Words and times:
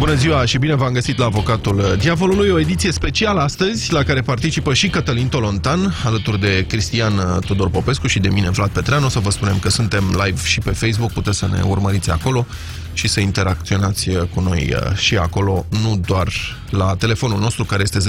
Bună 0.00 0.14
ziua 0.14 0.44
și 0.44 0.58
bine 0.58 0.74
v-am 0.74 0.92
găsit 0.92 1.18
la 1.18 1.24
Avocatul 1.24 1.96
Diavolului, 1.98 2.50
o 2.50 2.58
ediție 2.58 2.92
specială 2.92 3.40
astăzi 3.40 3.92
la 3.92 4.02
care 4.02 4.20
participă 4.20 4.74
și 4.74 4.88
Cătălin 4.88 5.28
Tolontan, 5.28 5.94
alături 6.04 6.40
de 6.40 6.64
Cristian 6.68 7.40
Tudor 7.46 7.70
Popescu 7.70 8.06
și 8.06 8.18
de 8.18 8.28
mine 8.28 8.50
Vlad 8.50 8.70
Petreanu. 8.70 9.06
O 9.06 9.08
să 9.08 9.18
vă 9.18 9.30
spunem 9.30 9.58
că 9.58 9.68
suntem 9.68 10.20
live 10.24 10.40
și 10.44 10.60
pe 10.60 10.70
Facebook, 10.70 11.12
puteți 11.12 11.38
să 11.38 11.48
ne 11.52 11.62
urmăriți 11.62 12.10
acolo 12.10 12.46
și 12.92 13.08
să 13.08 13.20
interacționați 13.20 14.10
cu 14.34 14.40
noi 14.40 14.74
uh, 14.74 14.96
și 14.96 15.16
acolo, 15.16 15.66
nu 15.82 16.00
doar 16.06 16.28
la 16.70 16.94
telefonul 16.98 17.38
nostru 17.38 17.64
care 17.64 17.82
este 17.82 17.98
0372069599. 17.98 18.02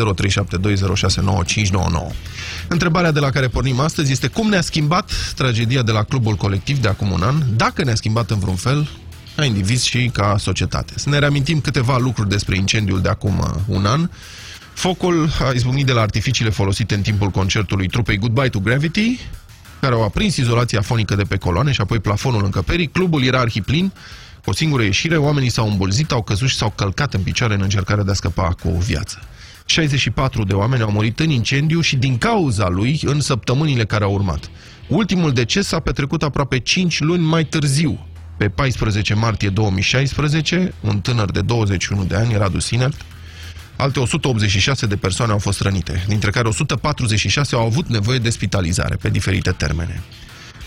Întrebarea 2.68 3.12
de 3.12 3.20
la 3.20 3.30
care 3.30 3.48
pornim 3.48 3.80
astăzi 3.80 4.12
este 4.12 4.28
cum 4.28 4.50
ne-a 4.50 4.62
schimbat 4.62 5.12
tragedia 5.36 5.82
de 5.82 5.92
la 5.92 6.04
clubul 6.04 6.36
colectiv 6.36 6.78
de 6.78 6.88
acum 6.88 7.12
un 7.12 7.22
an, 7.22 7.36
dacă 7.56 7.84
ne-a 7.84 7.96
schimbat 7.96 8.30
în 8.30 8.40
vreun 8.40 8.56
fel, 8.56 8.88
ca 9.42 9.48
indivizi 9.48 9.88
și 9.88 10.10
ca 10.14 10.36
societate. 10.38 10.94
Să 10.96 11.10
ne 11.10 11.20
reamintim 11.20 11.62
câteva 11.62 11.98
lucruri 11.98 12.30
despre 12.30 12.56
incendiul 12.56 13.02
de 13.02 13.10
acum 13.10 13.40
uh, 13.40 13.46
un 13.68 13.86
an. 13.86 14.10
Focul 14.74 15.30
a 15.40 15.52
izbucnit 15.52 15.86
de 15.86 15.92
la 15.92 16.02
artificiile 16.02 16.52
folosite 16.52 16.96
în 16.96 17.02
timpul 17.02 17.30
concertului 17.30 17.88
trupei 17.88 18.18
Goodbye 18.18 18.50
to 18.50 18.60
Gravity, 18.60 19.20
care 19.80 19.94
au 19.94 20.04
aprins 20.04 20.36
izolația 20.36 20.82
fonică 20.82 21.16
de 21.16 21.24
pe 21.24 21.38
coloane 21.38 21.72
și 21.72 21.82
apoi 21.82 22.00
plafonul 22.00 22.44
încăperii. 22.44 22.88
Clubul 22.88 23.24
era 23.24 23.40
arhiplin, 23.40 23.92
cu 24.44 24.50
o 24.50 24.54
singură 24.54 24.84
ieșire, 24.84 25.18
oamenii 25.18 25.50
s-au 25.50 25.70
îmbulzit, 25.70 26.12
au 26.12 26.22
căzut 26.22 26.48
și 26.48 26.56
s-au 26.56 26.74
călcat 26.76 27.14
în 27.14 27.22
picioare 27.22 27.54
în 27.54 27.62
încercarea 27.62 28.04
de 28.04 28.12
a 28.12 28.14
scăpa 28.14 28.56
cu 28.62 28.68
o 28.68 28.80
viață. 28.80 29.20
64 29.66 30.44
de 30.44 30.54
oameni 30.54 30.82
au 30.82 30.92
murit 30.92 31.20
în 31.20 31.30
incendiu 31.30 31.82
și 31.82 31.96
din 31.96 32.18
cauza 32.18 32.70
lui 32.70 33.00
în 33.06 33.20
săptămânile 33.20 33.86
care 33.86 34.04
au 34.04 34.14
urmat. 34.14 34.50
Ultimul 34.88 35.32
deces 35.32 35.68
s-a 35.68 35.80
petrecut 35.80 36.24
aproape 36.24 36.60
5 36.60 37.00
luni 37.00 37.24
mai 37.24 37.46
târziu, 37.46 38.06
pe 38.38 38.50
14 38.50 39.14
martie 39.14 39.50
2016, 39.50 40.74
un 40.82 41.00
tânăr 41.00 41.32
de 41.32 41.42
21 41.42 42.04
de 42.04 42.16
ani, 42.16 42.38
Radu 42.38 42.60
Sinert, 42.60 43.02
alte 43.76 44.00
186 44.00 44.86
de 44.86 44.96
persoane 44.96 45.32
au 45.32 45.38
fost 45.38 45.62
rănite, 45.62 46.04
dintre 46.08 46.32
care 46.32 46.48
146 46.48 47.56
au 47.56 47.66
avut 47.66 47.88
nevoie 47.88 48.20
de 48.20 48.30
spitalizare 48.30 48.96
pe 48.96 49.10
diferite 49.10 49.52
termene. 49.52 50.02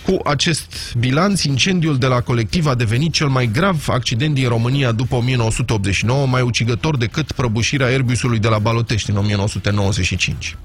Cu 0.07 0.19
acest 0.25 0.95
bilanț, 0.99 1.43
incendiul 1.43 1.99
de 1.99 2.07
la 2.07 2.21
colectiv 2.21 2.67
a 2.67 2.75
devenit 2.75 3.13
cel 3.13 3.29
mai 3.29 3.47
grav 3.47 3.85
accident 3.89 4.35
din 4.35 4.49
România 4.49 4.93
după 4.93 5.15
1989, 5.15 6.27
mai 6.27 6.43
ucigător 6.43 6.97
decât 6.97 7.33
prăbușirea 7.33 7.87
Airbusului 7.87 8.39
de 8.39 8.49
la 8.49 8.59
Balotești 8.59 9.11
în 9.11 9.17
1995. 9.17 10.57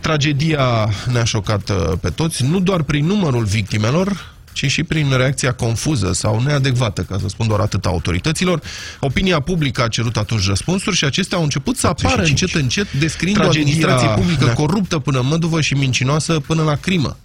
Tragedia 0.00 0.88
ne-a 1.12 1.24
șocat 1.24 1.68
uh, 1.70 1.92
pe 2.00 2.10
toți, 2.10 2.44
nu 2.44 2.60
doar 2.60 2.82
prin 2.82 3.06
numărul 3.06 3.44
victimelor, 3.44 4.34
ci 4.52 4.66
și 4.66 4.82
prin 4.82 5.12
reacția 5.16 5.52
confuză 5.52 6.12
sau 6.12 6.42
neadecvată, 6.42 7.02
ca 7.02 7.18
să 7.20 7.28
spun 7.28 7.46
doar 7.46 7.60
atât 7.60 7.86
autorităților. 7.86 8.60
Opinia 9.00 9.40
publică 9.40 9.82
a 9.82 9.88
cerut 9.88 10.16
atunci 10.16 10.46
răspunsuri 10.46 10.96
și 10.96 11.04
acestea 11.04 11.38
au 11.38 11.42
început 11.42 11.76
să 11.76 11.86
apară 11.86 12.22
încet 12.22 12.54
încet, 12.54 12.92
descriind 12.92 13.40
o 13.40 13.48
administrație 13.48 14.08
publică 14.08 14.46
coruptă 14.46 14.98
până 14.98 15.20
măduvă 15.20 15.60
și 15.60 15.74
mincinoasă 15.74 16.40
până 16.40 16.62
la 16.62 16.74
crimă. 16.74 17.16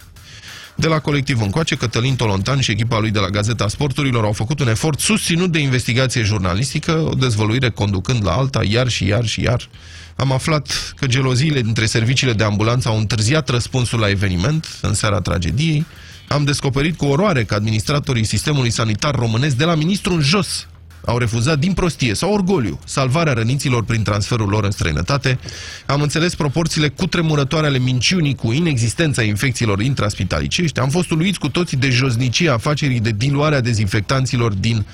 De 0.76 0.86
la 0.86 0.98
colectiv 0.98 1.40
încoace, 1.40 1.74
Cătălin 1.74 2.16
Tolontan 2.16 2.60
și 2.60 2.70
echipa 2.70 2.98
lui 2.98 3.10
de 3.10 3.18
la 3.18 3.28
Gazeta 3.28 3.68
Sporturilor 3.68 4.24
au 4.24 4.32
făcut 4.32 4.60
un 4.60 4.68
efort 4.68 5.00
susținut 5.00 5.52
de 5.52 5.58
investigație 5.58 6.22
jurnalistică, 6.22 6.92
o 6.92 7.14
dezvăluire 7.14 7.70
conducând 7.70 8.24
la 8.24 8.32
alta, 8.32 8.60
iar 8.64 8.88
și 8.88 9.06
iar 9.06 9.24
și 9.26 9.42
iar. 9.42 9.68
Am 10.16 10.32
aflat 10.32 10.94
că 10.96 11.06
geloziile 11.06 11.60
dintre 11.60 11.86
serviciile 11.86 12.32
de 12.32 12.44
ambulanță 12.44 12.88
au 12.88 12.98
întârziat 12.98 13.48
răspunsul 13.48 13.98
la 13.98 14.08
eveniment 14.08 14.78
în 14.80 14.94
seara 14.94 15.20
tragediei. 15.20 15.86
Am 16.28 16.44
descoperit 16.44 16.96
cu 16.96 17.04
oroare 17.04 17.44
că 17.44 17.54
administratorii 17.54 18.24
sistemului 18.24 18.70
sanitar 18.70 19.14
românesc 19.14 19.56
de 19.56 19.64
la 19.64 19.74
ministru 19.74 20.12
în 20.12 20.20
jos 20.20 20.66
au 21.06 21.18
refuzat 21.18 21.58
din 21.58 21.72
prostie 21.72 22.14
sau 22.14 22.32
orgoliu 22.32 22.78
salvarea 22.84 23.32
răniților 23.32 23.84
prin 23.84 24.02
transferul 24.02 24.48
lor 24.48 24.64
în 24.64 24.70
străinătate. 24.70 25.38
Am 25.86 26.02
înțeles 26.02 26.34
proporțiile 26.34 26.88
cutremurătoare 26.88 27.66
ale 27.66 27.78
minciunii 27.78 28.34
cu 28.34 28.52
inexistența 28.52 29.22
infecțiilor 29.22 29.80
intraspitalicești. 29.80 30.80
Am 30.80 30.88
fost 30.88 31.10
uluiți 31.10 31.38
cu 31.38 31.48
toții 31.48 31.76
de 31.76 31.90
josnicia 31.90 32.52
afacerii 32.52 33.00
de 33.00 33.10
diluarea 33.10 33.60
dezinfectanților 33.60 34.52
din 34.52 34.86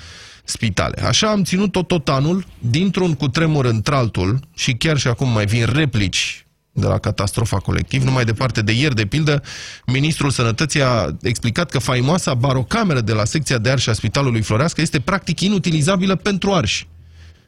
spitale. 0.43 1.01
Așa 1.01 1.27
am 1.27 1.43
ținut 1.43 1.71
tot, 1.71 1.87
tot 1.87 2.09
anul, 2.09 2.45
dintr-un 2.59 3.13
cutremur 3.13 3.65
într-altul 3.65 4.39
și 4.55 4.73
chiar 4.73 4.97
și 4.97 5.07
acum 5.07 5.29
mai 5.29 5.45
vin 5.45 5.65
replici 5.73 6.45
de 6.71 6.87
la 6.87 6.97
catastrofa 6.97 7.57
colectiv. 7.57 8.03
Numai 8.03 8.25
departe 8.25 8.61
de 8.61 8.71
ieri, 8.71 8.95
de 8.95 9.05
pildă, 9.05 9.43
Ministrul 9.85 10.29
Sănătății 10.29 10.81
a 10.81 11.17
explicat 11.21 11.69
că 11.69 11.79
faimoasa 11.79 12.33
barocameră 12.33 13.01
de 13.01 13.13
la 13.13 13.25
secția 13.25 13.57
de 13.57 13.69
arși 13.69 13.89
a 13.89 13.93
Spitalului 13.93 14.41
Floreasca 14.41 14.81
este 14.81 14.99
practic 14.99 15.39
inutilizabilă 15.39 16.15
pentru 16.15 16.51
arși, 16.51 16.87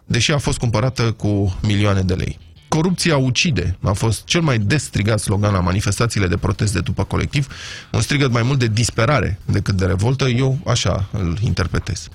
deși 0.05 0.31
a 0.31 0.37
fost 0.37 0.57
cumpărată 0.57 1.11
cu 1.11 1.59
milioane 1.61 2.01
de 2.01 2.13
lei. 2.13 2.39
Corupția 2.67 3.17
ucide 3.17 3.77
a 3.81 3.91
fost 3.91 4.23
cel 4.23 4.41
mai 4.41 4.57
des 4.57 4.83
strigat 4.83 5.19
slogan 5.19 5.53
la 5.53 5.59
manifestațiile 5.59 6.27
de 6.27 6.37
protest 6.37 6.73
de 6.73 6.79
după 6.79 7.03
colectiv, 7.03 7.47
un 7.91 8.01
strigăt 8.01 8.31
mai 8.31 8.43
mult 8.43 8.59
de 8.59 8.67
disperare 8.67 9.39
decât 9.45 9.75
de 9.75 9.85
revoltă, 9.85 10.27
eu 10.27 10.59
așa 10.65 11.09
îl 11.11 11.37
interpretez. 11.41 12.07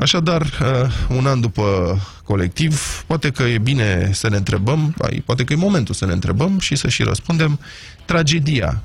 Așadar, 0.00 0.42
uh, 0.42 1.16
un 1.16 1.26
an 1.26 1.40
după 1.40 1.98
colectiv, 2.24 3.02
poate 3.06 3.30
că 3.30 3.42
e 3.42 3.58
bine 3.58 4.10
să 4.12 4.28
ne 4.28 4.36
întrebăm, 4.36 4.94
poate 5.24 5.44
că 5.44 5.52
e 5.52 5.56
momentul 5.56 5.94
să 5.94 6.06
ne 6.06 6.12
întrebăm 6.12 6.58
și 6.58 6.76
să 6.76 6.88
și 6.88 7.02
răspundem, 7.02 7.60
tragedia 8.04 8.82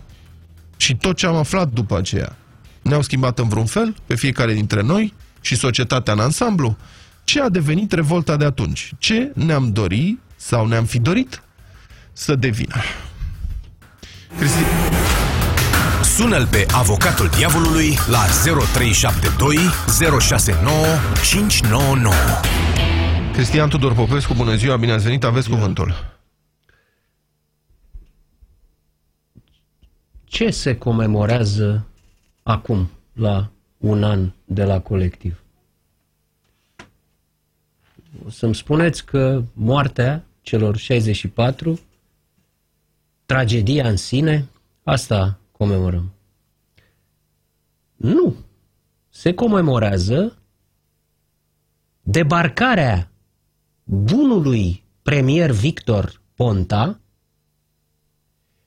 și 0.77 0.95
tot 0.95 1.15
ce 1.15 1.25
am 1.25 1.35
aflat 1.35 1.69
după 1.69 1.97
aceea 1.97 2.35
ne-au 2.81 3.01
schimbat 3.01 3.39
în 3.39 3.47
vreun 3.47 3.65
fel 3.65 3.95
pe 4.05 4.15
fiecare 4.15 4.53
dintre 4.53 4.81
noi 4.81 5.13
și 5.41 5.55
societatea 5.55 6.13
în 6.13 6.19
ansamblu? 6.19 6.77
Ce 7.23 7.41
a 7.41 7.49
devenit 7.49 7.91
revolta 7.91 8.37
de 8.37 8.45
atunci? 8.45 8.91
Ce 8.97 9.31
ne-am 9.35 9.71
dorit 9.71 10.19
sau 10.35 10.67
ne-am 10.67 10.85
fi 10.85 10.99
dorit 10.99 11.43
să 12.13 12.35
devină? 12.35 12.75
Cristi... 14.37 14.59
Sună-l 16.17 16.47
pe 16.47 16.65
avocatul 16.73 17.27
diavolului 17.27 17.89
la 18.09 18.25
0372 18.65 19.55
069 20.19 20.75
599. 21.23 22.13
Cristian 23.33 23.69
Tudor 23.69 23.93
Popescu, 23.93 24.33
bună 24.33 24.55
ziua, 24.55 24.77
bine 24.77 24.91
ați 24.91 25.03
venit, 25.03 25.23
aveți 25.23 25.49
cuvântul. 25.49 26.15
Ce 30.23 30.49
se 30.49 30.77
comemorează 30.77 31.87
acum, 32.43 32.89
la 33.13 33.51
un 33.77 34.03
an 34.03 34.31
de 34.45 34.63
la 34.63 34.79
colectiv? 34.79 35.43
O 38.25 38.29
să-mi 38.29 38.55
spuneți 38.55 39.05
că 39.05 39.43
moartea 39.53 40.23
celor 40.41 40.77
64, 40.77 41.79
tragedia 43.25 43.87
în 43.87 43.97
sine, 43.97 44.45
asta 44.83 45.37
comemorăm. 45.63 46.13
Nu. 47.95 48.35
Se 49.09 49.33
comemorează 49.33 50.37
debarcarea 52.01 53.11
bunului 53.83 54.83
premier 55.01 55.51
Victor 55.51 56.21
Ponta 56.35 56.99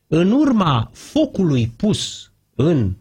în 0.07 0.31
urma 0.31 0.91
focului 0.93 1.69
pus 1.69 2.33
în 2.55 2.95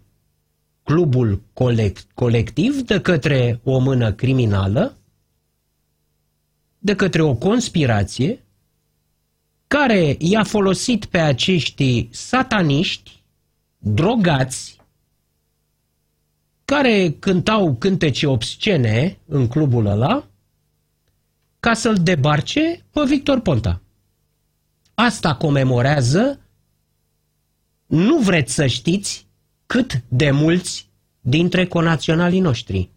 clubul 0.84 1.42
colect 1.54 2.08
colectiv 2.14 2.82
de 2.82 3.02
către 3.02 3.60
o 3.64 3.80
mână 3.80 4.14
criminală, 4.14 4.98
de 6.80 6.96
către 6.96 7.22
o 7.22 7.36
conspirație 7.36 8.46
care 9.68 10.16
i-a 10.20 10.44
folosit 10.44 11.06
pe 11.06 11.18
acești 11.18 12.08
sataniști 12.12 13.15
drogați 13.88 14.78
care 16.66 17.12
cântau 17.20 17.76
cântece 17.76 18.28
obscene 18.28 19.20
în 19.26 19.48
clubul 19.48 19.86
ăla 19.86 20.28
ca 21.60 21.74
să-l 21.74 21.96
debarce 21.96 22.86
pe 22.92 23.04
Victor 23.08 23.40
Ponta. 23.40 23.82
Asta 24.94 25.36
comemorează, 25.36 26.40
nu 27.86 28.18
vreți 28.18 28.54
să 28.54 28.66
știți 28.66 29.28
cât 29.66 30.04
de 30.08 30.32
mulți 30.32 30.90
dintre 31.20 31.68
conaționalii 31.68 32.40
noștri. 32.40 32.90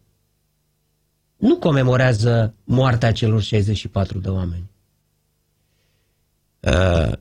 Nu 1.35 1.57
comemorează 1.57 2.53
moartea 2.63 3.11
celor 3.11 3.41
64 3.41 4.19
de 4.19 4.29
oameni. 4.29 4.69
Uh, 6.59 7.11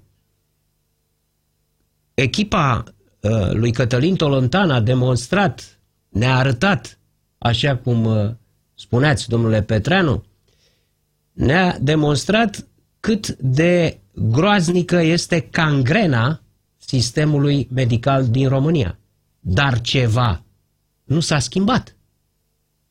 echipa 2.14 2.84
Uh, 2.84 2.97
lui 3.52 3.72
Cătălin 3.72 4.16
Tolontan 4.16 4.70
a 4.70 4.80
demonstrat, 4.80 5.80
ne-a 6.08 6.36
arătat, 6.36 6.98
așa 7.38 7.76
cum 7.76 8.04
uh, 8.04 8.30
spuneați, 8.74 9.28
domnule 9.28 9.62
Petreanu, 9.62 10.24
ne-a 11.32 11.78
demonstrat 11.80 12.66
cât 13.00 13.28
de 13.28 13.98
groaznică 14.12 14.96
este 14.96 15.40
cangrena 15.40 16.40
sistemului 16.76 17.68
medical 17.70 18.28
din 18.28 18.48
România. 18.48 18.98
Dar 19.40 19.80
ceva 19.80 20.42
nu 21.04 21.20
s-a 21.20 21.38
schimbat. 21.38 21.96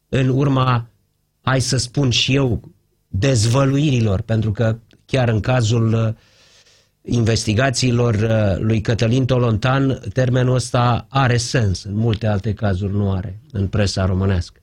În 0.10 0.30
urma, 0.30 0.90
hai 1.42 1.62
să 1.62 1.78
spun 1.78 2.10
și 2.10 2.36
eu, 2.36 2.72
dezvăluirilor, 3.08 4.22
pentru 4.22 4.52
că 4.52 4.78
chiar 5.06 5.30
în 5.30 5.40
cazul 5.40 5.94
uh, 5.94 6.14
investigațiilor 7.10 8.14
uh, 8.14 8.60
lui 8.60 8.82
Cătălin 8.82 9.26
Tolontan, 9.26 10.02
termenul 10.14 10.56
ăsta 10.56 11.06
are 11.10 11.38
sens, 11.38 11.84
în 11.84 11.96
multe 11.96 12.28
alte 12.28 12.54
cazuri 12.54 12.94
nu 12.94 13.12
are, 13.12 13.42
în 13.52 13.68
presa 13.68 14.06
românească. 14.06 14.62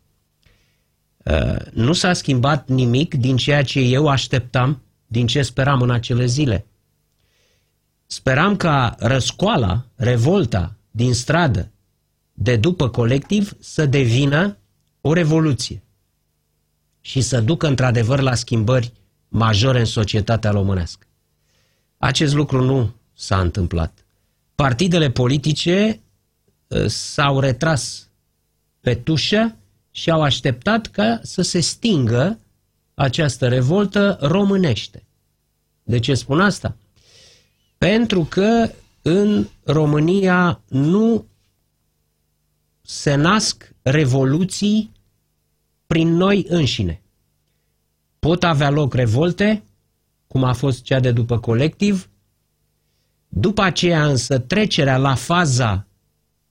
Uh, 1.25 1.56
nu 1.73 1.93
s-a 1.93 2.12
schimbat 2.12 2.69
nimic 2.69 3.14
din 3.14 3.37
ceea 3.37 3.62
ce 3.62 3.81
eu 3.81 4.08
așteptam, 4.08 4.82
din 5.06 5.26
ce 5.26 5.43
speram 5.43 5.81
în 5.81 5.91
acele 5.91 6.26
zile. 6.26 6.67
Speram 8.06 8.56
ca 8.56 8.94
răscoala, 8.99 9.87
revolta 9.94 10.76
din 10.91 11.14
stradă 11.14 11.70
de 12.32 12.56
după 12.56 12.88
colectiv 12.88 13.52
să 13.61 13.87
devină 13.87 14.58
o 15.00 15.12
revoluție 15.12 15.82
și 17.00 17.20
să 17.20 17.41
ducă 17.41 17.67
într-adevăr 17.67 18.20
la 18.20 18.35
schimbări 18.35 18.93
majore 19.29 19.79
în 19.79 19.85
societatea 19.85 20.50
românească. 20.50 21.04
Acest 22.05 22.35
lucru 22.35 22.65
nu 22.65 22.95
s-a 23.15 23.41
întâmplat. 23.41 24.05
Partidele 24.55 25.11
politice 25.11 26.01
uh, 26.67 26.87
s-au 26.87 27.41
retras 27.41 28.09
pe 28.81 28.95
tușă 28.95 29.56
și 29.91 30.11
au 30.11 30.23
așteptat 30.23 30.87
ca 30.87 31.21
să 31.23 31.43
se 31.43 31.61
stingă 31.61 32.39
această 32.95 33.49
revoltă 33.49 34.19
românește. 34.21 35.03
De 35.83 35.99
ce 35.99 36.15
spun 36.15 36.41
asta? 36.41 36.77
Pentru 37.79 38.25
că 38.25 38.71
în 39.03 39.49
România 39.62 40.61
nu 40.69 41.27
se 42.83 43.15
nasc 43.15 43.75
revoluții 43.83 44.93
prin 45.87 46.09
noi 46.09 46.47
înșine. 46.49 47.03
Pot 48.19 48.43
avea 48.43 48.71
loc 48.71 48.95
revolte, 48.95 49.62
cum 50.35 50.45
a 50.45 50.53
fost 50.53 50.83
cea 50.83 51.01
de 51.01 51.11
după 51.11 51.39
colectiv, 51.39 52.09
după 53.29 53.63
aceea 53.63 54.07
însă 54.07 54.39
trecerea 54.39 54.97
la 54.97 55.15
faza 55.15 55.87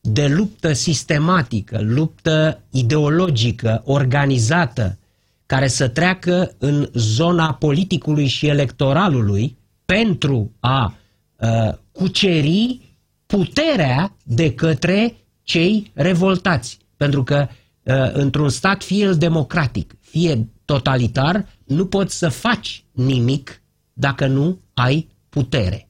de 0.01 0.27
luptă 0.27 0.73
sistematică, 0.73 1.81
luptă 1.81 2.61
ideologică, 2.69 3.81
organizată, 3.85 4.97
care 5.45 5.67
să 5.67 5.87
treacă 5.87 6.55
în 6.57 6.89
zona 6.93 7.53
politicului 7.53 8.27
și 8.27 8.47
electoralului 8.47 9.57
pentru 9.85 10.51
a 10.59 10.95
uh, 11.35 11.73
cuceri 11.91 12.79
puterea 13.25 14.15
de 14.23 14.53
către 14.53 15.15
cei 15.41 15.91
revoltați. 15.93 16.77
Pentru 16.97 17.23
că 17.23 17.47
uh, 17.83 17.93
într-un 18.13 18.49
stat, 18.49 18.83
fie 18.83 19.03
el 19.03 19.15
democratic, 19.15 19.95
fie 19.99 20.47
totalitar, 20.65 21.45
nu 21.63 21.85
poți 21.85 22.17
să 22.17 22.29
faci 22.29 22.83
nimic 22.91 23.57
dacă 23.93 24.27
nu 24.27 24.59
ai 24.73 25.07
putere. 25.29 25.87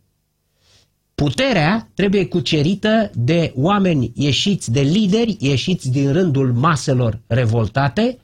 Puterea 1.16 1.90
trebuie 1.94 2.26
cucerită 2.26 3.12
de 3.14 3.54
oameni 3.56 4.12
ieșiți, 4.16 4.72
de 4.72 4.82
lideri 4.82 5.38
ieșiți 5.40 5.92
din 5.92 6.12
rândul 6.12 6.54
maselor 6.54 7.20
revoltate, 7.28 8.18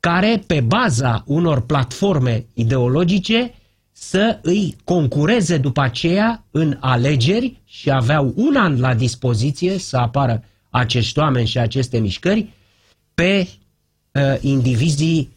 care, 0.00 0.42
pe 0.46 0.60
baza 0.60 1.22
unor 1.26 1.60
platforme 1.60 2.46
ideologice, 2.54 3.54
să 3.92 4.38
îi 4.42 4.76
concureze 4.84 5.58
după 5.58 5.80
aceea 5.80 6.44
în 6.50 6.76
alegeri 6.80 7.60
și 7.64 7.90
aveau 7.90 8.32
un 8.36 8.56
an 8.56 8.80
la 8.80 8.94
dispoziție 8.94 9.78
să 9.78 9.96
apară 9.96 10.44
acești 10.70 11.18
oameni 11.18 11.46
și 11.46 11.58
aceste 11.58 11.98
mișcări 11.98 12.48
pe 13.14 13.48
uh, 14.12 14.22
indivizii 14.40 15.30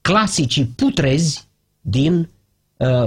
clasici 0.00 0.66
putrezi 0.76 1.48
din 1.80 2.14
uh, 2.18 2.26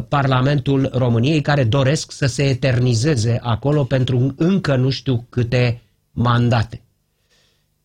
Parlamentul 0.07 0.89
României 0.93 1.41
care 1.41 1.63
doresc 1.63 2.11
să 2.11 2.25
se 2.25 2.43
eternizeze 2.43 3.39
acolo 3.41 3.83
pentru 3.83 4.33
încă 4.37 4.75
nu 4.75 4.89
știu 4.89 5.25
câte 5.29 5.81
mandate. 6.11 6.81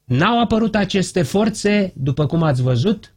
N-au 0.05 0.41
apărut 0.41 0.75
aceste 0.75 1.23
forțe, 1.23 1.93
după 1.97 2.27
cum 2.27 2.43
ați 2.43 2.63
văzut, 2.63 3.15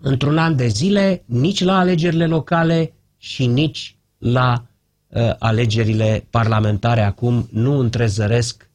într-un 0.00 0.38
an 0.38 0.56
de 0.56 0.66
zile, 0.66 1.22
nici 1.26 1.62
la 1.62 1.78
alegerile 1.78 2.26
locale 2.26 2.92
și 3.16 3.46
nici 3.46 3.96
la 4.18 4.66
uh, 5.08 5.34
alegerile 5.38 6.26
parlamentare 6.30 7.00
acum 7.00 7.48
nu 7.52 7.78
întrezăresc 7.78 8.70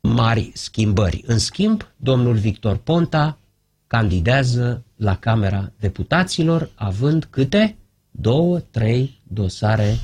mari 0.00 0.50
schimbări. 0.54 1.24
În 1.26 1.38
schimb, 1.38 1.88
domnul 1.96 2.34
Victor 2.34 2.76
Ponta 2.76 3.38
candidează 3.86 4.84
la 4.96 5.16
Camera 5.16 5.72
Deputaților 5.78 6.70
având 6.74 7.26
câte? 7.30 7.76
Două, 8.20 8.58
trei 8.58 9.20
dosare 9.22 9.98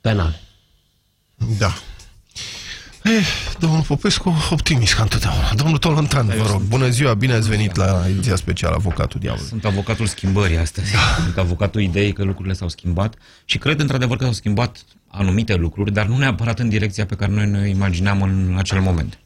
penale. 0.00 0.40
Da. 1.58 1.74
Eh, 3.02 3.26
domnul 3.58 3.82
Popescu, 3.82 4.34
optimist 4.50 4.94
ca 4.94 5.02
întotdeauna. 5.02 5.54
Domnul 5.54 5.78
Tolontan, 5.78 6.26
vă 6.26 6.48
rog, 6.50 6.62
bună 6.62 6.88
ziua, 6.88 7.14
bine 7.14 7.32
ați 7.32 7.48
venit 7.48 7.76
la 7.76 8.04
ediția 8.08 8.36
specială 8.36 8.74
Avocatul 8.74 9.20
Diavolului. 9.20 9.50
Sunt 9.50 9.64
avocatul 9.64 10.06
schimbării 10.06 10.56
astăzi. 10.56 10.92
Da. 10.92 11.22
Sunt 11.22 11.38
avocatul 11.38 11.80
ideii 11.80 12.12
că 12.12 12.24
lucrurile 12.24 12.54
s-au 12.54 12.68
schimbat 12.68 13.14
și 13.44 13.58
cred 13.58 13.80
într-adevăr 13.80 14.16
că 14.16 14.24
s-au 14.24 14.32
schimbat 14.32 14.84
anumite 15.08 15.54
lucruri, 15.54 15.92
dar 15.92 16.06
nu 16.06 16.16
neapărat 16.16 16.58
în 16.58 16.68
direcția 16.68 17.06
pe 17.06 17.14
care 17.14 17.32
noi 17.32 17.46
ne 17.46 17.68
imaginam 17.68 18.22
în 18.22 18.54
acel 18.58 18.80
moment. 18.80 19.18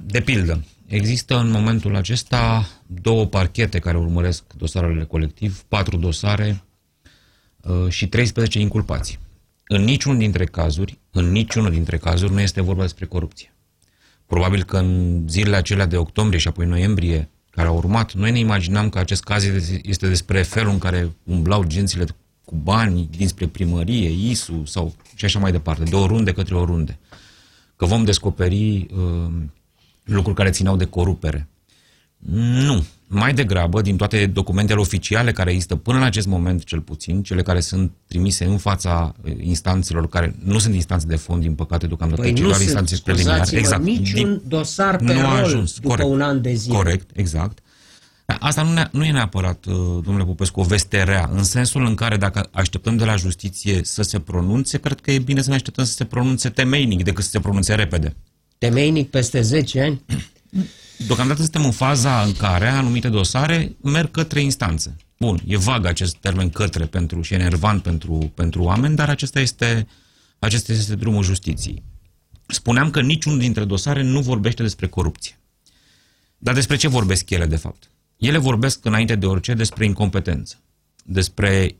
De 0.00 0.20
pildă, 0.20 0.64
există 0.86 1.38
în 1.38 1.50
momentul 1.50 1.96
acesta 1.96 2.68
două 2.86 3.26
parchete 3.26 3.78
care 3.78 3.96
urmăresc 3.96 4.42
dosarele 4.56 5.04
colectiv, 5.04 5.62
patru 5.68 5.96
dosare 5.96 6.48
uh, 6.48 6.70
și 7.88 8.08
13 8.08 8.58
inculpații. 8.58 9.18
În 9.66 9.82
niciun 9.82 10.18
dintre 10.18 10.44
cazuri, 10.44 10.98
în 11.10 11.30
niciunul 11.30 11.70
dintre 11.70 11.96
cazuri 11.96 12.32
nu 12.32 12.40
este 12.40 12.60
vorba 12.60 12.82
despre 12.82 13.06
corupție. 13.06 13.52
Probabil 14.26 14.64
că 14.64 14.76
în 14.76 15.22
zilele 15.28 15.56
acelea 15.56 15.86
de 15.86 15.96
octombrie 15.96 16.38
și 16.38 16.48
apoi 16.48 16.66
noiembrie 16.66 17.28
care 17.50 17.68
au 17.68 17.76
urmat, 17.76 18.12
noi 18.12 18.30
ne 18.30 18.38
imaginam 18.38 18.88
că 18.88 18.98
acest 18.98 19.22
caz 19.22 19.44
este 19.82 20.08
despre 20.08 20.42
felul 20.42 20.72
în 20.72 20.78
care 20.78 21.12
umblau 21.24 21.64
gențile 21.64 22.04
cu 22.44 22.54
bani 22.54 23.08
dinspre 23.10 23.46
primărie, 23.46 24.10
ISU 24.30 24.64
sau 24.64 24.94
și 25.14 25.24
așa 25.24 25.38
mai 25.38 25.52
departe, 25.52 25.82
de 25.82 25.96
oriunde 25.96 26.32
către 26.32 26.54
oriunde. 26.54 26.98
Că 27.76 27.86
vom 27.86 28.04
descoperi 28.04 28.86
uh, 28.94 29.32
lucruri 30.04 30.36
care 30.36 30.50
țineau 30.50 30.76
de 30.76 30.84
corupere. 30.84 31.48
Nu. 32.66 32.84
Mai 33.14 33.34
degrabă, 33.34 33.80
din 33.80 33.96
toate 33.96 34.26
documentele 34.26 34.80
oficiale 34.80 35.32
care 35.32 35.50
există 35.50 35.76
până 35.76 35.96
în 35.96 36.02
acest 36.02 36.26
moment, 36.26 36.64
cel 36.64 36.80
puțin, 36.80 37.22
cele 37.22 37.42
care 37.42 37.60
sunt 37.60 37.92
trimise 38.06 38.44
în 38.44 38.58
fața 38.58 39.14
eh, 39.24 39.34
instanțelor, 39.40 40.08
care 40.08 40.34
nu 40.44 40.58
sunt 40.58 40.74
instanțe 40.74 41.06
de 41.06 41.16
fond, 41.16 41.42
din 41.42 41.54
păcate, 41.54 41.86
deocamdată, 41.86 42.20
păi 42.20 42.32
ci 42.32 42.40
doar 42.40 42.60
instanțe 42.60 42.96
preliminare. 43.04 43.56
Exact. 43.56 43.82
Niciun 43.82 44.14
din, 44.14 44.42
dosar 44.48 44.96
pe 44.96 45.12
nu 45.12 45.20
rol 45.20 45.30
a 45.30 45.40
ajuns. 45.40 45.74
după 45.74 45.88
Corect. 45.88 46.08
un 46.08 46.20
an 46.20 46.42
de 46.42 46.52
zile. 46.52 46.76
Corect, 46.76 47.10
exact. 47.14 47.58
Asta 48.38 48.62
nu, 48.62 48.72
ne, 48.72 48.88
nu 48.92 49.04
e 49.04 49.10
neapărat, 49.10 49.64
uh, 49.64 49.74
domnule 49.74 50.24
Popescu, 50.24 50.60
o 50.60 50.62
veste 50.62 51.02
rea, 51.02 51.30
în 51.32 51.44
sensul 51.44 51.84
în 51.84 51.94
care 51.94 52.16
dacă 52.16 52.48
așteptăm 52.52 52.96
de 52.96 53.04
la 53.04 53.16
justiție 53.16 53.80
să 53.82 54.02
se 54.02 54.18
pronunțe, 54.18 54.78
cred 54.78 55.00
că 55.00 55.10
e 55.10 55.18
bine 55.18 55.42
să 55.42 55.48
ne 55.48 55.54
așteptăm 55.54 55.84
să 55.84 55.92
se 55.92 56.04
pronunțe 56.04 56.48
temeinic 56.48 57.04
decât 57.04 57.24
să 57.24 57.30
se 57.30 57.40
pronunțe 57.40 57.74
repede. 57.74 58.16
Temeinic 58.58 59.10
peste 59.10 59.40
10 59.40 59.80
ani? 59.80 60.02
Deocamdată 61.06 61.40
suntem 61.40 61.64
în 61.64 61.70
faza 61.70 62.22
în 62.22 62.32
care 62.32 62.68
anumite 62.68 63.08
dosare 63.08 63.76
merg 63.82 64.10
către 64.10 64.40
instanțe. 64.40 64.96
Bun, 65.18 65.40
e 65.46 65.56
vag 65.56 65.86
acest 65.86 66.16
termen 66.16 66.50
către 66.50 66.86
pentru 66.86 67.22
și 67.22 67.34
enervant 67.34 67.82
pentru, 67.82 68.32
pentru 68.34 68.62
oameni, 68.62 68.96
dar 68.96 69.08
acesta 69.08 69.40
este, 69.40 69.86
acesta 70.38 70.72
este 70.72 70.94
drumul 70.94 71.22
justiției. 71.22 71.82
Spuneam 72.46 72.90
că 72.90 73.00
niciunul 73.00 73.38
dintre 73.38 73.64
dosare 73.64 74.02
nu 74.02 74.20
vorbește 74.20 74.62
despre 74.62 74.86
corupție. 74.86 75.38
Dar 76.38 76.54
despre 76.54 76.76
ce 76.76 76.88
vorbesc 76.88 77.30
ele, 77.30 77.46
de 77.46 77.56
fapt? 77.56 77.90
Ele 78.16 78.38
vorbesc 78.38 78.84
înainte 78.84 79.14
de 79.14 79.26
orice 79.26 79.54
despre 79.54 79.84
incompetență, 79.84 80.56
despre 81.04 81.76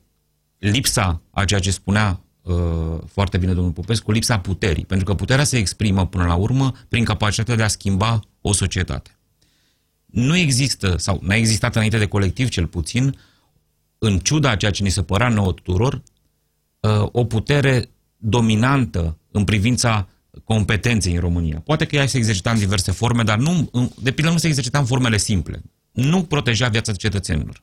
lipsa 0.58 1.22
a 1.30 1.44
ceea 1.44 1.60
ce 1.60 1.70
spunea 1.70 2.20
uh, 2.42 2.54
foarte 3.06 3.38
bine 3.38 3.52
domnul 3.52 3.72
Popescu, 3.72 4.12
lipsa 4.12 4.38
puterii. 4.38 4.84
Pentru 4.84 5.06
că 5.06 5.14
puterea 5.14 5.44
se 5.44 5.58
exprimă 5.58 6.06
până 6.06 6.24
la 6.24 6.34
urmă 6.34 6.72
prin 6.88 7.04
capacitatea 7.04 7.56
de 7.56 7.62
a 7.62 7.68
schimba 7.68 8.20
o 8.40 8.52
societate. 8.52 9.16
Nu 10.06 10.36
există, 10.36 10.96
sau 10.96 11.20
n-a 11.22 11.34
existat 11.34 11.74
înainte 11.74 11.98
de 11.98 12.06
colectiv 12.06 12.48
cel 12.48 12.66
puțin, 12.66 13.18
în 13.98 14.18
ciuda 14.18 14.50
a 14.50 14.56
ceea 14.56 14.70
ce 14.70 14.82
ni 14.82 14.90
se 14.90 15.02
părea 15.02 15.28
nouă 15.28 15.52
tuturor, 15.52 16.02
uh, 16.80 17.08
o 17.12 17.24
putere 17.24 17.90
dominantă 18.16 19.18
în 19.30 19.44
privința 19.44 20.08
competenței 20.44 21.14
în 21.14 21.20
România. 21.20 21.60
Poate 21.64 21.84
că 21.84 21.96
ea 21.96 22.06
se 22.06 22.16
exercita 22.16 22.50
în 22.50 22.58
diverse 22.58 22.92
forme, 22.92 23.22
dar 23.22 23.38
nu, 23.38 23.70
de 24.02 24.10
pildă 24.10 24.30
nu 24.30 24.38
se 24.38 24.46
exercita 24.46 24.78
în 24.78 24.84
formele 24.84 25.16
simple. 25.16 25.62
Nu 25.92 26.22
proteja 26.22 26.68
viața 26.68 26.92
cetățenilor. 26.92 27.62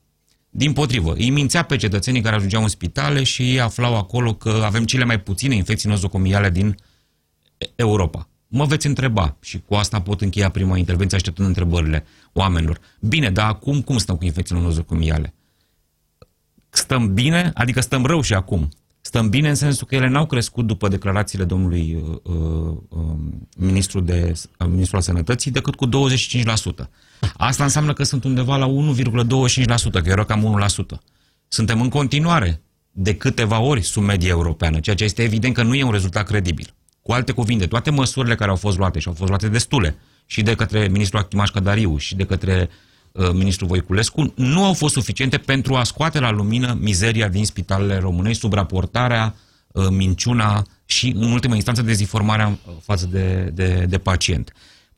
Din 0.49 0.73
potrivă, 0.73 1.13
îi 1.13 1.29
mințea 1.29 1.63
pe 1.63 1.75
cetățenii 1.75 2.21
care 2.21 2.35
ajungeau 2.35 2.61
în 2.61 2.67
spitale 2.67 3.23
și 3.23 3.41
ei 3.41 3.59
aflau 3.59 3.95
acolo 3.95 4.33
că 4.33 4.61
avem 4.63 4.85
cele 4.85 5.03
mai 5.03 5.19
puține 5.19 5.55
infecții 5.55 5.89
nozocomiale 5.89 6.49
din 6.49 6.75
Europa. 7.75 8.29
Mă 8.47 8.65
veți 8.65 8.87
întreba 8.87 9.37
și 9.41 9.59
cu 9.59 9.73
asta 9.75 10.01
pot 10.01 10.21
încheia 10.21 10.49
prima 10.49 10.77
intervenție 10.77 11.17
așteptând 11.17 11.47
întrebările 11.47 12.05
oamenilor. 12.33 12.79
Bine, 12.99 13.29
dar 13.29 13.47
acum 13.47 13.81
cum 13.81 13.97
stăm 13.97 14.15
cu 14.15 14.25
infecțiile 14.25 14.61
nozocomiale? 14.61 15.33
Stăm 16.69 17.13
bine, 17.13 17.51
adică 17.53 17.81
stăm 17.81 18.05
rău 18.05 18.21
și 18.21 18.33
acum. 18.33 18.69
Stăm 19.09 19.29
bine 19.29 19.49
în 19.49 19.55
sensul 19.55 19.87
că 19.87 19.95
ele 19.95 20.07
n-au 20.07 20.25
crescut 20.25 20.65
după 20.65 20.87
declarațiile 20.87 21.43
domnului 21.43 22.03
uh, 22.03 22.17
uh, 22.23 22.77
um, 22.89 23.47
ministru 23.57 23.99
de, 23.99 24.33
uh, 24.33 24.67
ministrul 24.69 24.97
al 24.97 25.03
sănătății 25.03 25.51
decât 25.51 25.75
cu 25.75 25.87
25%. 25.87 25.91
Asta 27.37 27.63
înseamnă 27.63 27.93
că 27.93 28.03
sunt 28.03 28.23
undeva 28.23 28.57
la 28.57 28.67
1,25%, 28.67 29.91
că 29.91 30.09
era 30.09 30.23
cam 30.23 30.65
1%. 30.95 30.99
Suntem 31.47 31.81
în 31.81 31.89
continuare 31.89 32.61
de 32.91 33.15
câteva 33.15 33.59
ori 33.59 33.81
sub 33.81 34.03
media 34.03 34.29
europeană, 34.29 34.79
ceea 34.79 34.95
ce 34.95 35.03
este 35.03 35.23
evident 35.23 35.53
că 35.53 35.63
nu 35.63 35.75
e 35.75 35.83
un 35.83 35.91
rezultat 35.91 36.27
credibil. 36.27 36.73
Cu 37.01 37.11
alte 37.11 37.31
cuvinte, 37.31 37.67
toate 37.67 37.89
măsurile 37.89 38.35
care 38.35 38.49
au 38.49 38.55
fost 38.55 38.77
luate 38.77 38.99
și 38.99 39.07
au 39.07 39.13
fost 39.13 39.29
luate 39.29 39.47
destule 39.47 39.95
și 40.25 40.41
de 40.41 40.55
către 40.55 40.87
ministrul 40.87 41.19
Achimaș 41.19 41.49
Cădariu 41.49 41.97
și 41.97 42.15
de 42.15 42.25
către 42.25 42.69
uh, 42.69 42.88
ministrul 43.33 43.67
Voiculescu 43.67 44.33
nu 44.35 44.63
au 44.63 44.73
fost 44.73 44.93
suficiente 44.93 45.37
pentru 45.37 45.75
a 45.75 45.83
scoate 45.83 46.19
la 46.19 46.31
lumină 46.31 46.77
mizeria 46.81 47.27
din 47.27 47.45
spitalele 47.45 47.97
românești 47.97 48.39
sub 48.39 48.53
raportarea, 48.53 49.35
uh, 49.71 49.87
minciuna 49.89 50.65
și, 50.85 51.13
în 51.15 51.31
ultima 51.31 51.55
instanță, 51.55 51.81
dezinformarea 51.81 52.47
uh, 52.47 52.73
față 52.81 53.05
de, 53.05 53.51
de, 53.53 53.85
de 53.89 53.97
pacient. 53.97 54.53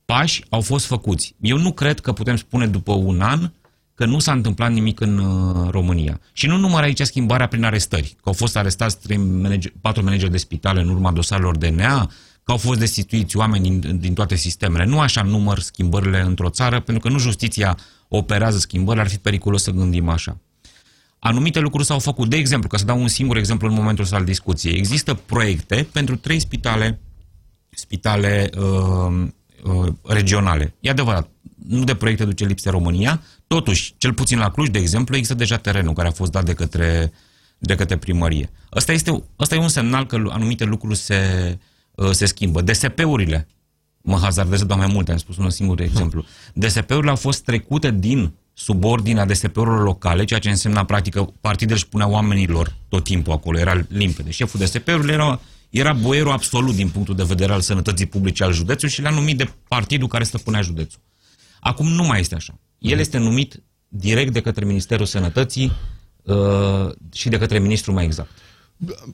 Pași 0.06 0.44
au 0.50 0.62
fost 0.62 0.86
făcuți. 0.86 1.36
Eu 1.42 1.58
nu 1.58 1.72
cred 1.72 2.00
că 2.00 2.12
putem 2.12 2.36
spune 2.36 2.68
după 2.68 2.94
un 2.94 3.22
an 3.22 3.52
că 3.96 4.06
nu 4.06 4.20
s-a 4.20 4.32
întâmplat 4.32 4.72
nimic 4.72 5.00
în 5.00 5.18
uh, 5.18 5.70
România. 5.70 6.20
Și 6.34 6.48
nu 6.48 6.58
număr 6.58 6.84
aici 6.84 7.02
schimbarea 7.02 7.48
prin 7.48 7.64
arestări, 7.64 8.08
că 8.08 8.22
au 8.24 8.34
fost 8.34 8.58
arestați 8.58 9.00
trei 9.00 9.18
manager, 9.18 9.72
patru 9.82 10.04
manageri 10.04 10.32
de 10.32 10.38
spitale 10.38 10.82
în 10.82 10.90
urma 10.90 11.12
dosarelor 11.12 11.58
DNA, 11.58 12.12
că 12.44 12.52
au 12.52 12.58
fost 12.58 12.80
destituiți 12.80 13.38
oameni 13.38 13.80
din, 13.80 14.00
din 14.00 14.14
toate 14.14 14.36
sistemele. 14.36 14.86
Nu 14.86 15.00
așa 15.00 15.22
număr 15.22 15.60
schimbările 15.60 16.22
într-o 16.22 16.50
țară, 16.50 16.80
pentru 16.80 17.04
că 17.04 17.10
nu 17.10 17.20
justiția 17.20 17.78
operează 18.08 18.58
schimbări, 18.58 19.00
ar 19.00 19.10
fi 19.10 19.18
periculos 19.18 19.64
să 19.64 19.72
gândim 19.72 20.10
așa. 20.10 20.38
Anumite 21.20 21.60
lucruri 21.60 21.86
s-au 21.86 22.00
făcut. 22.00 22.30
De 22.30 22.36
exemplu, 22.36 22.70
ca 22.70 22.78
să 22.78 22.86
dau 22.86 23.02
un 23.02 23.08
singur 23.08 23.38
exemplu 23.38 23.68
în 23.68 23.74
momentul 23.74 24.04
ăsta 24.04 24.16
al 24.16 24.24
discuției, 24.24 24.78
există 24.78 25.14
proiecte 25.14 25.88
pentru 25.92 26.16
trei 26.16 26.40
spitale, 26.40 27.00
spitale 27.70 28.50
uh, 28.58 29.28
uh, 29.64 29.94
regionale. 30.04 30.74
E 30.80 30.90
adevărat, 30.90 31.30
nu 31.68 31.84
de 31.84 31.96
proiecte 31.96 32.26
duce 32.26 32.46
lipsă 32.46 32.70
România, 32.70 33.22
totuși, 33.48 33.94
cel 33.98 34.14
puțin 34.14 34.38
la 34.38 34.52
Cluj, 34.52 34.70
de 34.70 34.80
exemplu, 34.80 35.16
există 35.16 35.36
deja 35.36 35.58
terenul 35.58 35.94
care 35.94 36.08
a 36.08 36.12
fost 36.12 36.32
dat 36.32 36.46
de 36.46 36.54
către, 36.54 37.12
de 37.58 37.76
către 37.76 37.98
primărie. 37.98 38.50
Asta, 38.70 38.92
este, 38.92 39.24
asta 39.36 39.56
e 39.56 39.60
un 39.60 39.68
semnal 39.68 40.06
că 40.06 40.24
anumite 40.30 40.64
lucruri 40.64 40.98
se, 40.98 41.50
uh, 41.52 41.70
se 42.12 42.26
schimbă. 42.26 42.62
DSP-urile, 42.62 43.48
mă 44.02 44.18
hazardez 44.18 44.60
să 44.60 44.66
dau 44.66 44.78
mai 44.78 44.88
multe, 44.88 45.12
am 45.12 45.18
spus 45.18 45.38
un 45.38 45.50
singur 45.50 45.82
exemplu. 45.82 46.26
DSP-urile 46.54 47.10
au 47.10 47.16
fost 47.16 47.44
trecute 47.44 47.92
din 47.92 48.34
subordinea 48.54 49.26
DSP-urilor 49.26 49.84
locale, 49.84 50.24
ceea 50.24 50.40
ce 50.40 50.50
însemna 50.50 50.86
practic 50.86 51.14
că 51.14 51.26
partidele 51.42 51.76
își 51.76 51.88
punea 51.88 52.08
oamenilor 52.08 52.76
tot 52.88 53.04
timpul 53.04 53.34
acolo, 53.34 53.60
era 53.60 53.82
limpede. 53.88 54.32
Șeful 54.32 54.60
DSP-urilor 54.60 55.10
era, 55.10 55.40
era 55.70 55.94
boierul 55.94 56.32
absolut 56.32 56.76
din 56.76 56.90
punctul 56.90 57.16
de 57.16 57.24
vedere 57.24 57.54
al 57.54 57.62
sănătății 57.62 58.06
publice 58.06 58.44
al 58.44 58.54
județului 58.54 58.94
și 58.94 59.02
le-a 59.02 59.12
numit 59.12 59.38
de 59.38 59.52
partidul 59.68 60.08
care 60.08 60.24
stăpânea 60.24 60.62
județul. 60.62 61.00
Acum 61.60 61.88
nu 61.88 62.04
mai 62.04 62.20
este 62.20 62.36
așa. 62.36 62.60
El 62.78 63.00
este 63.00 63.18
numit 63.18 63.64
direct 63.88 64.34
de 64.34 64.42
către 64.42 64.66
Ministerul 64.66 65.06
Sănătății 65.06 65.72
uh, 66.24 66.90
și 67.14 67.30
de 67.30 67.38
către 67.38 67.60
ministru 67.60 67.94
mai 67.94 68.04
exact. 68.04 68.30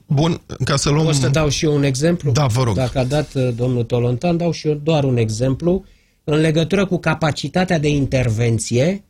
Bun, 0.06 0.40
ca 0.64 0.76
să 0.76 0.90
luăm... 0.90 1.06
O 1.06 1.12
să 1.12 1.28
dau 1.28 1.48
și 1.48 1.64
eu 1.64 1.74
un 1.74 1.82
exemplu? 1.82 2.32
Da, 2.32 2.46
vă 2.46 2.62
rog. 2.62 2.74
Dacă 2.74 2.98
a 2.98 3.04
dat 3.04 3.34
uh, 3.34 3.54
domnul 3.56 3.84
Tolontan, 3.84 4.36
dau 4.36 4.50
și 4.50 4.68
eu 4.68 4.74
doar 4.74 5.04
un 5.04 5.16
exemplu 5.16 5.84
în 6.24 6.40
legătură 6.40 6.86
cu 6.86 6.98
capacitatea 6.98 7.78
de 7.78 7.88
intervenție 7.88 9.04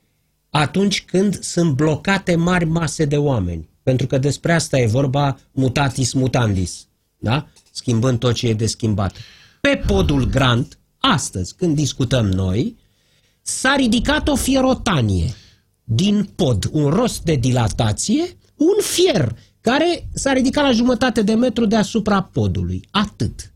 atunci 0.50 1.04
când 1.04 1.40
sunt 1.42 1.72
blocate 1.72 2.36
mari 2.36 2.64
mase 2.64 3.04
de 3.04 3.16
oameni. 3.16 3.68
Pentru 3.82 4.06
că 4.06 4.18
despre 4.18 4.52
asta 4.52 4.78
e 4.78 4.86
vorba 4.86 5.38
mutatis 5.52 6.12
mutandis. 6.12 6.86
Da? 7.18 7.48
Schimbând 7.70 8.18
tot 8.18 8.34
ce 8.34 8.48
e 8.48 8.54
de 8.54 8.66
schimbat. 8.66 9.16
Pe 9.60 9.82
podul 9.86 10.24
Grant, 10.24 10.78
astăzi, 10.98 11.54
când 11.54 11.76
discutăm 11.76 12.26
noi, 12.26 12.76
s-a 13.42 13.74
ridicat 13.76 14.28
o 14.28 14.36
fierotanie 14.36 15.34
din 15.84 16.28
pod, 16.34 16.68
un 16.72 16.90
rost 16.90 17.22
de 17.22 17.34
dilatație, 17.34 18.22
un 18.56 18.82
fier 18.82 19.36
care 19.70 20.08
s-a 20.14 20.32
ridicat 20.32 20.64
la 20.64 20.70
jumătate 20.70 21.22
de 21.22 21.34
metru 21.34 21.66
deasupra 21.66 22.22
podului. 22.22 22.84
Atât. 22.90 23.52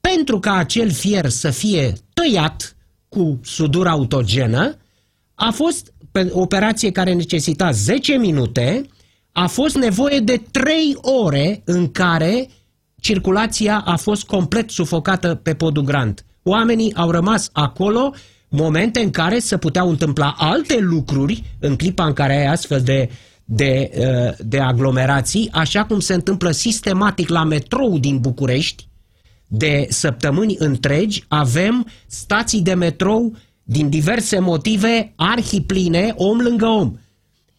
Pentru 0.00 0.40
ca 0.40 0.54
acel 0.54 0.90
fier 0.90 1.28
să 1.28 1.50
fie 1.50 1.92
tăiat 2.14 2.76
cu 3.08 3.40
sudură 3.42 3.88
autogenă, 3.88 4.76
a 5.34 5.50
fost 5.50 5.92
o 6.30 6.40
operație 6.40 6.90
care 6.90 7.12
necesita 7.12 7.70
10 7.70 8.14
minute, 8.14 8.86
a 9.32 9.46
fost 9.46 9.76
nevoie 9.76 10.18
de 10.18 10.42
3 10.50 10.96
ore 11.00 11.62
în 11.64 11.90
care 11.90 12.48
circulația 13.00 13.82
a 13.86 13.96
fost 13.96 14.24
complet 14.24 14.70
sufocată 14.70 15.34
pe 15.34 15.54
podul 15.54 15.82
Grant. 15.82 16.24
Oamenii 16.42 16.94
au 16.94 17.10
rămas 17.10 17.48
acolo 17.52 18.14
momente 18.48 19.00
în 19.00 19.10
care 19.10 19.38
se 19.38 19.56
puteau 19.56 19.88
întâmpla 19.88 20.34
alte 20.38 20.78
lucruri 20.80 21.42
în 21.58 21.76
clipa 21.76 22.06
în 22.06 22.12
care 22.12 22.36
ai 22.36 22.46
astfel 22.46 22.80
de, 22.80 22.92
de, 22.96 23.10
uh, 23.10 23.16
de 24.38 24.58
aglomerații, 24.60 25.48
așa 25.52 25.84
cum 25.84 26.00
se 26.00 26.14
întâmplă 26.14 26.50
sistematic 26.50 27.28
la 27.28 27.44
metrou 27.44 27.98
din 27.98 28.18
București, 28.18 28.88
de 29.46 29.86
săptămâni 29.90 30.56
întregi, 30.58 31.24
avem 31.28 31.86
stații 32.06 32.62
de 32.62 32.74
metrou 32.74 33.36
din 33.62 33.88
diverse 33.88 34.38
motive 34.38 35.12
arhipline, 35.16 36.14
om 36.16 36.38
lângă 36.40 36.66
om. 36.66 36.98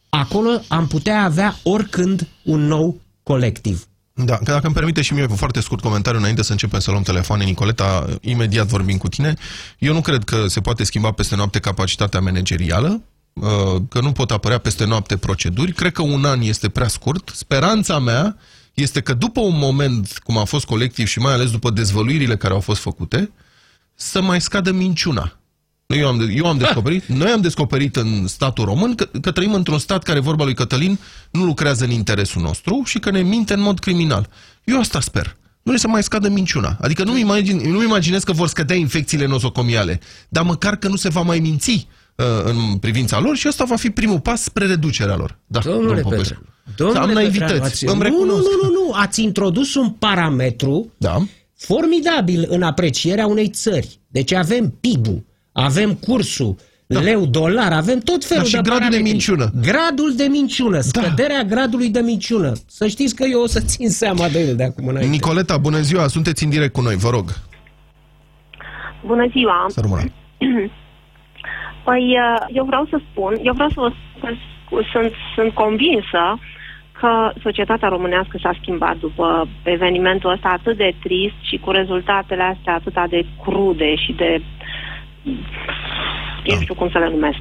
Acolo 0.10 0.62
am 0.68 0.88
putea 0.88 1.24
avea 1.24 1.56
oricând 1.64 2.28
un 2.44 2.60
nou 2.60 3.02
colectiv. 3.24 3.88
Da, 4.14 4.36
că 4.36 4.52
dacă 4.52 4.66
îmi 4.66 4.76
permite 4.76 5.02
și 5.02 5.14
mie 5.14 5.26
cu 5.26 5.36
foarte 5.36 5.62
scurt 5.62 5.82
comentariu 5.82 6.20
înainte 6.20 6.44
să 6.44 6.52
începem 6.52 6.80
să 6.80 6.92
luăm 6.92 7.04
telefoane, 7.04 7.44
Nicoleta, 7.44 8.18
imediat 8.22 8.68
vorbim 8.68 8.98
cu 8.98 9.08
tine. 9.08 9.34
Eu 9.80 9.94
nu 9.94 10.02
cred 10.02 10.24
că 10.24 10.48
se 10.48 10.62
poate 10.62 10.84
schimba 10.84 11.12
peste 11.12 11.36
noapte 11.36 11.60
capacitatea 11.60 12.20
managerială, 12.20 12.88
uh, 12.88 13.17
că 13.90 14.00
nu 14.02 14.12
pot 14.12 14.32
apărea 14.32 14.58
peste 14.58 14.86
noapte 14.86 15.18
proceduri. 15.18 15.72
Cred 15.72 15.92
că 15.92 16.02
un 16.02 16.26
an 16.26 16.42
este 16.42 16.70
prea 16.70 16.88
scurt. 16.88 17.32
Speranța 17.34 18.00
mea 18.00 18.38
este 18.74 19.02
că 19.02 19.14
după 19.14 19.40
un 19.40 19.58
moment, 19.58 20.20
cum 20.24 20.38
a 20.38 20.44
fost 20.44 20.66
colectiv 20.66 21.08
și 21.08 21.20
mai 21.20 21.34
ales 21.34 21.52
după 21.52 21.70
dezvăluirile 21.70 22.38
care 22.38 22.54
au 22.54 22.60
fost 22.60 22.82
făcute, 22.82 23.32
să 23.96 24.22
mai 24.22 24.42
scadă 24.42 24.72
minciuna. 24.72 25.38
Eu 25.86 26.08
am, 26.08 26.30
eu 26.34 26.48
am 26.48 26.58
descoperit, 26.58 27.06
noi 27.22 27.30
am 27.30 27.42
descoperit 27.42 27.96
în 27.96 28.28
statul 28.28 28.66
român 28.66 28.96
că, 28.96 29.10
că 29.22 29.32
trăim 29.32 29.54
într-un 29.54 29.80
stat 29.80 30.04
care, 30.04 30.20
vorba 30.20 30.44
lui 30.44 30.54
Cătălin, 30.54 31.00
nu 31.32 31.44
lucrează 31.44 31.84
în 31.84 31.92
interesul 31.92 32.42
nostru 32.42 32.82
și 32.86 33.00
că 33.00 33.10
ne 33.10 33.22
minte 33.22 33.54
în 33.54 33.62
mod 33.62 33.80
criminal. 33.80 34.30
Eu 34.64 34.80
asta 34.80 35.00
sper. 35.00 35.36
Nu 35.64 35.72
le 35.72 35.78
să 35.78 35.88
mai 35.88 36.04
scadă 36.04 36.30
minciuna. 36.30 36.78
Adică 36.82 37.04
nu-mi 37.04 37.20
imagine, 37.20 37.70
nu 37.70 37.84
imaginez 37.84 38.24
că 38.24 38.32
vor 38.32 38.48
scădea 38.48 38.76
infecțiile 38.76 39.26
nozocomiale, 39.26 40.00
dar 40.30 40.44
măcar 40.44 40.76
că 40.76 40.88
nu 40.88 40.96
se 40.96 41.10
va 41.10 41.22
mai 41.22 41.40
minți 41.40 41.72
uh, 41.72 41.97
în 42.44 42.78
privința 42.78 43.20
lor 43.20 43.36
și 43.36 43.48
ăsta 43.48 43.64
va 43.64 43.76
fi 43.76 43.90
primul 43.90 44.20
pas 44.20 44.42
spre 44.42 44.66
reducerea 44.66 45.16
lor. 45.16 45.40
Da, 45.46 45.60
domnule 45.60 46.02
domn 46.02 46.16
Petre, 46.16 46.40
domnule 46.76 47.00
am 47.00 47.10
naivități, 47.10 47.86
nu, 47.86 47.94
nu, 47.94 48.26
nu, 48.26 48.36
nu, 48.36 48.70
nu, 48.72 48.92
ați 48.94 49.24
introdus 49.24 49.76
un 49.76 49.90
parametru 49.90 50.94
da. 50.98 51.18
formidabil 51.58 52.46
în 52.50 52.62
aprecierea 52.62 53.28
unei 53.28 53.48
țări. 53.48 54.00
Deci 54.08 54.34
avem 54.34 54.78
PIB-ul, 54.80 55.26
avem 55.52 55.94
cursul, 55.94 56.56
da. 56.88 57.00
leu, 57.00 57.26
dolar, 57.26 57.72
avem 57.72 58.00
tot 58.00 58.26
felul 58.26 58.44
da, 58.44 58.50
și 58.50 58.56
de 58.56 58.62
gradul 58.70 58.90
de 58.90 58.98
minciună. 58.98 59.52
Gradul 59.62 60.14
de 60.16 60.24
minciună, 60.24 60.76
da. 60.76 60.82
scăderea 60.82 61.44
da. 61.44 61.56
gradului 61.56 61.90
de 61.90 62.00
minciună. 62.00 62.52
Să 62.68 62.88
știți 62.88 63.16
că 63.16 63.24
eu 63.32 63.42
o 63.42 63.48
să 63.48 63.60
țin 63.60 63.90
seama 63.90 64.28
de 64.28 64.40
el 64.40 64.56
de 64.56 64.64
acum 64.64 64.88
înainte. 64.88 65.12
Nicoleta, 65.12 65.58
bună 65.58 65.80
ziua, 65.80 66.08
sunteți 66.08 66.44
în 66.44 66.50
direct 66.50 66.74
cu 66.74 66.82
noi, 66.82 66.96
vă 66.96 67.10
rog. 67.10 67.34
Bună 69.06 69.28
ziua. 69.32 69.66
Să 69.68 69.80
rămână. 69.82 70.04
Păi, 71.88 72.06
uh, 72.26 72.46
eu 72.60 72.66
vreau 72.66 72.86
să 72.90 73.00
spun, 73.10 73.34
eu 73.44 73.54
vreau 73.54 73.70
să 73.70 73.80
vă 73.80 73.92
spun, 74.16 74.40
sunt, 74.92 75.12
sunt 75.36 75.54
convinsă 75.54 76.40
că 76.92 77.32
societatea 77.42 77.88
românească 77.88 78.38
s-a 78.42 78.58
schimbat 78.62 78.98
după 78.98 79.48
evenimentul 79.64 80.32
ăsta 80.32 80.50
atât 80.50 80.78
de 80.78 80.96
trist 81.04 81.40
și 81.42 81.58
cu 81.58 81.72
rezultatele 81.72 82.44
astea 82.44 82.74
atât 82.74 83.10
de 83.10 83.26
crude 83.44 83.96
și 83.96 84.12
de 84.12 84.42
eu 86.44 86.60
știu 86.60 86.76
cum 86.76 86.90
să 86.90 86.98
le 86.98 87.10
numesc. 87.10 87.40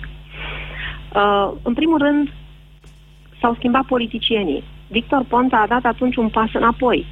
Uh, 1.15 1.53
în 1.63 1.75
primul 1.75 1.99
rând, 1.99 2.33
s-au 3.41 3.55
schimbat 3.55 3.85
politicienii. 3.85 4.65
Victor 4.89 5.25
Ponta 5.29 5.57
a 5.57 5.67
dat 5.67 5.85
atunci 5.85 6.17
un 6.17 6.29
pas 6.29 6.49
înapoi. 6.53 7.07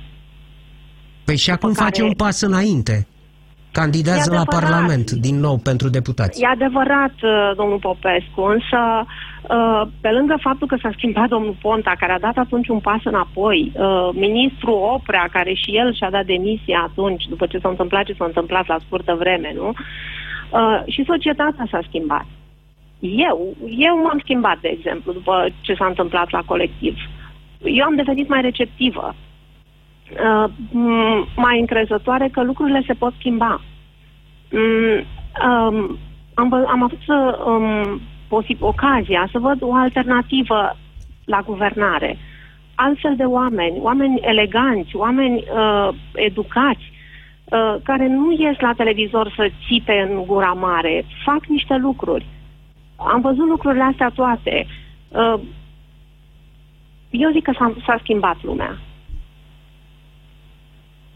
Păi 1.24 1.36
și 1.36 1.50
acum 1.50 1.72
care... 1.72 1.84
face 1.84 2.02
un 2.02 2.12
pas 2.12 2.40
înainte. 2.40 3.06
Candidează 3.80 4.30
E 4.30 4.34
la 4.34 4.40
adevărat. 4.40 4.60
Parlament 4.60 5.10
din 5.26 5.36
nou 5.46 5.56
pentru 5.70 5.88
deputați. 5.88 6.42
E 6.42 6.46
adevărat, 6.46 7.16
uh, 7.22 7.50
domnul 7.56 7.78
Popescu, 7.88 8.40
însă 8.54 8.80
uh, 9.04 9.82
pe 10.00 10.10
lângă 10.10 10.36
faptul 10.40 10.66
că 10.66 10.76
s-a 10.82 10.92
schimbat 10.96 11.28
domnul 11.28 11.56
Ponta, 11.62 11.92
care 11.98 12.12
a 12.12 12.24
dat 12.26 12.36
atunci 12.36 12.68
un 12.68 12.80
pas 12.88 13.02
înapoi, 13.04 13.72
uh, 13.74 14.08
ministrul 14.12 14.78
Oprea, 14.94 15.28
care 15.36 15.52
și 15.62 15.70
el 15.80 15.94
și-a 15.94 16.10
dat 16.10 16.26
demisia 16.26 16.80
atunci, 16.88 17.24
după 17.28 17.46
ce 17.46 17.58
s-a 17.58 17.68
întâmplat 17.68 18.04
ce 18.04 18.18
s-a 18.18 18.24
întâmplat 18.24 18.66
la 18.66 18.78
scurtă 18.84 19.14
vreme, 19.18 19.52
nu? 19.60 19.68
Uh, 19.68 20.82
și 20.86 21.04
societatea 21.06 21.66
s-a 21.70 21.80
schimbat. 21.88 22.26
Eu, 23.28 23.56
eu 23.88 23.94
m-am 24.02 24.18
schimbat, 24.22 24.58
de 24.60 24.68
exemplu, 24.68 25.12
după 25.12 25.48
ce 25.60 25.74
s-a 25.74 25.86
întâmplat 25.86 26.30
la 26.30 26.42
colectiv. 26.46 26.96
Eu 27.64 27.84
am 27.84 27.96
devenit 27.96 28.28
mai 28.28 28.40
receptivă, 28.40 29.14
uh, 30.10 30.50
m- 30.68 31.34
mai 31.36 31.60
încrezătoare 31.60 32.28
că 32.28 32.42
lucrurile 32.42 32.82
se 32.86 32.92
pot 32.94 33.12
schimba. 33.18 33.60
Mm, 34.50 35.04
um, 35.48 35.98
am, 36.34 36.48
vă- 36.48 36.66
am 36.68 36.82
avut 36.82 36.98
să, 37.06 37.38
um, 37.46 38.00
posib- 38.28 38.60
ocazia 38.60 39.28
să 39.32 39.38
văd 39.38 39.62
o 39.62 39.74
alternativă 39.74 40.76
la 41.24 41.40
guvernare. 41.40 42.18
Altfel 42.74 43.16
de 43.16 43.22
oameni, 43.24 43.78
oameni 43.80 44.20
eleganți, 44.20 44.96
oameni 44.96 45.36
uh, 45.36 45.88
educați, 46.14 46.92
uh, 47.44 47.74
care 47.82 48.08
nu 48.08 48.32
ies 48.38 48.58
la 48.58 48.72
televizor 48.76 49.32
să 49.36 49.50
țipe 49.66 50.06
în 50.10 50.24
gura 50.26 50.52
mare, 50.52 51.04
fac 51.24 51.46
niște 51.46 51.76
lucruri. 51.76 52.26
Am 52.96 53.20
văzut 53.20 53.46
lucrurile 53.48 53.82
astea 53.82 54.08
toate. 54.14 54.66
Uh, 55.08 55.40
eu 57.10 57.30
zic 57.30 57.42
că 57.42 57.52
s-a, 57.58 57.74
s-a 57.86 57.98
schimbat 58.00 58.36
lumea. 58.42 58.78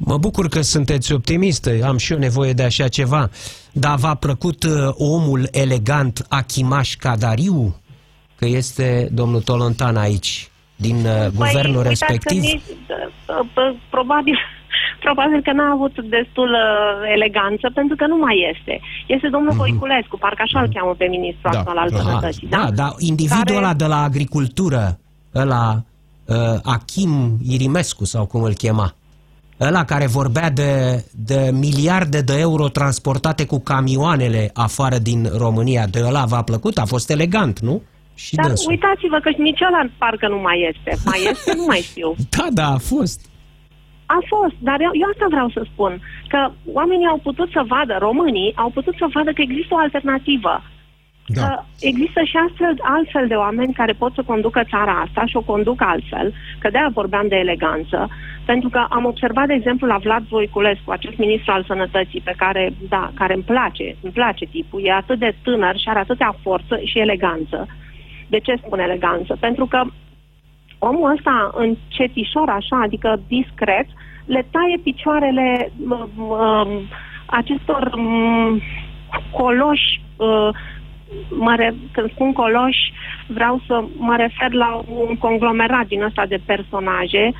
Mă 0.00 0.16
bucur 0.18 0.48
că 0.48 0.60
sunteți 0.60 1.12
optimistă, 1.12 1.70
am 1.84 1.96
și 1.96 2.12
eu 2.12 2.18
nevoie 2.18 2.52
de 2.52 2.62
așa 2.62 2.88
ceva. 2.88 3.30
Dar 3.72 3.96
v-a 3.96 4.14
plăcut 4.14 4.62
uh, 4.62 4.70
omul 4.94 5.48
elegant 5.52 6.26
Achimaș 6.28 6.94
Cadariu? 6.96 7.76
Că 8.36 8.46
este 8.46 9.08
domnul 9.12 9.40
Tolontan 9.40 9.96
aici, 9.96 10.50
din 10.76 10.96
uh, 10.96 11.26
guvernul 11.34 11.76
uitați 11.76 11.88
respectiv? 11.88 12.40
Că 12.42 12.46
nici, 12.46 12.62
uh, 12.62 13.36
uh, 13.38 13.76
probabil, 13.90 14.38
probabil 15.04 15.42
că 15.42 15.52
n-a 15.52 15.70
avut 15.72 15.94
destul 16.16 16.48
uh, 16.50 17.12
eleganță, 17.14 17.70
pentru 17.74 17.96
că 17.96 18.06
nu 18.06 18.16
mai 18.16 18.36
este. 18.56 18.80
Este 19.06 19.28
domnul 19.28 19.50
Mhm. 19.52 19.58
Voiculescu, 19.58 20.18
parcă 20.18 20.42
așa 20.44 20.60
îl 20.60 20.68
cheamă 20.74 20.94
pe 20.98 21.04
ministrul 21.04 21.50
Da. 21.52 21.58
actual 21.58 21.76
al 21.78 21.88
Aha. 21.92 22.02
sănătății. 22.02 22.48
Da, 22.48 22.70
dar 22.74 22.94
individul 22.98 23.44
Care- 23.44 23.56
ăla 23.58 23.74
de 23.74 23.84
la 23.86 24.02
agricultură, 24.02 24.98
ăla 25.34 25.82
uh, 26.24 26.36
Achim 26.62 27.38
Irimescu 27.48 28.04
sau 28.04 28.26
cum 28.26 28.42
îl 28.42 28.52
chema, 28.54 28.94
ăla 29.60 29.84
care 29.84 30.06
vorbea 30.06 30.50
de, 30.50 31.04
de 31.14 31.50
miliarde 31.52 32.20
de 32.20 32.34
euro 32.38 32.68
transportate 32.68 33.46
cu 33.46 33.60
camioanele 33.60 34.50
afară 34.54 34.98
din 34.98 35.28
România, 35.36 35.86
de 35.86 36.00
ăla 36.04 36.24
v-a 36.24 36.42
plăcut? 36.42 36.78
A 36.78 36.84
fost 36.84 37.10
elegant, 37.10 37.58
nu? 37.58 37.82
Și 38.14 38.34
Dar 38.34 38.46
dânsul. 38.46 38.70
uitați-vă 38.70 39.18
că 39.22 39.30
nici 39.36 39.60
ăla 39.68 39.82
parcă 39.98 40.28
nu 40.28 40.38
mai 40.38 40.72
este. 40.74 40.90
Mai 41.04 41.20
este? 41.30 41.52
Nu 41.56 41.64
mai 41.66 41.80
știu. 41.90 42.14
Da, 42.36 42.46
da, 42.52 42.68
a 42.78 42.78
fost. 42.92 43.20
A 44.06 44.20
fost, 44.32 44.56
dar 44.68 44.78
eu, 44.80 44.92
eu 45.02 45.08
asta 45.12 45.26
vreau 45.34 45.48
să 45.56 45.62
spun, 45.72 45.92
că 46.32 46.50
oamenii 46.80 47.06
au 47.06 47.18
putut 47.28 47.48
să 47.56 47.62
vadă, 47.74 47.94
românii 47.98 48.52
au 48.56 48.70
putut 48.70 48.94
să 48.98 49.06
vadă 49.14 49.30
că 49.32 49.42
există 49.42 49.74
o 49.74 49.78
alternativă. 49.86 50.54
Da. 51.26 51.42
Că 51.42 51.62
există 51.90 52.20
și 52.30 52.36
astfel, 52.46 52.74
altfel 52.96 53.26
de 53.28 53.34
oameni 53.34 53.78
care 53.80 53.92
pot 53.92 54.12
să 54.14 54.22
conducă 54.26 54.60
țara 54.72 54.94
asta 55.06 55.22
și 55.26 55.36
o 55.36 55.48
conduc 55.52 55.78
altfel, 55.82 56.34
că 56.58 56.68
de-aia 56.70 56.90
vorbeam 57.00 57.26
de 57.28 57.36
eleganță, 57.36 58.08
pentru 58.52 58.68
că 58.68 58.86
am 58.88 59.04
observat, 59.04 59.46
de 59.46 59.54
exemplu, 59.54 59.86
la 59.86 59.96
Vlad 59.96 60.22
Voiculescu, 60.28 60.90
acest 60.90 61.16
ministru 61.16 61.52
al 61.52 61.64
sănătății, 61.64 62.20
pe 62.20 62.34
care, 62.36 62.72
da, 62.88 63.10
care 63.14 63.34
îmi 63.34 63.42
place, 63.52 63.96
îmi 64.02 64.12
place 64.12 64.44
tipul, 64.44 64.80
e 64.84 64.92
atât 64.92 65.18
de 65.18 65.34
tânăr 65.42 65.76
și 65.76 65.88
are 65.88 65.98
atâtea 65.98 66.36
forță 66.42 66.80
și 66.84 66.98
eleganță. 66.98 67.66
De 68.28 68.38
ce 68.38 68.54
spun 68.56 68.78
eleganță? 68.78 69.36
Pentru 69.40 69.66
că 69.66 69.80
omul 70.78 71.12
ăsta 71.16 71.50
încetișor 71.54 72.48
așa, 72.48 72.80
adică 72.82 73.20
discret, 73.28 73.86
le 74.24 74.46
taie 74.50 74.76
picioarele 74.82 75.70
m- 75.90 76.08
m- 76.28 76.82
acestor 77.26 77.90
m- 77.90 78.62
coloși, 79.32 80.00
uh, 80.16 80.48
mă 81.30 81.54
re- 81.56 81.74
când 81.92 82.10
spun 82.10 82.32
coloși, 82.32 82.92
vreau 83.26 83.60
să 83.66 83.84
mă 83.96 84.16
refer 84.16 84.52
la 84.52 84.82
un 85.06 85.16
conglomerat 85.16 85.86
din 85.86 86.02
ăsta 86.02 86.26
de 86.26 86.40
personaje, 86.46 87.32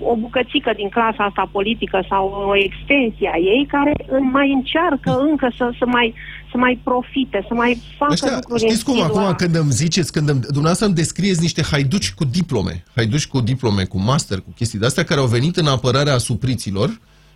o 0.00 0.16
bucățică 0.16 0.72
din 0.76 0.88
clasa 0.88 1.24
asta 1.24 1.48
politică 1.52 2.04
sau 2.08 2.24
o 2.50 2.56
extensie 2.56 3.30
a 3.34 3.38
ei 3.38 3.66
care 3.68 3.92
în- 4.06 4.30
mai 4.30 4.52
încearcă 4.52 5.10
încă 5.28 5.52
să, 5.56 5.70
să, 5.78 5.86
mai, 5.86 6.14
să 6.50 6.56
mai 6.58 6.80
profite, 6.84 7.44
să 7.48 7.54
mai 7.54 7.78
facă 7.98 8.12
Ăștia, 8.12 8.34
lucruri 8.34 8.60
știți 8.60 8.76
în 8.76 8.82
cum, 8.84 8.92
stilul 8.94 9.10
acum 9.10 9.22
ăla. 9.28 9.34
când 9.34 9.54
îmi 9.54 9.70
ziceți, 9.70 10.12
când 10.12 10.28
îmi, 10.28 10.40
dumneavoastră 10.40 10.86
îmi 10.86 10.94
descrieți 10.94 11.40
niște 11.40 11.62
haiduci 11.70 12.12
cu 12.12 12.24
diplome, 12.24 12.82
haiduci 12.94 13.26
cu 13.26 13.40
diplome, 13.40 13.84
cu 13.84 13.98
master, 14.00 14.38
cu 14.38 14.50
chestii 14.56 14.78
de 14.78 14.86
astea, 14.86 15.04
care 15.04 15.20
au 15.20 15.26
venit 15.26 15.56
în 15.56 15.66
apărarea 15.66 16.18
supriților 16.18 16.88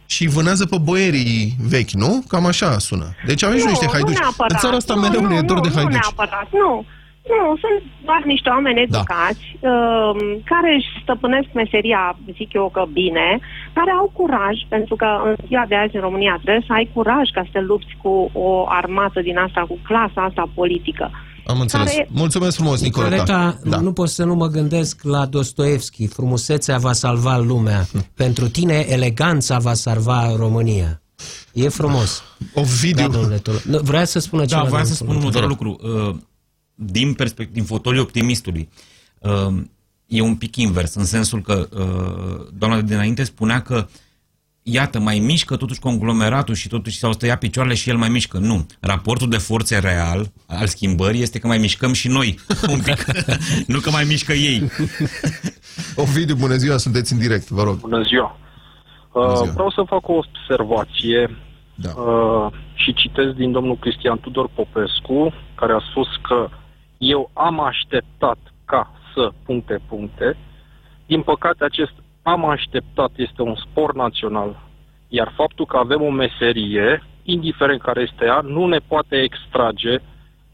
și 0.07 0.27
vânează 0.27 0.67
pe 0.67 0.77
boierii 0.83 1.57
vechi, 1.69 1.91
nu? 1.91 2.23
Cam 2.29 2.47
așa 2.47 2.79
sună. 2.79 3.15
Deci 3.27 3.43
au 3.45 3.53
niște 3.53 3.69
nu 3.85 3.91
haiduci. 3.93 4.19
neapărat. 4.19 4.51
În 4.53 4.59
țara 4.59 4.77
asta 4.77 4.95
nu, 4.95 5.01
mereu 5.01 5.21
nu, 5.21 5.29
ne 5.29 5.35
e 5.37 5.41
dor 5.41 5.57
nu, 5.57 5.63
de 5.63 5.69
Nu 5.69 5.75
haiduci. 5.75 5.93
neapărat, 5.93 6.49
nu. 6.53 6.85
Nu, 7.33 7.57
sunt 7.63 7.79
doar 8.09 8.23
niște 8.25 8.49
oameni 8.49 8.77
Da. 8.77 8.83
educați, 8.85 9.45
um, 9.73 10.19
care 10.53 10.71
își 10.79 10.91
stăpânesc 11.03 11.49
meseria, 11.55 12.19
zic 12.39 12.51
eu 12.61 12.69
că 12.77 12.83
bine, 12.93 13.29
care 13.73 13.91
au 14.01 14.11
curaj, 14.19 14.57
pentru 14.69 14.95
că 14.97 15.09
în 15.29 15.35
ziua 15.47 15.65
de 15.69 15.77
azi 15.77 15.95
în 15.97 16.01
România 16.09 16.35
trebuie 16.43 16.65
să 16.67 16.73
ai 16.73 16.91
curaj 16.95 17.27
ca 17.37 17.43
să 17.45 17.49
te 17.53 17.61
lupți 17.61 17.95
cu 18.03 18.31
o 18.33 18.65
armată 18.69 19.21
din 19.21 19.39
asta, 19.39 19.61
cu 19.69 19.79
clasa 19.89 20.21
asta 20.29 20.45
politică. 20.55 21.11
Am 21.47 21.61
înțeles. 21.61 21.91
Care- 21.91 22.09
Mulțumesc 22.11 22.57
frumos, 22.57 22.83
Nicoleta. 22.83 23.15
Nicoleta, 23.17 23.59
Da. 23.71 23.81
nu 23.81 23.93
pot 23.93 24.09
să 24.09 24.25
nu 24.25 24.35
mă 24.35 24.47
gândesc 24.47 25.01
la 25.03 25.27
Dostoevski. 25.27 26.07
Frumusețea 26.07 26.79
va 26.79 26.93
salva 26.93 27.37
lumea. 27.39 27.81
Pentru 28.23 28.49
tine, 28.49 28.85
eleganța 28.89 29.59
va 29.59 29.73
salva 29.73 30.37
România. 30.39 31.01
E 31.53 31.69
frumos. 31.69 32.23
Ovidiu. 32.55 33.07
Da, 33.07 33.13
domnule 33.13 33.37
Tolo. 33.37 33.57
Nu, 33.65 33.79
Vrea 33.79 34.05
să 34.05 34.19
spună 34.19 34.41
Da, 34.43 34.47
ceva. 34.49 34.61
vreau 34.61 34.77
domnul 34.77 34.91
să 34.91 34.95
spun 34.95 35.07
Tolo. 35.15 35.19
următorul 35.19 35.49
lucru. 35.49 35.77
Uh, 36.09 36.15
Din, 36.79 37.15
perspect- 37.15 37.53
din 37.53 37.65
fotoliul 37.65 38.03
optimistului, 38.03 38.69
uh, 39.19 39.55
e 40.07 40.21
un 40.21 40.37
pic 40.37 40.57
invers, 40.57 40.95
în 40.95 41.05
sensul 41.05 41.41
că 41.41 41.69
uh, 41.79 42.47
doamna 42.59 42.77
de 42.77 42.83
dinainte 42.93 43.25
spunea 43.25 43.63
că 43.63 43.87
iată, 44.63 44.99
mai 44.99 45.19
mișcă 45.19 45.57
totuși 45.57 45.81
conglomeratul 45.81 46.55
și 46.55 46.69
totuși 46.69 46.99
s-au 46.99 47.13
stăiat 47.13 47.39
picioarele 47.39 47.75
și 47.75 47.89
el 47.91 47.97
mai 47.97 48.09
mișcă. 48.09 48.39
Nu. 48.39 48.67
Raportul 48.81 49.29
de 49.29 49.37
forțe 49.37 49.79
real 49.79 50.33
al 50.47 50.67
schimbării 50.67 51.23
este 51.23 51.39
că 51.39 51.47
mai 51.47 51.59
mișcăm 51.59 51.93
și 51.93 52.09
noi 52.09 52.39
un 52.73 52.81
pic. 52.81 53.05
nu 53.73 53.79
că 53.79 53.91
mai 53.91 54.05
mișcă 54.05 54.33
ei. 54.33 54.71
Ovidiu, 56.03 56.35
bună 56.35 56.55
ziua, 56.55 56.77
sunteți 56.77 57.13
în 57.13 57.19
direct, 57.19 57.49
vă 57.49 57.63
rog. 57.63 57.81
Bună 57.81 58.03
ziua. 58.03 58.39
Bună 59.13 59.27
Uh, 59.33 59.37
ziua. 59.37 59.53
vreau 59.53 59.71
să 59.71 59.83
fac 59.87 60.09
o 60.09 60.13
observație 60.13 61.37
Da. 61.75 61.91
uh, 62.01 62.53
și 62.75 62.95
citesc 62.95 63.33
din 63.37 63.53
domnul 63.53 63.77
Cristian 63.79 64.19
Tudor 64.21 64.49
Popescu, 64.55 65.33
care 65.55 65.73
a 65.73 65.81
spus 65.91 66.07
că 66.29 66.49
eu 66.99 67.31
am 67.33 67.61
așteptat 67.61 68.39
ca 68.65 68.91
să 69.15 69.33
puncte 69.45 69.81
puncte. 69.89 70.37
Din 71.07 71.23
păcate, 71.23 71.65
acest 71.65 71.93
am 72.23 72.45
așteptat 72.45 73.11
este 73.17 73.43
un 73.43 73.55
spor 73.55 73.95
național, 73.95 74.63
iar 75.09 75.33
faptul 75.37 75.67
că 75.67 75.77
avem 75.77 76.03
o 76.03 76.11
meserie, 76.11 77.03
indiferent 77.23 77.83
care 77.83 78.01
este 78.01 78.25
ea, 78.25 78.41
nu 78.41 78.67
ne 78.67 78.79
poate 78.79 79.17
extrage 79.17 79.99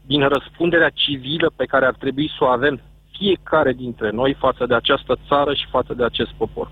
din 0.05 0.27
răspunderea 0.27 0.89
civilă 0.89 1.51
pe 1.55 1.65
care 1.65 1.85
ar 1.85 1.93
trebui 1.93 2.31
să 2.37 2.43
o 2.43 2.47
avem 2.47 2.81
fiecare 3.11 3.73
dintre 3.73 4.09
noi 4.09 4.35
față 4.39 4.65
de 4.65 4.75
această 4.75 5.17
țară 5.27 5.53
și 5.53 5.65
față 5.69 5.93
de 5.93 6.03
acest 6.03 6.31
popor. 6.37 6.67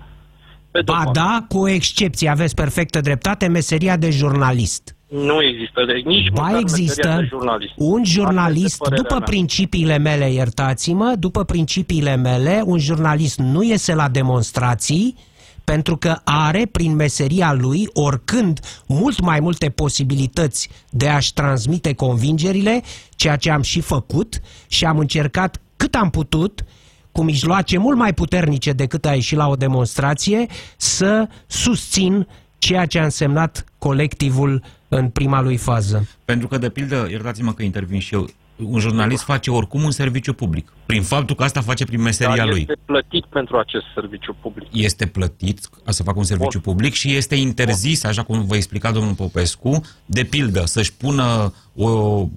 Pe 0.70 0.82
de-o 0.82 0.94
Ba 0.94 1.02
parte. 1.04 1.18
da, 1.18 1.44
cu 1.48 1.58
o 1.58 1.68
excepție, 1.68 2.28
aveți 2.28 2.54
perfectă 2.54 3.00
dreptate, 3.00 3.46
meseria 3.46 3.96
de 3.96 4.10
jurnalist. 4.10 4.96
Nu 5.12 5.42
există 5.42 5.84
de, 5.86 5.92
nici 6.04 6.30
Ba 6.30 6.42
măcar 6.42 6.62
meseria 6.62 6.82
există 6.82 7.16
de 7.20 7.26
jurnalist. 7.28 7.72
un 7.76 8.00
Asta 8.00 8.12
jurnalist, 8.12 8.64
este 8.64 8.76
părerea 8.78 9.02
după 9.02 9.14
mea. 9.14 9.24
principiile 9.24 9.98
mele, 9.98 10.30
iertați-mă, 10.32 11.14
după 11.18 11.44
principiile 11.44 12.16
mele, 12.16 12.62
un 12.64 12.78
jurnalist 12.78 13.38
nu 13.38 13.62
iese 13.62 13.94
la 13.94 14.08
demonstrații 14.08 15.16
pentru 15.64 15.96
că 15.96 16.16
are 16.24 16.66
prin 16.72 16.94
meseria 16.94 17.52
lui 17.52 17.88
oricând 17.92 18.60
mult 18.86 19.20
mai 19.20 19.40
multe 19.40 19.68
posibilități 19.68 20.68
de 20.90 21.08
a-și 21.08 21.32
transmite 21.32 21.94
convingerile, 21.94 22.82
ceea 23.16 23.36
ce 23.36 23.50
am 23.50 23.62
și 23.62 23.80
făcut 23.80 24.40
și 24.66 24.84
am 24.84 24.98
încercat 24.98 25.60
cât 25.76 25.94
am 25.94 26.10
putut 26.10 26.64
cu 27.12 27.22
mijloace 27.22 27.78
mult 27.78 27.96
mai 27.96 28.14
puternice 28.14 28.72
decât 28.72 29.04
a 29.04 29.14
ieși 29.14 29.34
la 29.34 29.48
o 29.48 29.54
demonstrație, 29.54 30.46
să 30.76 31.28
susțin 31.46 32.26
ceea 32.58 32.86
ce 32.86 32.98
a 32.98 33.04
însemnat 33.04 33.64
colectivul 33.78 34.62
în 34.96 35.08
prima 35.08 35.40
lui 35.40 35.56
fază. 35.56 36.08
Pentru 36.24 36.48
că, 36.48 36.58
de 36.58 36.68
pildă, 36.68 37.06
iertați-mă 37.10 37.52
că 37.52 37.62
intervin 37.62 38.00
și 38.00 38.14
eu, 38.14 38.28
un 38.56 38.78
jurnalist 38.80 39.22
face 39.22 39.50
oricum 39.50 39.82
un 39.82 39.90
serviciu 39.90 40.32
public. 40.32 40.72
Prin 40.86 41.02
faptul 41.02 41.36
că 41.36 41.42
asta 41.42 41.60
face 41.60 41.84
prin 41.84 42.00
meseria 42.00 42.36
Dar 42.36 42.46
lui. 42.48 42.58
este 42.60 42.78
plătit 42.84 43.24
pentru 43.24 43.56
acest 43.58 43.84
serviciu 43.94 44.36
public. 44.40 44.68
Este 44.72 45.06
plătit 45.06 45.68
ca 45.84 45.90
să 45.90 46.02
facă 46.02 46.18
un 46.18 46.24
serviciu 46.24 46.60
Bun. 46.60 46.72
public 46.72 46.92
și 46.92 47.14
este 47.14 47.34
interzis, 47.34 48.04
așa 48.04 48.22
cum 48.22 48.44
vă 48.46 48.56
explica 48.56 48.90
domnul 48.90 49.14
Popescu, 49.14 49.80
de 50.06 50.24
pildă, 50.24 50.62
să-și 50.66 50.92
pună 50.94 51.52
o, 51.74 51.88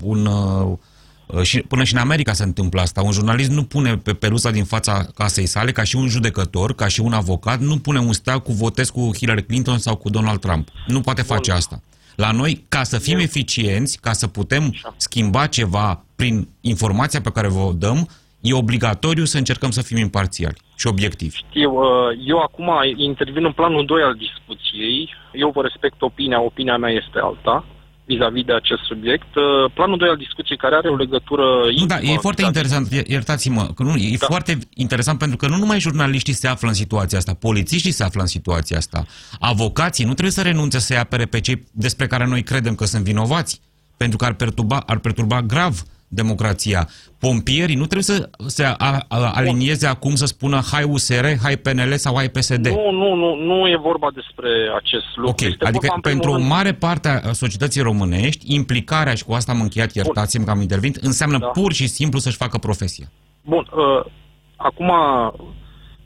un... 0.01 0.25
uh, 0.25 0.77
Și, 1.41 1.59
până 1.59 1.83
și 1.83 1.93
în 1.93 1.99
America 1.99 2.33
se 2.33 2.43
întâmplă 2.43 2.81
asta. 2.81 3.01
Un 3.01 3.11
jurnalist 3.11 3.49
nu 3.49 3.63
pune 3.63 3.97
pe 3.97 4.13
pelusa 4.13 4.51
din 4.51 4.63
fața 4.63 5.05
casei 5.15 5.45
sale, 5.45 5.71
ca 5.71 5.83
și 5.83 5.95
un 5.95 6.07
judecător, 6.07 6.75
ca 6.75 6.87
și 6.87 7.01
un 7.01 7.13
avocat, 7.13 7.59
nu 7.59 7.77
pune 7.77 7.99
un 7.99 8.13
steag 8.13 8.41
cu 8.41 8.51
votez 8.51 8.89
cu 8.89 9.09
Hillary 9.17 9.43
Clinton 9.45 9.77
sau 9.77 9.95
cu 9.95 10.09
Donald 10.09 10.39
Trump. 10.39 10.67
Nu 10.87 11.01
poate 11.01 11.21
face 11.21 11.51
asta. 11.51 11.81
La 12.15 12.31
noi, 12.31 12.65
ca 12.69 12.83
să 12.83 12.99
fim 12.99 13.17
eficienți, 13.17 13.99
ca 14.01 14.11
să 14.11 14.27
putem 14.27 14.73
schimba 14.95 15.47
ceva 15.47 16.05
prin 16.15 16.47
informația 16.61 17.21
pe 17.21 17.31
care 17.31 17.47
vă 17.47 17.59
o 17.59 17.71
dăm, 17.71 18.07
e 18.41 18.53
obligatoriu 18.53 19.23
să 19.23 19.37
încercăm 19.37 19.69
să 19.69 19.81
fim 19.81 19.97
imparțiali 19.97 20.57
și 20.75 20.87
obiectivi. 20.87 21.39
Eu, 21.53 21.73
uh, 21.75 22.17
eu 22.25 22.39
acum 22.39 22.69
intervin 22.95 23.45
în 23.45 23.51
planul 23.51 23.85
2 23.85 24.01
al 24.01 24.15
discuției. 24.15 25.09
Eu 25.33 25.49
vă 25.49 25.61
respect 25.61 26.01
opinia, 26.01 26.41
opinia 26.41 26.77
mea 26.77 26.91
este 26.91 27.19
alta 27.19 27.65
vis-a-vis 28.05 28.43
de 28.43 28.53
acest 28.53 28.81
subiect. 28.83 29.35
Uh, 29.35 29.71
Planul 29.73 29.97
2 29.97 30.07
al 30.09 30.17
discuției 30.17 30.57
care 30.57 30.75
are 30.75 30.89
o 30.89 30.95
legătură... 30.95 31.43
Nu, 31.77 31.85
da, 31.85 31.95
intimă 31.95 32.13
e 32.13 32.17
foarte 32.17 32.41
vis-a-vis- 32.41 32.47
interesant, 32.47 32.87
ier- 32.93 33.07
iertați-mă, 33.07 33.63
că 33.75 33.83
nu, 33.83 33.95
e 33.95 34.15
Da. 34.19 34.25
foarte 34.25 34.57
interesant 34.73 35.17
pentru 35.19 35.37
că 35.37 35.47
nu 35.47 35.57
numai 35.57 35.79
jurnaliștii 35.79 36.33
se 36.33 36.47
află 36.47 36.67
în 36.67 36.73
situația 36.73 37.17
asta, 37.17 37.33
polițiștii 37.33 37.91
se 37.91 38.03
află 38.03 38.21
în 38.21 38.27
situația 38.27 38.77
asta, 38.77 39.05
avocații 39.39 40.05
nu 40.05 40.11
trebuie 40.11 40.31
să 40.31 40.41
renunțe 40.41 40.79
să-i 40.79 40.97
apere 40.97 41.25
pe 41.25 41.39
cei 41.39 41.63
despre 41.71 42.07
care 42.07 42.25
noi 42.25 42.43
credem 42.43 42.75
că 42.75 42.85
sunt 42.85 43.03
vinovați, 43.03 43.61
pentru 43.97 44.17
că 44.17 44.25
ar 44.25 44.33
perturba, 44.33 44.77
ar 44.85 44.97
perturba 44.99 45.41
grav 45.41 45.81
democrația. 46.07 46.87
Pompierii 47.19 47.75
nu 47.75 47.85
trebuie 47.85 48.03
să 48.03 48.29
se 48.47 48.63
a, 48.63 48.75
a, 49.07 49.31
alinieze 49.35 49.87
acum 49.87 50.15
să 50.15 50.25
spună 50.25 50.59
hai 50.71 50.83
USR, 50.83 51.25
hai 51.41 51.57
PNL 51.57 51.93
sau 51.95 52.15
hai 52.15 52.29
PSD. 52.29 52.67
Nu, 52.67 52.91
nu, 52.91 53.13
nu, 53.13 53.35
nu 53.35 53.67
e 53.67 53.77
vorba 53.77 54.07
despre 54.13 54.49
acest 54.75 55.05
lucru. 55.15 55.31
Ok, 55.31 55.41
Este 55.41 55.65
adică 55.65 55.87
vorba, 55.87 55.95
în 55.95 56.01
primul 56.01 56.01
pentru 56.01 56.29
o 56.29 56.35
rând, 56.35 56.47
mare 56.49 56.73
parte 56.73 57.07
a 57.07 57.31
societății 57.31 57.81
românești, 57.81 58.55
implicarea, 58.55 59.13
și 59.13 59.23
cu 59.25 59.33
asta 59.33 59.51
am 59.51 59.61
încheiat, 59.61 59.93
iertați-mi 59.93 60.45
că 60.45 60.51
am 60.51 60.61
intervenit, 60.61 60.95
înseamnă 60.95 61.37
Da. 61.37 61.45
pur 61.45 61.73
și 61.73 61.87
simplu 61.87 62.19
să-și 62.19 62.37
facă 62.37 62.57
profesia. 62.57 63.05
Bun, 63.41 63.67
uh, 63.71 64.05
acum, 64.55 64.91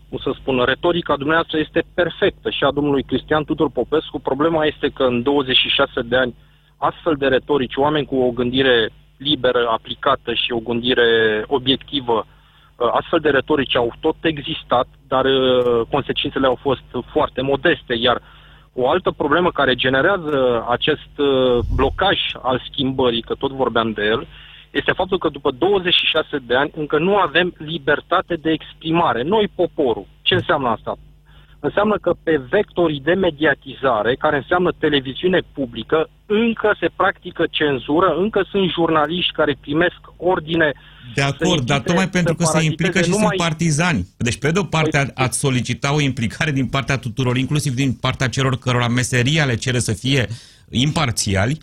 cum 0.09 0.17
să 0.17 0.31
spun, 0.39 0.63
retorica 0.65 1.15
dumneavoastră 1.15 1.57
este 1.59 1.83
perfectă 1.93 2.49
și 2.49 2.63
a 2.63 2.71
domnului 2.71 3.03
Cristian 3.03 3.43
Tudor 3.43 3.69
Popescu. 3.69 4.19
Problema 4.19 4.65
este 4.65 4.87
că 4.93 5.03
în 5.03 5.23
26 5.23 5.91
de 6.05 6.15
ani 6.15 6.35
astfel 6.77 7.15
de 7.17 7.27
retorici, 7.27 7.75
oameni 7.75 8.05
cu 8.05 8.15
o 8.15 8.31
gândire 8.31 8.89
liberă, 9.19 9.67
aplicată 9.67 10.33
și 10.33 10.51
o 10.51 10.59
gândire 10.59 11.43
obiectivă, 11.47 12.25
uh, 12.25 12.89
astfel 12.91 13.19
de 13.19 13.29
retorici 13.29 13.75
au 13.75 13.93
tot 13.99 14.15
existat, 14.21 14.87
dar 15.07 15.25
uh, 15.25 15.81
consecințele 15.89 16.47
au 16.47 16.57
fost 16.61 16.87
foarte 17.11 17.41
modeste, 17.41 17.93
iar 17.99 18.21
o 18.73 18.89
altă 18.89 19.11
problemă 19.11 19.51
care 19.51 19.75
generează 19.75 20.65
acest 20.69 21.13
uh, 21.17 21.59
blocaj 21.75 22.17
al 22.41 22.61
schimbării, 22.71 23.21
că 23.21 23.33
tot 23.33 23.51
vorbeam 23.51 23.91
de 23.91 24.03
el, 24.05 24.27
este 24.71 24.91
faptul 24.91 25.17
că 25.17 25.29
după 25.29 25.51
26 25.51 26.37
de 26.37 26.55
ani 26.55 26.71
încă 26.75 26.99
nu 26.99 27.15
avem 27.15 27.53
libertate 27.57 28.35
de 28.35 28.51
exprimare. 28.51 29.23
Noi, 29.23 29.51
poporul. 29.55 30.05
Ce 30.21 30.33
înseamnă 30.33 30.69
asta? 30.69 30.95
Înseamnă 31.59 31.97
că 31.97 32.13
pe 32.23 32.41
vectorii 32.49 32.99
de 32.99 33.13
mediatizare, 33.13 34.15
care 34.15 34.35
înseamnă 34.35 34.71
televiziune 34.79 35.41
publică, 35.53 36.09
încă 36.29 36.75
se 36.79 36.89
practică 36.95 37.45
cenzură, 37.51 38.09
încă 38.23 38.47
sunt 38.51 38.71
jurnaliști 38.71 39.31
care 39.31 39.57
primesc 39.61 39.99
ordine 40.17 40.73
De 41.15 41.21
acord, 41.21 41.59
să 41.59 41.65
dar 41.65 41.75
invite 41.77 41.87
tocmai 41.87 42.03
să 42.05 42.09
pentru 42.17 42.35
că 42.35 42.43
se 42.43 42.49
paraziteze 42.51 42.65
implică 42.83 43.01
și 43.05 43.09
numai- 43.09 43.25
sunt 43.37 43.47
partizani. 43.47 44.07
Deci, 44.17 44.37
pe 44.37 44.51
de 44.51 44.59
o 44.59 44.63
parte, 44.63 44.97
Păi- 44.97 45.13
a- 45.13 45.23
ați 45.23 45.39
solicita 45.39 45.93
o 45.93 45.99
implicare 46.01 46.51
din 46.51 46.65
partea 46.67 46.97
tuturor, 46.97 47.37
inclusiv 47.37 47.73
din 47.75 47.93
partea 47.93 48.27
celor 48.29 48.57
cărora 48.57 48.87
meseria 48.87 49.45
le 49.45 49.55
cere 49.55 49.79
să 49.79 49.93
fie 49.93 50.27
imparțiali, 50.69 51.57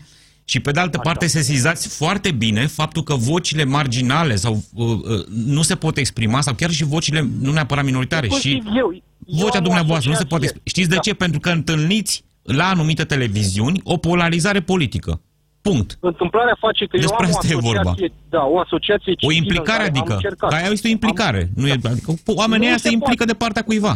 și 0.49 0.61
pe 0.61 0.71
de 0.71 0.81
altă 0.81 0.99
parte 0.99 1.27
sesizați 1.27 1.97
foarte 1.97 2.31
bine 2.31 2.67
faptul 2.67 3.03
că 3.03 3.15
vocile 3.15 3.65
marginale 3.65 4.35
sau 4.37 4.63
uh, 4.75 4.87
uh, 4.87 5.25
nu 5.47 5.63
se 5.63 5.75
pot 5.75 5.97
exprima, 5.97 6.41
sau 6.41 6.55
chiar 6.55 6.71
și 6.71 6.85
vocile 6.85 7.29
nu 7.41 7.53
neapărat 7.53 7.85
minoritare, 7.85 8.29
și 8.29 8.51
Inclusiv 8.53 8.77
eu, 8.77 8.93
eu 8.95 9.03
vocea 9.27 9.57
am 9.59 9.63
o 9.63 9.65
dumneavoastră 9.65 10.11
nu 10.11 10.17
se 10.17 10.23
asociație. 10.23 10.27
poate 10.29 10.45
exprima. 10.45 10.63
Știți 10.67 10.89
de 10.89 10.95
Da. 10.95 11.01
ce? 11.01 11.15
Pentru 11.15 11.41
că 11.41 11.51
întâlniți 11.51 12.25
la 12.47 12.65
anumite 12.69 13.05
televiziuni 13.05 13.81
o 13.85 13.97
polarizare 13.97 14.61
politică. 14.61 15.21
Punct. 15.63 15.97
Întâmplarea 16.01 16.57
face 16.61 16.85
că 16.85 16.97
Despre 16.97 17.17
eu 17.25 17.27
am 17.29 17.33
o 17.35 17.37
asta 17.39 17.53
e 17.53 17.57
vorba. 17.71 17.81
asociație, 17.91 18.13
da, 18.29 18.43
o 18.45 18.59
asociație 18.59 19.13
O 19.13 19.15
civilă 19.15 19.33
în 19.39 19.43
implicare, 19.43 19.79
care 19.79 19.83
am 19.83 19.95
adică, 19.97 20.13
încercat. 20.15 20.49
că 20.51 20.55
aia 20.55 20.69
este 20.71 20.89
o 20.89 20.91
implicare. 20.91 21.39
Am- 21.41 21.49
nu 21.63 21.67
e, 21.69 21.73
adică, 21.73 22.13
oamenii 22.41 22.67
Nu 22.67 22.71
ăia 22.73 22.77
se 22.83 22.89
se 22.89 22.93
implică 22.93 23.25
poate. 23.25 23.33
de 23.33 23.39
partea 23.45 23.63
cuiva. 23.63 23.95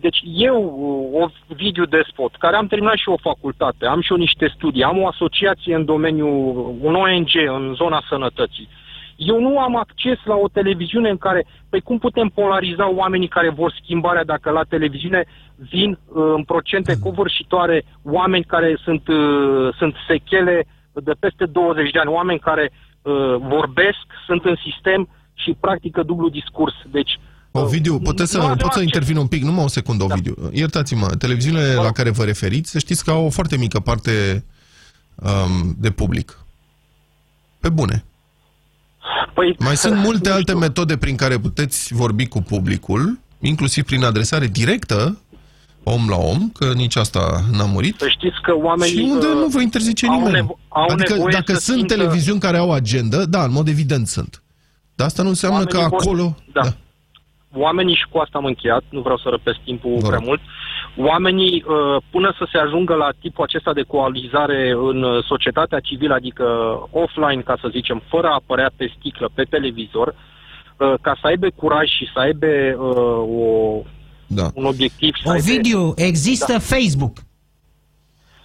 Deci 0.00 0.18
eu, 0.50 0.58
o 1.20 1.54
Vidiu 1.54 1.84
Despot, 1.86 2.32
care 2.38 2.56
am 2.56 2.66
terminat 2.66 2.96
și 2.96 3.08
o 3.08 3.16
facultate, 3.28 3.86
am 3.86 4.00
și 4.00 4.12
eu 4.12 4.18
niște 4.18 4.52
studii, 4.56 4.82
am 4.82 4.98
o 5.02 5.06
asociație 5.06 5.74
în 5.74 5.84
domeniul, 5.84 6.74
un 6.80 6.94
ONG 6.94 7.30
în 7.58 7.74
zona 7.74 8.02
sănătății. 8.08 8.68
Eu 9.16 9.40
nu 9.40 9.58
am 9.58 9.76
acces 9.76 10.18
la 10.24 10.34
o 10.34 10.48
televiziune 10.48 11.10
în 11.10 11.16
care, 11.16 11.46
păi 11.68 11.80
cum 11.80 11.98
putem 11.98 12.28
polariza 12.28 12.90
oamenii 12.90 13.28
care 13.28 13.50
vor 13.50 13.74
schimbarea 13.82 14.24
dacă 14.24 14.50
la 14.50 14.62
televiziune 14.62 15.24
vin 15.56 15.90
uh, 15.90 16.32
în 16.36 16.44
procente 16.44 16.98
covârșitoare 16.98 17.84
oameni 18.02 18.44
care 18.44 18.78
sunt, 18.84 19.08
uh, 19.08 19.74
sunt 19.78 19.94
sechele 20.08 20.66
de 20.92 21.12
peste 21.18 21.46
20 21.46 21.90
de 21.90 21.98
ani, 21.98 22.10
oameni 22.10 22.38
care 22.38 22.72
uh, 22.72 23.36
vorbesc, 23.38 24.06
sunt 24.26 24.44
în 24.44 24.56
sistem 24.70 25.08
și 25.34 25.56
practică 25.60 26.02
dublu 26.02 26.28
discurs. 26.28 26.74
Deci 26.90 27.18
Ovidiu, 27.50 27.94
uh, 27.94 28.00
puteți 28.04 28.30
să, 28.30 28.36
nu 28.36 28.44
avem 28.44 28.56
pot 28.56 28.72
să 28.72 28.78
acces. 28.78 28.94
intervin 28.94 29.16
un 29.16 29.26
pic? 29.26 29.42
Numai 29.42 29.64
o 29.64 29.68
secundă, 29.68 30.04
Ovidiu. 30.04 30.34
Iertați-mă, 30.52 31.06
televiziunile 31.06 31.74
la 31.74 31.90
care 31.90 32.10
vă 32.10 32.24
referiți, 32.24 32.70
să 32.70 32.78
știți 32.78 33.04
că 33.04 33.10
au 33.10 33.24
o 33.24 33.30
foarte 33.30 33.56
mică 33.56 33.80
parte 33.80 34.44
um, 35.14 35.74
de 35.78 35.90
public. 35.90 36.38
Pe 37.60 37.68
bune. 37.68 38.04
Păi, 39.34 39.56
Mai 39.58 39.76
sunt 39.76 39.96
multe 40.06 40.28
nu 40.28 40.34
alte 40.34 40.50
știu. 40.52 40.58
metode 40.62 40.96
prin 40.96 41.16
care 41.16 41.38
puteți 41.38 41.94
vorbi 41.94 42.26
cu 42.26 42.42
publicul, 42.42 43.18
inclusiv 43.40 43.84
prin 43.84 44.04
adresare 44.04 44.46
directă, 44.46 45.18
om 45.82 46.08
la 46.08 46.16
om, 46.16 46.50
că 46.58 46.72
nici 46.74 46.96
asta 46.96 47.40
n-a 47.52 47.64
murit. 47.64 47.94
Să 47.98 48.08
știți 48.08 48.36
că 48.42 48.54
oamenii... 48.54 48.94
Și 48.94 49.08
unde 49.10 49.26
uh, 49.26 49.32
nu 49.34 49.46
vă 49.46 49.60
interzice 49.60 50.06
au 50.06 50.16
nimeni. 50.18 50.34
nevo- 50.46 50.58
au 50.68 50.86
adică 50.88 51.12
nevoie 51.12 51.32
dacă 51.32 51.52
să 51.54 51.60
sunt 51.60 51.76
simtă- 51.78 51.94
televiziuni 51.94 52.40
care 52.40 52.56
au 52.56 52.72
agendă, 52.72 53.24
da, 53.24 53.44
în 53.44 53.52
mod 53.52 53.68
evident 53.68 54.06
sunt. 54.06 54.42
Dar 54.94 55.06
asta 55.06 55.22
nu 55.22 55.28
înseamnă 55.28 55.64
că 55.64 55.76
Oamenii 55.76 55.96
vor- 55.98 56.00
acolo... 56.00 56.36
da. 56.52 56.62
Oamenii, 57.58 57.94
și 57.94 58.06
cu 58.10 58.18
asta 58.18 58.38
am 58.38 58.44
încheiat, 58.44 58.82
nu 58.88 59.00
vreau 59.00 59.18
să 59.18 59.28
răpesc 59.28 59.58
timpul 59.64 59.90
Vă 59.98 60.06
prea 60.06 60.18
rog. 60.18 60.26
mult, 60.26 60.40
oamenii, 60.98 61.64
uh, 61.66 62.02
până 62.10 62.34
să 62.38 62.46
se 62.52 62.58
ajungă 62.58 62.94
la 62.94 63.08
tipul 63.20 63.44
acesta 63.44 63.72
de 63.72 63.82
coalizare 63.82 64.70
în 64.70 65.02
uh, 65.02 65.24
societatea 65.24 65.80
civilă, 65.80 66.14
adică 66.14 66.44
offline, 66.90 67.42
ca 67.42 67.56
să 67.60 67.68
zicem, 67.70 68.02
fără 68.08 68.26
a 68.26 68.34
apărea 68.34 68.70
pe 68.76 68.92
sticlă, 68.98 69.30
pe 69.34 69.42
televizor, 69.42 70.08
uh, 70.08 70.94
ca 71.00 71.18
să 71.20 71.26
aibă 71.26 71.46
curaj 71.56 71.88
și 71.88 72.08
să 72.12 72.18
aibă 72.18 72.46
uh, 72.46 73.40
o, 73.46 73.82
Da. 74.26 74.50
un 74.54 74.64
obiectiv. 74.64 75.14
Să 75.24 75.30
aibă- 75.30 75.44
Ovidiu, 75.50 75.92
există 75.96 76.52
Da. 76.52 76.58
Facebook. 76.58 77.16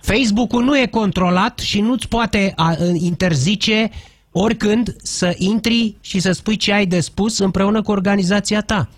Facebook-ul 0.02 0.64
nu 0.64 0.78
e 0.80 0.86
controlat 0.86 1.60
și 1.60 1.82
nu-ți 1.82 2.08
poate 2.08 2.54
a, 2.56 2.76
interzice 2.94 3.90
oricând 4.32 4.96
să 4.98 5.34
intri 5.38 5.96
și 6.02 6.20
să 6.20 6.32
spui 6.32 6.56
ce 6.56 6.74
ai 6.74 6.86
de 6.86 7.00
spus 7.00 7.38
împreună 7.40 7.82
cu 7.82 7.92
organizația 7.92 8.62
ta. 8.62 8.90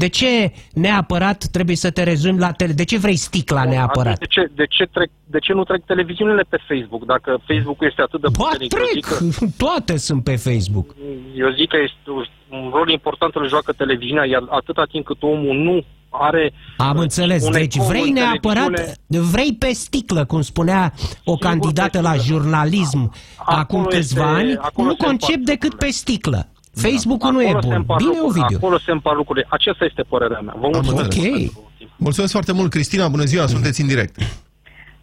De 0.00 0.08
ce 0.08 0.52
neapărat 0.74 1.38
trebuie 1.56 1.76
să 1.76 1.90
te 1.90 2.02
rezumi 2.02 2.38
la 2.38 2.52
tele? 2.52 2.72
De 2.72 2.84
ce 2.84 2.98
vrei 2.98 3.16
sticla 3.16 3.64
neapărat? 3.64 4.18
De 4.18 4.26
ce, 4.28 4.50
de, 4.54 4.66
ce 4.68 4.84
trec, 4.84 5.10
de 5.26 5.38
ce 5.38 5.52
nu 5.52 5.64
trec 5.64 5.84
televiziunile 5.84 6.42
pe 6.48 6.58
Facebook? 6.68 7.04
Dacă 7.06 7.30
Facebook 7.46 7.78
este 7.80 8.02
atât 8.02 8.20
de 8.20 8.28
Ba, 8.38 8.44
puternic, 8.44 8.72
eu 8.76 8.84
zic 8.94 9.04
că- 9.04 9.14
trec! 9.14 9.50
Toate 9.64 9.96
sunt 9.96 10.24
pe 10.24 10.36
Facebook. 10.36 10.94
eu 11.34 11.50
zic 11.58 11.68
că 11.68 11.76
este 11.82 12.10
un 12.50 12.70
rol 12.74 12.88
important 12.90 13.34
îl 13.34 13.48
joacă 13.48 13.72
televiziunea, 13.72 14.24
iar 14.26 14.42
atâta 14.48 14.84
timp 14.90 15.04
cât 15.04 15.22
omul 15.22 15.56
nu 15.56 15.84
are... 16.10 16.52
Am 16.76 16.98
înțeles. 16.98 17.44
un 17.46 17.52
Deci 17.52 17.74
ecou 17.74 17.86
vrei 17.86 18.02
în 18.08 18.12
neapărat, 18.12 18.64
televiziune, 18.74 19.26
vrei 19.32 19.52
pe 19.58 19.70
sticlă, 19.72 20.24
cum 20.24 20.42
spunea 20.42 20.92
o 21.24 21.34
pe 21.36 21.46
candidată 21.46 22.00
la 22.00 22.12
sticlă. 22.14 22.34
jurnalism 22.36 23.12
Acolo 23.36 23.58
acum 23.58 23.84
câțiva 23.84 24.22
este- 24.30 24.40
ani, 24.40 24.56
acolo 24.56 24.88
nu 24.88 24.94
se 24.98 25.04
concep 25.06 25.28
împart 25.28 25.44
decât 25.46 25.62
lucrurile. 25.70 25.86
pe 25.86 25.92
sticlă. 25.92 26.48
Facebook-ul 26.74 27.32
nu 27.32 27.40
e 27.42 27.46
acolo 27.46 27.60
se 27.60 27.66
bun. 27.68 27.76
împart 27.76 28.00
Bine, 28.00 28.12
lucrurile, 28.16 28.40
Ovidiu. 28.42 28.58
Acolo 28.60 28.78
se 28.78 28.90
împar 28.90 29.14
lucrurile. 29.16 29.46
Aceasta 29.50 29.84
este 29.84 30.02
părerea 30.02 30.40
mea. 30.40 30.54
Vă 30.60 30.68
mulțumesc 30.72 31.04
înțeles. 31.04 31.26
Ok. 31.26 31.32
pentru 31.32 31.70
timp. 31.78 31.90
Mulțumesc 31.96 32.32
foarte 32.32 32.52
mult, 32.52 32.70
Cristina. 32.70 33.08
Bună 33.08 33.24
ziua, 33.24 33.46
sunteți 33.46 33.80
în 33.80 33.86
direct. 33.86 34.16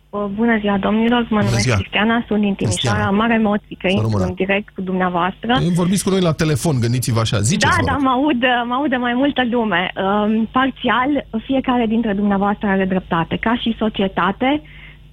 Uh, 0.10 0.26
Bună 0.36 0.58
ziua, 0.60 0.78
domnilor! 0.78 1.22
Mă 1.30 1.38
numesc 1.44 1.60
ziua. 1.60 1.76
Cristiana, 1.76 2.24
sunt 2.28 2.42
din 2.42 2.54
Timișoara. 2.56 2.70
Cristiana. 2.80 3.08
Am 3.08 3.16
mare 3.16 3.34
emoții 3.34 3.76
că 3.82 3.88
Să 3.88 3.94
intru 3.94 4.08
rămână. 4.10 4.26
în 4.26 4.34
direct 4.34 4.70
cu 4.76 4.82
dumneavoastră. 4.82 5.52
Vorbiți 5.74 6.04
cu 6.04 6.10
noi 6.10 6.22
la 6.22 6.32
telefon, 6.32 6.80
gândiți-vă 6.80 7.20
așa. 7.20 7.40
Ziceți, 7.40 7.72
Da, 7.76 7.80
vă 7.80 7.86
da, 7.86 7.94
rog. 7.94 8.02
mă 8.02 8.10
aud, 8.10 8.42
mă 8.68 8.74
aud 8.74 8.90
de 8.90 8.96
mai 8.96 9.14
multă 9.14 9.42
lume. 9.52 9.92
Um, 9.96 10.46
parțial, 10.52 11.10
fiecare 11.46 11.86
dintre 11.88 12.14
dumneavoastră 12.14 12.68
are 12.68 12.86
dreptate. 12.86 13.36
Ca 13.38 13.54
și 13.62 13.76
societate, 13.78 14.62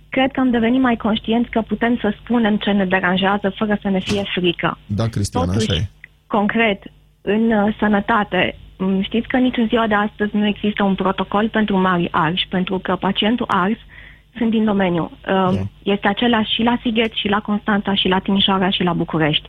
cred 0.09 0.31
că 0.33 0.41
am 0.41 0.51
devenit 0.51 0.81
mai 0.81 0.97
conștienți 0.97 1.51
că 1.51 1.61
putem 1.73 1.99
să 2.01 2.15
spunem 2.23 2.57
ce 2.57 2.71
ne 2.71 2.85
deranjează 2.85 3.53
fără 3.59 3.79
să 3.83 3.89
ne 3.89 4.01
fie 4.01 4.23
frică. 4.35 4.79
Da, 4.87 5.07
Cristiana, 5.07 5.47
Totuși, 5.47 5.71
așa 5.71 5.81
e. 5.81 5.89
concret, 6.39 6.83
în 7.23 7.53
uh, 7.53 7.75
sănătate, 7.79 8.55
m, 8.79 9.01
știți 9.03 9.29
că 9.29 9.37
nici 9.37 9.57
în 9.57 9.67
ziua 9.67 9.87
de 9.87 9.95
astăzi 9.95 10.37
nu 10.37 10.47
există 10.47 10.83
un 10.83 10.95
protocol 10.95 11.49
pentru 11.49 11.77
mari 11.77 12.09
arși, 12.11 12.47
pentru 12.49 12.79
că 12.79 12.97
pacientul 12.97 13.47
ars 13.49 13.79
sunt 14.37 14.51
din 14.51 14.65
domeniu. 14.65 15.11
Uh, 15.29 15.61
Este 15.83 16.09
același 16.09 16.55
și 16.55 16.63
la 16.63 16.77
Sighet, 16.83 17.13
și 17.13 17.29
la 17.29 17.41
Constanța, 17.41 17.95
și 17.95 18.09
la 18.09 18.19
Timișoara, 18.19 18.71
și 18.71 18.83
la 18.83 18.93
București. 18.93 19.49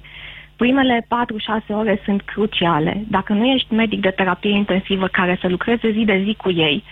Primele 0.55 1.07
4-6 1.07 1.67
ore 1.67 2.01
sunt 2.05 2.21
cruciale. 2.21 3.03
Dacă 3.07 3.33
nu 3.33 3.45
ești 3.45 3.73
medic 3.73 3.99
de 4.01 4.09
terapie 4.09 4.55
intensivă 4.55 5.07
care 5.07 5.37
să 5.41 5.47
lucreze 5.47 5.91
zi 5.91 6.03
de 6.05 6.21
zi 6.25 6.33
cu 6.43 6.51
ei, 6.51 6.83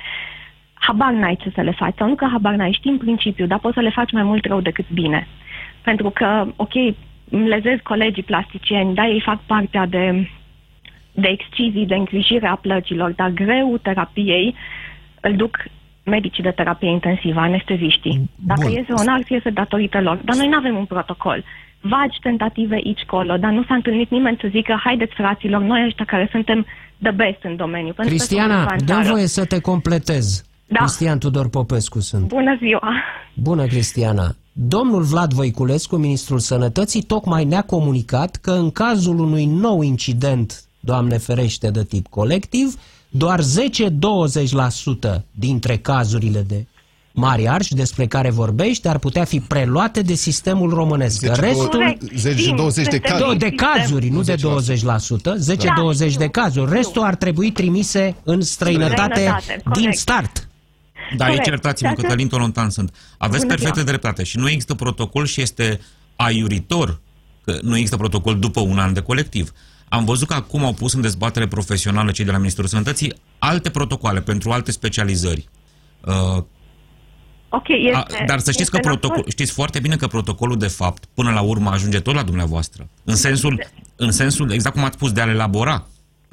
habar 0.74 1.12
n-ai 1.12 1.36
ce 1.42 1.52
să 1.56 1.62
le 1.62 1.72
faci. 1.72 1.96
Sau 1.98 2.08
nu 2.08 2.16
că 2.16 2.28
habar 2.32 2.54
n-ai, 2.54 2.72
știi 2.72 2.92
în 2.92 2.98
principiu, 2.98 3.46
dar 3.46 3.60
poți 3.60 3.74
să 3.74 3.82
le 3.82 3.90
faci 3.90 4.12
mai 4.12 4.24
mult 4.24 4.46
rău 4.46 4.62
decât 4.62 4.90
bine. 4.90 5.28
Pentru 5.82 6.10
că, 6.10 6.48
ok, 6.56 6.74
îmi 7.36 7.48
lezez 7.48 7.78
colegii 7.84 8.24
plasticieni, 8.24 8.96
da, 8.96 9.08
ei 9.08 9.22
fac 9.22 9.40
partea 9.46 9.86
de, 9.86 10.30
de 11.12 11.28
excizii, 11.28 11.86
de 11.86 11.96
îngrijire 11.96 12.48
a 12.48 12.56
plăcilor, 12.56 13.12
dar 13.12 13.30
greu 13.30 13.78
terapiei 13.82 14.56
îl 15.22 15.36
duc 15.36 15.58
medicii 16.04 16.44
de 16.44 16.50
terapie 16.52 16.90
intensivă, 16.90 17.40
anesteziștii. 17.40 18.30
Dacă 18.36 18.62
Bun. 18.64 18.72
iese 18.72 18.94
un 19.02 19.08
ars, 19.08 19.30
iese 19.30 19.50
datorită 19.50 20.02
lor. 20.02 20.18
Dar 20.26 20.36
noi 20.36 20.48
nu 20.48 20.58
avem 20.58 20.76
un 20.76 20.86
protocol. 20.86 21.44
Vagi 21.82 22.18
tentative 22.22 22.76
aici 22.76 23.02
colo, 23.02 23.38
dar 23.38 23.52
nu 23.52 23.64
s-a 23.64 23.74
întâlnit 23.74 24.10
nimeni 24.10 24.38
să 24.42 24.48
zică 24.52 24.82
haideți 24.84 25.14
fraților, 25.14 25.62
noi 25.62 25.86
ăștia 25.86 26.06
care 26.06 26.28
suntem 26.32 26.66
the 27.02 27.12
best 27.12 27.44
în 27.44 27.56
domeniu. 27.56 27.94
pentru 27.94 28.04
că 28.04 28.10
Cristiana, 28.10 28.58
suntem 28.58 28.78
în 28.80 28.86
dă 28.86 28.94
țară. 28.94 29.08
voie 29.10 29.28
să 29.28 29.46
te 29.46 29.60
completez. 29.60 30.46
Da. 30.68 30.80
Cristian 30.80 31.20
Tudor 31.20 31.50
Popescu 31.50 32.00
sunt. 32.00 32.28
Bună 32.28 32.56
ziua! 32.60 32.94
Bună, 33.34 33.66
Cristiana. 33.66 34.36
Domnul 34.54 35.02
Vlad 35.04 35.34
Voiculescu, 35.34 35.96
ministrul 35.96 36.40
sănătății, 36.40 37.02
tocmai 37.02 37.46
ne-a 37.46 37.62
comunicat 37.62 38.36
că 38.36 38.52
în 38.52 38.72
cazul 38.72 39.20
unui 39.20 39.46
nou 39.46 39.82
incident, 39.82 40.64
Doamne 40.80 41.18
ferește, 41.18 41.70
de 41.70 41.84
tip 41.84 42.08
colectiv, 42.08 42.76
doar 43.10 43.42
10-20% 43.42 45.22
dintre 45.32 45.78
cazurile 45.78 46.42
de 46.48 46.66
mari 47.12 47.48
arși 47.48 47.76
despre 47.76 48.08
care 48.08 48.30
vorbești 48.30 48.88
ar 48.88 48.98
putea 48.98 49.24
fi 49.24 49.40
preluate 49.40 50.02
de 50.02 50.14
sistemul 50.14 50.70
românesc. 50.74 51.20
10, 51.20 51.42
Restul... 51.42 51.68
Corect. 51.68 52.02
10 52.18 52.42
Știm, 52.42 52.56
20 52.56 52.86
de 52.88 52.92
suntem- 52.92 53.12
cazuri. 53.12 53.36
Do- 53.36 53.40
de 53.40 53.50
cazuri, 53.50 54.10
nu 54.10 54.22
de 54.22 54.36
20%, 54.36 54.38
10-20 54.38 55.00
știu, 55.02 56.18
de 56.18 56.28
cazuri. 56.28 56.66
știu. 56.66 56.76
Restul 56.76 57.02
ar 57.02 57.16
trebui 57.16 57.52
trimise 57.52 58.16
în 58.24 58.42
străinătate 58.42 59.14
Străinătate, 59.14 59.62
din 59.74 59.74
corect. 59.84 59.98
Start. 61.14 61.18
Dar 61.18 61.28
aici 61.28 61.36
Corect. 61.38 61.48
iertați-mă 61.64 61.90
că 61.90 61.96
Dacă- 62.02 62.08
Călin 62.14 62.28
Tolontan 62.28 62.70
sunt. 62.70 62.96
Aveți 63.18 63.38
Bună 63.42 63.48
perfectă 63.54 63.74
ziua. 63.80 63.86
dreptate 63.86 64.24
și 64.24 64.38
nu 64.38 64.50
există 64.50 64.74
protocol 64.74 65.26
și 65.26 65.42
este 65.42 65.80
aiuritor 66.16 67.00
că 67.46 67.58
nu 67.62 67.76
există 67.76 67.98
protocol 67.98 68.40
după 68.40 68.60
un 68.60 68.80
an 68.80 68.94
de 68.94 69.00
colectiv. 69.02 69.52
Am 69.90 70.06
văzut 70.06 70.28
că 70.28 70.34
acum 70.34 70.66
au 70.66 70.74
pus 70.74 70.94
în 70.94 71.02
dezbatere 71.02 71.48
profesională 71.48 72.12
cei 72.12 72.26
de 72.26 72.32
la 72.32 72.38
Ministerul 72.38 72.70
Sănătății 72.70 73.14
alte 73.40 73.70
protocoale 73.70 74.22
pentru 74.22 74.52
alte 74.52 74.72
specializări. 74.72 75.50
Uh, 76.06 76.44
Ok, 77.56 77.68
este, 77.68 78.22
a, 78.22 78.26
dar 78.26 78.40
să 78.40 78.52
știți 78.52 78.70
că 78.70 78.76
este 78.78 78.88
la 78.90 78.94
protocol, 78.94 79.22
fel. 79.22 79.32
știți 79.32 79.52
foarte 79.52 79.80
bine 79.80 79.96
că 79.96 80.08
protocolul 80.08 80.58
de 80.58 80.68
fapt 80.68 81.04
până 81.14 81.32
la 81.32 81.42
urmă 81.42 81.70
ajunge 81.70 82.00
tot 82.00 82.14
la 82.16 82.24
dumneavoastră. 82.24 82.88
În 83.04 83.16
sensul, 83.16 83.68
în 83.96 84.12
sensul 84.12 84.52
exact 84.52 84.76
cum 84.76 84.84
ați 84.84 84.96
spus 84.96 85.12
de 85.12 85.22
a 85.22 85.30
elabora. 85.30 85.88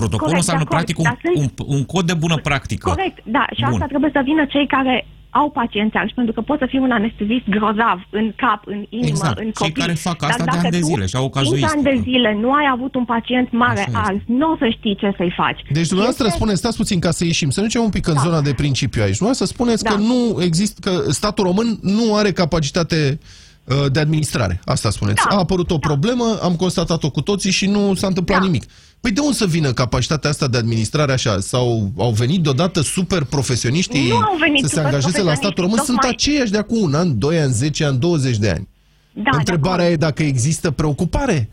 Protocolul 0.05 0.35
Corect, 0.35 0.43
înseamnă 0.43 0.65
de 0.65 0.71
acord, 0.71 0.77
practic 0.79 0.97
un, 1.03 1.07
dar 1.09 1.17
sunt- 1.23 1.59
un, 1.69 1.77
un 1.77 1.83
cod 1.93 2.05
de 2.11 2.15
bună 2.25 2.37
practică. 2.49 2.89
Corect, 2.95 3.19
da, 3.37 3.45
și 3.57 3.63
Bun. 3.65 3.73
asta 3.73 3.87
trebuie 3.93 4.11
să 4.17 4.21
vină 4.31 4.43
cei 4.55 4.67
care 4.77 4.95
au 5.41 5.51
pacienți 5.51 5.97
arși, 5.97 6.15
pentru 6.15 6.33
că 6.37 6.41
poți 6.41 6.61
să 6.63 6.67
fii 6.73 6.79
un 6.79 6.91
anestezist 7.01 7.47
grozav 7.57 7.99
în 8.21 8.27
cap, 8.43 8.61
în 8.75 8.81
inimă, 8.89 9.09
Exact. 9.15 9.39
în 9.39 9.45
Cei 9.45 9.53
copii. 9.53 9.73
care 9.83 9.93
fac 9.93 10.19
Dar 10.19 10.31
asta 10.31 10.45
de 10.45 10.51
dacă 10.53 10.63
ani 10.67 10.75
de 10.77 10.79
tu 10.81 10.87
zile 10.91 11.07
și 11.07 11.17
au 11.17 11.25
o 11.25 11.29
cinci 11.29 11.37
cazuistică. 11.39 11.73
ani 11.75 11.83
de 11.91 11.97
zile 12.09 12.31
nu 12.45 12.51
ai 12.53 12.67
avut 12.77 12.93
un 13.01 13.05
pacient 13.05 13.49
mare 13.53 13.81
Așa 13.81 13.91
este. 13.95 14.01
ars, 14.09 14.21
nu 14.27 14.47
o 14.53 14.57
să 14.63 14.67
știi 14.77 14.97
ce 15.03 15.09
să-i 15.17 15.33
faci. 15.37 15.61
Deci 15.79 15.87
dumneavoastră 15.93 16.25
Este- 16.27 16.37
spune, 16.39 16.55
stați 16.55 16.77
puțin 16.77 16.99
ca 17.01 17.11
să 17.11 17.25
ieșim, 17.25 17.51
să 17.51 17.61
ne 17.61 17.67
ducem 17.67 17.83
un 17.83 17.91
pic 17.91 18.07
în 18.07 18.15
Da. 18.15 18.21
zona 18.21 18.41
de 18.41 18.53
principiu 18.53 19.03
aici. 19.03 19.21
Nu 19.21 19.33
să 19.33 19.45
spuneți 19.45 19.83
Da. 19.85 19.91
că 19.91 19.97
nu 19.97 20.43
există, 20.43 20.79
că 20.91 21.11
statul 21.11 21.45
român 21.45 21.79
nu 21.83 22.15
are 22.15 22.31
capacitate 22.33 23.19
uh, 23.65 23.77
de 23.93 24.01
administrare. 24.01 24.61
Asta 24.65 24.91
spuneți. 24.91 25.23
Da. 25.29 25.37
A 25.37 25.39
apărut 25.39 25.71
o 25.71 25.79
problemă, 25.79 26.25
am 26.43 26.55
constatat-o 26.57 27.11
cu 27.11 27.21
toții 27.21 27.51
și 27.51 27.67
nu 27.67 27.95
s-a 27.95 28.07
întâmplat 28.07 28.39
Da. 28.39 28.45
nimic. 28.45 28.65
Păi 29.01 29.11
de 29.11 29.21
unde 29.21 29.33
să 29.37 29.47
vină 29.47 29.73
capacitatea 29.73 30.31
asta 30.31 30.47
de 30.49 30.57
administrare 30.57 31.13
așa? 31.13 31.41
Sau 31.41 31.93
au 31.97 32.11
venit 32.11 32.43
deodată 32.43 32.81
super 32.81 33.25
profesioniștii 33.25 34.09
Nu 34.09 34.17
au 34.17 34.37
venit 34.41 34.61
să 34.61 34.67
se 34.67 34.75
super 34.75 34.85
angajeze 34.85 35.23
la 35.23 35.35
statul 35.35 35.63
român? 35.65 35.77
profesioniștii, 35.77 35.85
Sunt 35.85 35.97
tocmai- 36.01 36.11
aceiași 36.15 36.51
de 36.51 36.59
acum 36.59 36.83
un 36.83 36.95
an, 36.95 37.19
doi 37.19 37.39
ani, 37.41 37.53
10 37.53 37.85
ani, 37.85 37.99
20 37.99 38.37
de 38.37 38.51
ani. 38.51 38.69
Da, 39.13 39.31
Întrebarea 39.33 39.85
de 39.87 39.93
e 39.93 39.97
dacă 39.97 40.23
există 40.23 40.71
preocupare. 40.71 41.49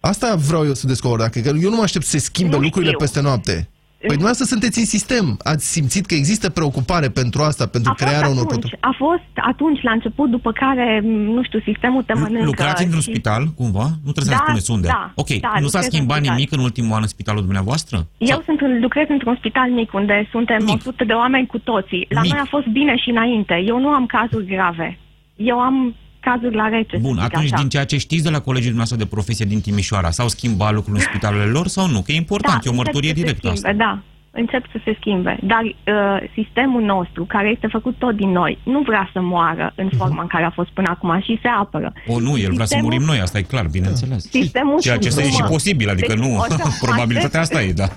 Asta 0.00 0.34
vreau 0.34 0.66
eu 0.66 0.74
să 0.74 0.86
descoper. 0.86 1.18
Dacă 1.18 1.40
că 1.40 1.48
eu 1.62 1.70
nu 1.70 1.76
mă 1.76 1.82
aștept 1.82 2.04
să 2.04 2.10
se 2.10 2.18
schimbe 2.18 2.56
Nu 2.56 2.62
lucrurile 2.62 2.90
știu. 2.92 3.04
peste 3.04 3.20
noapte. 3.20 3.68
Păi 4.06 4.16
dumneavoastră 4.16 4.44
sunteți 4.46 4.78
în 4.78 4.84
sistem. 4.84 5.26
Ați 5.52 5.70
simțit 5.72 6.06
că 6.06 6.14
există 6.14 6.50
preocupare 6.50 7.08
pentru 7.08 7.42
asta, 7.42 7.66
pentru 7.66 7.90
a 7.90 7.94
fost 7.94 8.04
crearea 8.04 8.28
unor 8.28 8.44
atunci, 8.44 8.60
protocole? 8.70 8.78
a 8.90 8.94
fost 9.04 9.32
atunci, 9.52 9.82
la 9.82 9.92
început, 9.92 10.30
după 10.30 10.50
care, 10.52 11.00
m, 11.04 11.06
nu 11.36 11.42
știu, 11.42 11.60
sistemul 11.60 12.02
te 12.02 12.14
mănâncă. 12.14 12.44
Lucrați 12.44 12.82
într-un 12.84 13.00
și- 13.00 13.10
spital, 13.10 13.42
cumva? 13.60 13.86
Nu 14.06 14.10
trebuie 14.16 14.24
să 14.24 14.30
Da, 14.30 14.36
ne 14.36 14.44
spuneți 14.46 14.70
unde. 14.70 14.86
da, 14.86 15.12
ok, 15.14 15.28
da, 15.28 15.48
nu 15.48 15.54
s-a 15.54 15.60
lucrez 15.62 15.84
în 15.84 15.90
schimbat 15.90 16.16
spital. 16.16 16.34
nimic 16.36 16.52
în 16.52 16.60
ultimul 16.68 16.92
an 16.96 17.02
în 17.02 17.08
spitalul 17.16 17.42
dumneavoastră? 17.42 17.96
Eu 18.18 18.26
Sau- 18.26 18.42
sunt 18.48 18.60
în, 18.60 18.80
lucrez 18.80 19.06
într-un 19.08 19.36
spital 19.38 19.68
mic 19.70 19.92
unde 19.92 20.28
suntem 20.30 20.60
Mic. 20.64 20.74
100 20.76 21.04
de 21.04 21.12
oameni 21.12 21.46
cu 21.46 21.58
toții. 21.58 22.06
La 22.08 22.20
Mic. 22.20 22.30
noi 22.32 22.40
a 22.42 22.46
fost 22.54 22.66
bine 22.66 22.96
și 23.02 23.10
înainte. 23.10 23.54
Eu 23.66 23.78
nu 23.80 23.88
am 23.88 24.06
cazuri 24.06 24.46
grave. 24.54 24.98
Eu 25.36 25.58
am 25.60 25.94
cazuri 26.28 26.54
la 26.54 26.68
rece. 26.68 26.96
Bun, 26.96 27.14
să 27.16 27.22
zic 27.22 27.32
atunci 27.34 27.52
așa. 27.52 27.60
din 27.60 27.68
ceea 27.68 27.84
ce 27.84 27.98
știți 27.98 28.22
de 28.22 28.30
la 28.30 28.40
colegii 28.48 28.72
dumneavoastră 28.74 28.98
de 29.04 29.14
profesie 29.14 29.44
din 29.52 29.60
Timișoara, 29.60 30.10
s-au 30.10 30.28
schimbat 30.28 30.72
lucrurile 30.74 31.02
în 31.04 31.10
spitalele 31.10 31.44
lor 31.56 31.66
sau 31.66 31.86
nu? 31.88 32.00
Că 32.02 32.12
e 32.12 32.16
important, 32.16 32.64
e 32.64 32.68
o 32.68 32.70
încep 32.72 32.84
mărturie 32.84 33.10
să 33.10 33.16
se 33.16 33.22
directă 33.22 33.48
schimbe, 33.48 33.68
asta. 33.68 33.84
Da, 33.84 33.92
încep 34.40 34.64
să 34.72 34.78
se 34.84 34.96
schimbe. 35.00 35.38
Dar 35.42 35.62
uh, 35.64 36.28
sistemul 36.38 36.82
nostru, 36.82 37.24
care 37.24 37.48
este 37.48 37.66
făcut 37.66 37.94
tot 37.98 38.14
din 38.16 38.30
noi, 38.30 38.58
nu 38.62 38.80
vrea 38.80 39.10
să 39.12 39.20
moară 39.20 39.72
în 39.76 39.88
forma 39.98 40.20
în 40.22 40.26
care 40.34 40.44
a 40.44 40.50
fost 40.50 40.70
până 40.70 40.88
acum 40.90 41.20
și 41.26 41.38
se 41.42 41.48
apără. 41.48 41.92
O, 42.06 42.20
nu, 42.20 42.32
el 42.38 42.52
vrea 42.52 42.66
să 42.66 42.74
Sistemul- 42.74 42.84
murim 42.84 43.02
noi, 43.06 43.18
asta 43.20 43.38
e 43.38 43.42
clar, 43.42 43.66
bineînțeles. 43.70 44.22
Sistemul 44.30 44.80
Ceea 44.80 44.98
ce 44.98 45.06
este 45.06 45.22
și 45.22 45.28
consumă. 45.28 45.48
posibil, 45.48 45.88
adică 45.88 46.12
Deci, 46.14 46.24
nu, 46.24 46.36
o 46.36 46.42
să 46.48 46.56
probabilitatea 46.86 47.40
aștept- 47.40 47.58
asta 47.60 47.68
e, 47.68 47.72
da. 47.82 47.88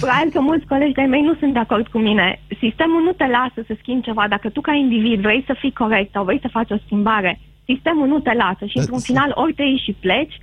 Probabil 0.00 0.30
că 0.34 0.40
mulți 0.40 0.66
colegi 0.66 0.92
de-ai 0.92 1.06
mei 1.14 1.22
nu 1.22 1.34
sunt 1.40 1.52
de 1.52 1.58
acord 1.58 1.86
cu 1.94 1.98
mine. 1.98 2.40
Sistemul 2.64 3.02
nu 3.06 3.12
te 3.12 3.26
lasă 3.38 3.58
să 3.66 3.74
schimbi 3.80 4.04
ceva. 4.08 4.24
Dacă 4.28 4.48
tu 4.48 4.60
ca 4.60 4.72
individ 4.84 5.20
vrei 5.20 5.42
să 5.46 5.54
fii 5.60 5.72
corect 5.82 6.10
sau 6.12 6.24
vrei 6.24 6.40
să 6.44 6.48
faci 6.56 6.70
o 6.70 6.76
schimbare, 6.84 7.40
sistemul 7.74 8.06
nu 8.08 8.18
te 8.20 8.32
lasă 8.42 8.64
și 8.66 8.78
într-un 8.78 8.98
final 9.08 9.30
ori 9.34 9.54
te 9.54 9.62
iei 9.62 9.82
și 9.86 9.92
pleci, 10.04 10.34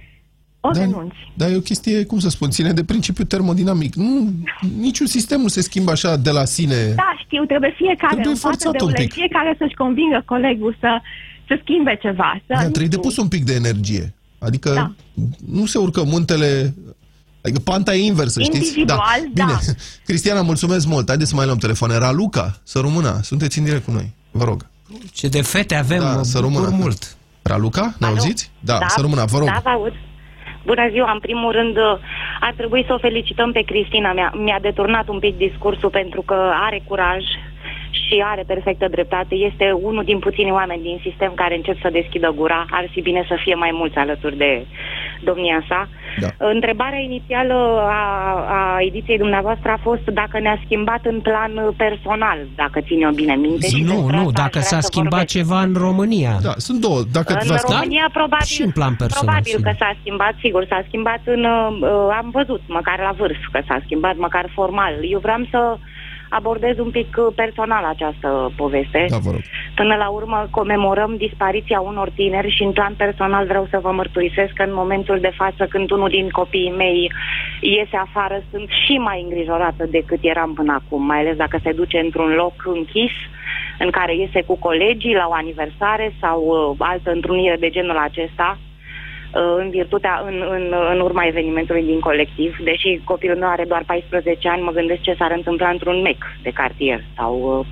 ori 0.59 0.75
Da, 0.77 0.81
renunți. 0.83 1.15
dar 1.39 1.49
e 1.51 1.55
o 1.55 1.59
chestie, 1.71 2.05
cum 2.05 2.19
să 2.19 2.29
spun, 2.29 2.49
ține 2.49 2.71
de 2.73 2.83
principiu 2.83 3.23
termodinamic. 3.23 3.95
Nu, 3.95 4.31
niciun 4.79 5.05
sistem 5.07 5.39
nu 5.41 5.47
se 5.47 5.61
schimbă 5.61 5.91
așa 5.91 6.15
de 6.17 6.31
la 6.31 6.45
sine. 6.45 6.79
Da, 6.95 7.09
știu, 7.25 7.43
trebuie 7.45 7.73
fiecare 7.77 8.13
Trebuie 8.13 8.33
în 8.33 8.39
față 8.39 8.63
forțat 8.63 8.71
de 8.77 8.83
un 8.83 8.89
ulei, 8.91 9.03
pic. 9.05 9.13
fiecare 9.13 9.55
să-și 9.59 9.75
convingă 9.83 10.19
colegul 10.25 10.75
să, 10.79 10.91
să 11.47 11.59
schimbe 11.61 11.97
ceva. 12.01 12.29
Să, 12.37 12.43
Da, 12.47 12.55
nu 12.55 12.61
trebuie 12.61 12.85
știu, 12.85 12.97
depus 12.97 13.17
un 13.17 13.27
pic 13.27 13.43
de 13.45 13.53
energie. 13.53 14.13
Adică 14.39 14.69
Da. 14.73 14.91
nu 15.59 15.65
se 15.65 15.77
urcă 15.77 16.03
muntele... 16.03 16.73
Adică 17.41 17.61
panta 17.63 17.95
e 17.95 18.05
inversă, 18.05 18.41
știți? 18.41 18.57
Individual, 18.67 18.99
da. 19.33 19.43
Bine. 19.45 19.57
Cristiana, 20.07 20.41
mulțumesc 20.41 20.87
mult. 20.87 21.07
Haideți 21.07 21.29
să 21.29 21.35
mai 21.35 21.45
luăm 21.45 21.57
telefoane. 21.57 21.97
Raluca, 21.97 22.59
să 22.63 22.79
rămână. 22.79 23.19
Sunteți 23.23 23.57
în 23.57 23.63
direct 23.63 23.85
cu 23.85 23.91
noi. 23.91 24.13
Vă 24.31 24.43
rog. 24.43 24.65
Ce 25.13 25.27
de 25.27 25.41
fete 25.41 25.75
avem, 25.75 25.99
Da, 25.99 26.13
mă 26.15 26.23
să 26.23 26.39
bucur 26.41 26.55
rămână. 26.55 26.75
mult. 26.81 27.15
Raluca, 27.43 27.85
ne 27.99 28.05
Alo? 28.05 28.15
auziți? 28.15 28.51
Da, 28.59 28.77
să 28.87 29.01
rămână, 29.01 29.23
vă 29.25 29.37
rog. 29.37 29.47
Da, 29.47 29.59
vă 29.63 29.69
aud. 29.69 29.93
Bună 30.65 30.87
ziua, 30.91 31.11
în 31.11 31.19
primul 31.19 31.51
rând 31.51 31.77
ar 32.39 32.53
trebui 32.57 32.83
să 32.87 32.93
o 32.93 32.97
felicităm 32.97 33.51
pe 33.51 33.61
Cristina. 33.61 34.13
Mi-a, 34.13 34.31
mi-a 34.35 34.59
deturnat 34.61 35.07
un 35.07 35.19
pic 35.19 35.37
discursul 35.37 35.89
pentru 35.89 36.21
că 36.21 36.51
are 36.67 36.81
curaj 36.87 37.23
și 37.91 38.23
are 38.25 38.43
perfectă 38.47 38.87
dreptate. 38.87 39.35
Este 39.35 39.71
unul 39.71 40.03
din 40.03 40.19
puțini 40.19 40.51
oameni 40.51 40.81
din 40.81 40.99
sistem 41.03 41.31
care 41.35 41.55
încep 41.55 41.77
să 41.81 41.89
deschidă 41.91 42.31
gura. 42.35 42.65
Ar 42.69 42.87
fi 42.91 43.01
bine 43.01 43.25
să 43.27 43.35
fie 43.43 43.55
mai 43.55 43.69
mulți 43.73 43.97
alături 43.97 44.37
de 44.37 44.65
domnia 45.23 45.59
sa. 45.69 45.89
Da. 46.19 46.27
Întrebarea 46.37 46.99
inițială 46.99 47.53
a, 47.99 48.01
a 48.59 48.77
ediției 48.89 49.17
dumneavoastră 49.17 49.69
a 49.71 49.79
fost 49.81 50.01
dacă 50.05 50.39
ne-a 50.39 50.59
schimbat 50.65 51.05
în 51.05 51.19
plan 51.21 51.51
personal, 51.77 52.37
dacă 52.55 52.81
ține 52.81 53.07
o 53.07 53.11
bine 53.11 53.35
minte. 53.35 53.67
și 53.67 53.81
Nu, 53.83 53.87
despre 53.93 54.15
nu, 54.17 54.25
asta 54.27 54.27
aș 54.27 54.33
dacă 54.43 54.49
vrea 54.57 54.61
s-a 54.71 54.79
să 54.79 54.87
schimbat 54.91 55.11
vorbesc. 55.11 55.35
ceva 55.37 55.59
în 55.61 55.73
România. 55.87 56.33
Da, 56.47 56.53
sunt 56.57 56.79
două. 56.81 56.99
Dacă 57.11 57.33
În 57.33 57.47
v-ați- 57.47 57.71
România 57.73 58.07
probabil, 58.13 58.45
Și 58.55 58.61
în 58.61 58.71
plan 58.71 58.93
personal, 58.95 59.23
probabil 59.25 59.51
sigur. 59.51 59.65
că 59.67 59.73
s-a 59.79 59.91
schimbat, 60.01 60.33
sigur, 60.43 60.65
s-a 60.71 60.81
schimbat 60.87 61.21
în, 61.35 61.43
uh, 61.43 62.17
am 62.19 62.27
văzut, 62.37 62.61
măcar 62.67 62.97
la 63.07 63.13
vârf, 63.19 63.41
că 63.51 63.59
s-a 63.67 63.79
schimbat, 63.85 64.15
măcar 64.25 64.45
formal. 64.53 64.93
Eu 65.13 65.19
vreau 65.19 65.41
să 65.53 65.59
abordez 66.29 66.77
un 66.77 66.89
pic 66.89 67.15
uh, 67.17 67.33
personal 67.35 67.83
această 67.83 68.51
poveste. 68.55 69.05
Da, 69.09 69.17
vă 69.17 69.31
rog. 69.31 69.41
Până 69.75 69.95
la 69.95 70.07
urmă 70.07 70.47
comemorăm 70.51 71.15
dispariția 71.17 71.79
unor 71.79 72.09
tineri 72.09 72.55
și 72.55 72.63
în 72.63 72.71
plan 72.71 72.93
personal 72.97 73.45
vreau 73.45 73.67
să 73.69 73.79
vă 73.81 73.91
mărturisesc 73.91 74.53
că 74.53 74.63
în 74.63 74.73
momentul 74.73 75.19
de 75.19 75.31
față 75.35 75.65
când 75.69 75.91
unul 75.91 76.09
din 76.09 76.29
copiii 76.29 76.73
mei 76.77 77.11
iese 77.61 77.97
afară 77.97 78.43
sunt 78.51 78.69
și 78.85 78.97
mai 78.97 79.21
îngrijorată 79.21 79.85
decât 79.89 80.19
eram 80.21 80.53
până 80.53 80.73
acum, 80.73 81.05
mai 81.05 81.19
ales 81.19 81.35
dacă 81.35 81.59
se 81.63 81.71
duce 81.71 81.97
într-un 81.97 82.29
loc 82.33 82.53
închis 82.65 83.11
în 83.79 83.89
care 83.89 84.15
iese 84.15 84.41
cu 84.41 84.57
colegii 84.57 85.13
la 85.13 85.27
o 85.29 85.33
aniversare 85.33 86.13
sau 86.21 86.39
uh, 86.45 86.75
altă 86.77 87.11
întrunire 87.11 87.57
de 87.59 87.69
genul 87.69 87.97
acesta, 87.97 88.57
uh, 88.59 88.76
în 89.57 89.69
virtutea, 89.69 90.23
în, 90.25 90.35
în, 90.49 90.73
în 90.93 90.99
urma 90.99 91.25
evenimentului 91.25 91.83
din 91.83 91.99
colectiv. 91.99 92.55
Deși 92.63 93.01
copilul 93.03 93.37
meu 93.37 93.49
are 93.49 93.65
doar 93.67 93.83
14 93.85 94.49
ani, 94.49 94.61
mă 94.61 94.71
gândesc 94.71 95.01
ce 95.01 95.15
s-ar 95.19 95.31
întâmpla 95.35 95.69
într-un 95.69 96.01
mec 96.01 96.17
de 96.41 96.49
cartier 96.49 97.03
sau, 97.17 97.59
uh, 97.59 97.65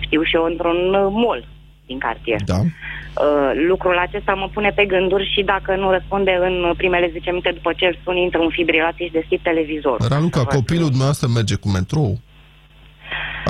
știu 0.00 0.22
și 0.22 0.36
eu, 0.36 0.44
într-un 0.44 0.94
uh, 0.94 1.06
mall 1.10 1.44
din 1.86 1.98
cartier. 1.98 2.40
Da. 2.44 2.58
Uh, 2.58 3.50
lucrul 3.68 3.98
acesta 3.98 4.32
mă 4.32 4.48
pune 4.52 4.70
pe 4.74 4.84
gânduri 4.84 5.32
și 5.34 5.42
dacă 5.42 5.76
nu 5.76 5.90
răspunde 5.90 6.38
în 6.40 6.72
primele 6.76 7.08
10 7.12 7.30
minute 7.30 7.50
după 7.50 7.72
ce 7.76 7.84
îl 7.86 7.98
suni, 8.04 8.22
intră 8.22 8.40
în 8.40 8.50
fibrilație 8.50 9.06
și 9.06 9.12
deschid 9.12 9.40
televizorul. 9.42 10.06
Raluca, 10.08 10.38
Să 10.38 10.46
văd. 10.48 10.54
copilul 10.54 10.88
dumneavoastră 10.88 11.28
merge 11.34 11.54
cu 11.54 11.68
metrou? 11.68 12.18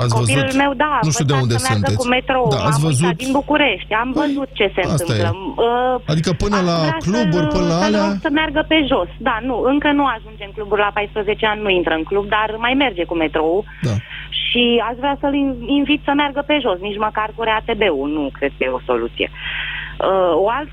Ați 0.03 0.13
Copilul 0.17 0.43
văzut? 0.49 0.61
meu, 0.63 0.71
da, 0.83 0.93
nu 1.07 1.11
știu 1.15 1.25
de 1.29 1.33
învăța 1.33 1.45
unde 1.45 1.55
să 1.57 1.65
meargă 1.69 1.85
sunteți. 1.87 2.01
cu 2.01 2.07
metrou, 2.15 2.45
Da, 2.55 2.59
ați 2.69 2.77
m-am 2.79 2.87
văzut? 2.87 3.05
uitat 3.07 3.17
din 3.23 3.31
București, 3.41 3.91
am 4.01 4.09
Păi, 4.11 4.19
văzut 4.21 4.49
ce 4.59 4.65
se 4.75 4.81
asta 4.81 4.93
întâmplă. 4.97 5.29
e. 5.29 5.39
Uh, 5.67 6.13
Adică 6.13 6.31
până 6.43 6.57
aș 6.59 6.65
la 6.69 6.77
vrea 6.83 6.97
cluburi, 7.07 7.45
să-l- 7.47 7.55
până 7.55 7.67
la 7.73 7.77
să-l 7.81 7.87
alea... 7.89 8.03
rog 8.07 8.17
să 8.25 8.29
meargă 8.39 8.61
pe 8.71 8.77
jos. 8.91 9.09
Da, 9.27 9.35
nu, 9.49 9.55
încă 9.73 9.87
nu 9.99 10.05
ajunge 10.15 10.43
în 10.47 10.53
cluburi 10.57 10.81
la 10.85 10.91
14 10.99 11.45
ani, 11.51 11.61
nu 11.65 11.69
intră 11.79 11.93
în 11.99 12.05
club, 12.09 12.25
dar 12.35 12.47
mai 12.65 12.73
merge 12.83 13.03
cu 13.09 13.15
metrou. 13.23 13.53
Da. 13.87 13.95
Și 14.45 14.63
aș 14.89 14.95
vrea 15.01 15.15
să-l 15.21 15.35
in- 15.43 15.61
invit 15.79 16.01
să 16.07 16.11
meargă 16.21 16.41
pe 16.49 16.55
jos, 16.65 16.77
nici 16.87 17.03
măcar 17.07 17.29
cu 17.35 17.41
RATB-ul, 17.49 18.07
nu 18.17 18.23
cred 18.37 18.51
că 18.57 18.61
e 18.63 18.77
o 18.79 18.85
soluție. 18.91 19.27
Uh, 20.09 20.33
o 20.45 20.47
alt, 20.57 20.69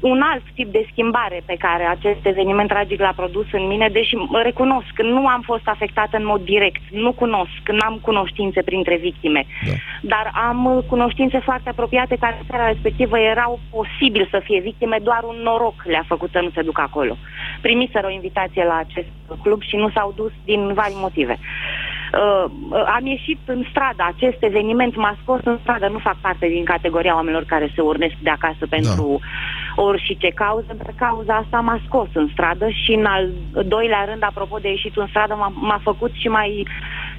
un 0.00 0.20
alt 0.32 0.42
tip 0.54 0.72
de 0.72 0.86
schimbare 0.90 1.42
pe 1.46 1.56
care 1.58 1.84
acest 1.84 2.22
eveniment 2.22 2.68
tragic 2.68 3.00
l-a 3.00 3.12
produs 3.16 3.46
în 3.52 3.66
mine, 3.66 3.88
deși 3.92 4.14
mă 4.14 4.40
recunosc 4.42 4.86
că 4.94 5.02
nu 5.02 5.26
am 5.26 5.42
fost 5.44 5.62
afectată 5.64 6.16
în 6.16 6.26
mod 6.26 6.40
direct, 6.40 6.82
nu 6.90 7.12
cunosc, 7.12 7.62
n-am 7.78 7.98
cunoștințe 8.02 8.62
printre 8.62 8.96
victime, 8.96 9.46
Da. 9.66 9.72
dar 10.02 10.32
am 10.48 10.64
uh, 10.64 10.84
cunoștințe 10.88 11.38
foarte 11.38 11.68
apropiate 11.68 12.16
care 12.20 12.36
în 12.40 12.46
seara 12.48 12.68
respectivă 12.68 13.18
erau 13.18 13.60
posibil 13.70 14.28
să 14.30 14.40
fie 14.44 14.60
victime, 14.60 14.98
doar 15.02 15.22
un 15.22 15.36
noroc 15.42 15.82
le-a 15.84 16.04
făcut 16.06 16.30
să 16.30 16.40
nu 16.42 16.50
se 16.54 16.62
ducă 16.62 16.80
acolo. 16.80 17.16
Primiseră 17.60 18.06
o 18.06 18.10
invitație 18.10 18.64
la 18.64 18.76
acest 18.76 19.08
club 19.42 19.62
și 19.62 19.76
nu 19.76 19.90
s-au 19.90 20.12
dus 20.16 20.32
din 20.44 20.72
vari 20.72 20.94
motive. 20.96 21.38
Uh, 21.38 22.50
uh, 22.70 22.84
am 22.96 23.06
ieșit 23.06 23.38
în 23.44 23.64
stradă, 23.70 24.02
acest 24.14 24.36
eveniment 24.40 24.96
m-a 24.96 25.16
scos 25.22 25.40
în 25.44 25.58
stradă, 25.62 25.88
nu 25.88 25.98
fac 25.98 26.16
parte 26.20 26.46
din 26.46 26.64
categoria 26.64 27.14
oamenilor 27.14 27.44
care 27.44 27.72
se 27.74 27.80
urnesc 27.80 28.14
de 28.22 28.30
acasă 28.30 28.66
pentru 28.68 29.20
ori 29.76 30.04
și 30.06 30.16
ce 30.16 30.28
cauză, 30.28 30.72
dar 30.76 30.94
cauza 30.96 31.34
asta 31.36 31.58
m-a 31.60 31.80
scos 31.86 32.08
în 32.12 32.28
stradă 32.32 32.68
și 32.68 32.92
în 32.92 33.04
al 33.04 33.30
doilea 33.66 34.04
rând, 34.08 34.22
apropo 34.22 34.58
de 34.58 34.68
ieșit 34.68 34.96
în 34.96 35.06
stradă, 35.06 35.34
m-a, 35.34 35.52
m-a 35.54 35.80
făcut 35.82 36.12
și 36.12 36.28
mai 36.28 36.66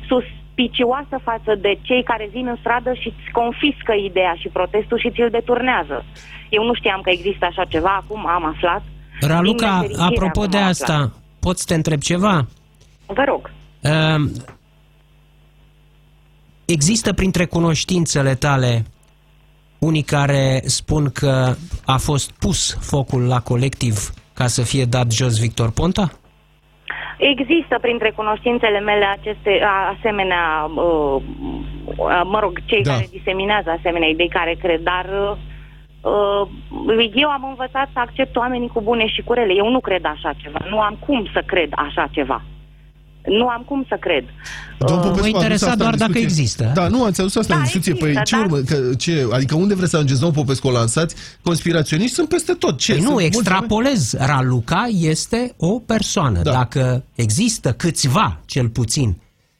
suspicioasă 0.08 1.20
față 1.24 1.56
de 1.62 1.80
cei 1.82 2.04
care 2.04 2.30
vin 2.32 2.48
în 2.48 2.58
stradă 2.60 2.94
și 2.94 3.08
îți 3.08 3.32
confiscă 3.32 3.94
ideea 4.10 4.34
și 4.42 4.48
protestul 4.48 5.00
și 5.00 5.12
ți-l 5.12 5.30
deturnează. 5.30 6.06
Eu 6.50 6.64
nu 6.64 6.74
știam 6.74 7.02
că 7.02 7.10
există 7.10 7.46
așa 7.46 7.66
ceva, 7.66 7.94
acum 8.04 8.28
am 8.28 8.46
aflat. 8.46 8.84
Raluca, 9.22 9.68
Din 9.70 9.80
nefericire, 9.80 10.04
apropo 10.04 10.40
acum 10.40 10.52
de 10.52 10.58
am 10.58 10.68
asta, 10.68 10.94
aflat. 10.94 11.14
pot 11.40 11.58
să 11.58 11.66
te 11.68 11.74
întreb 11.74 12.00
ceva? 12.00 12.48
Vă 13.06 13.24
rog. 13.28 13.52
Uh, 13.82 14.30
Există 16.66 17.14
printre 17.14 17.46
cunoștințele 17.46 18.36
tale 18.36 18.86
unii 19.86 20.02
care 20.02 20.62
spun 20.66 21.04
că 21.20 21.54
a 21.86 21.98
fost 21.98 22.32
pus 22.40 22.78
focul 22.92 23.22
la 23.28 23.40
colectiv 23.40 23.96
ca 24.34 24.48
să 24.48 24.62
fie 24.64 24.86
dat 24.86 25.12
jos 25.12 25.40
Victor 25.40 25.72
Ponta? 25.72 26.06
Există 27.18 27.78
printre 27.82 28.12
cunoștințele 28.16 28.80
mele 28.80 29.06
aceste 29.06 29.52
a- 29.64 29.96
asemenea, 29.98 30.44
uh, 30.76 31.22
uh, 31.86 32.22
mă 32.34 32.40
rog, 32.40 32.54
cei 32.66 32.82
Da. 32.84 32.92
care 32.92 33.08
diseminează 33.12 33.70
asemenea 33.70 34.08
idei 34.08 34.30
care 34.30 34.54
cred, 34.62 34.82
dar 34.82 35.06
uh, 35.24 35.38
uh, 36.98 37.12
eu 37.14 37.30
am 37.30 37.44
învățat 37.50 37.88
să 37.94 38.00
accept 38.00 38.36
oamenii 38.36 38.68
cu 38.68 38.82
bune 38.82 39.08
și 39.08 39.22
cu 39.22 39.34
rele. 39.34 39.54
Eu 39.54 39.70
nu 39.72 39.80
cred 39.80 40.06
așa 40.06 40.32
ceva. 40.42 40.60
Nu 40.70 40.80
am 40.80 40.98
cum 41.06 41.28
să 41.34 41.44
cred 41.46 41.70
așa 41.76 42.08
ceva. 42.12 42.42
Nu 43.28 43.48
am 43.48 43.64
cum 43.68 43.86
să 43.90 43.98
cred. 44.00 44.24
Domnul 44.80 45.06
Uh, 45.06 45.12
Popescu 45.12 45.30
mă 45.30 45.38
a 45.38 45.40
adus 45.40 45.44
interesa 45.44 45.66
asta 45.72 45.72
în 45.72 45.78
doar 45.78 45.96
dacă 45.96 46.12
discuție. 46.12 46.42
există. 46.44 46.72
Da, 46.74 46.88
nu, 46.88 47.04
ați 47.04 47.20
adus 47.22 47.36
asta 47.36 47.54
Da, 47.54 47.60
în 47.60 47.64
discuție. 47.66 47.92
există, 47.94 48.14
păi 48.14 48.24
ce 48.26 48.36
dar- 48.36 48.46
urmă? 48.46 48.58
Că, 48.58 48.96
ce, 48.96 49.28
adică 49.32 49.56
unde 49.56 49.74
vreți 49.76 49.90
să 49.90 49.96
ajungeți, 49.96 50.20
domnul 50.20 50.38
Popescu, 50.44 50.68
o 50.68 50.72
lansați? 50.72 51.16
Conspiraționiști 51.44 52.14
sunt 52.16 52.30
peste 52.30 52.54
tot. 52.54 52.78
Ce? 52.78 52.92
Păi 52.92 53.02
Sunt 53.02 53.12
nu, 53.14 53.20
mulți 53.20 53.38
extrapolez. 53.38 54.14
Raluca 54.18 54.86
este 55.00 55.54
o 55.58 55.80
persoană. 55.80 56.42
Da. 56.42 56.52
Dacă 56.52 57.04
există 57.16 57.72
câțiva, 57.74 58.40
cel 58.46 58.70
puțin, 58.70 59.18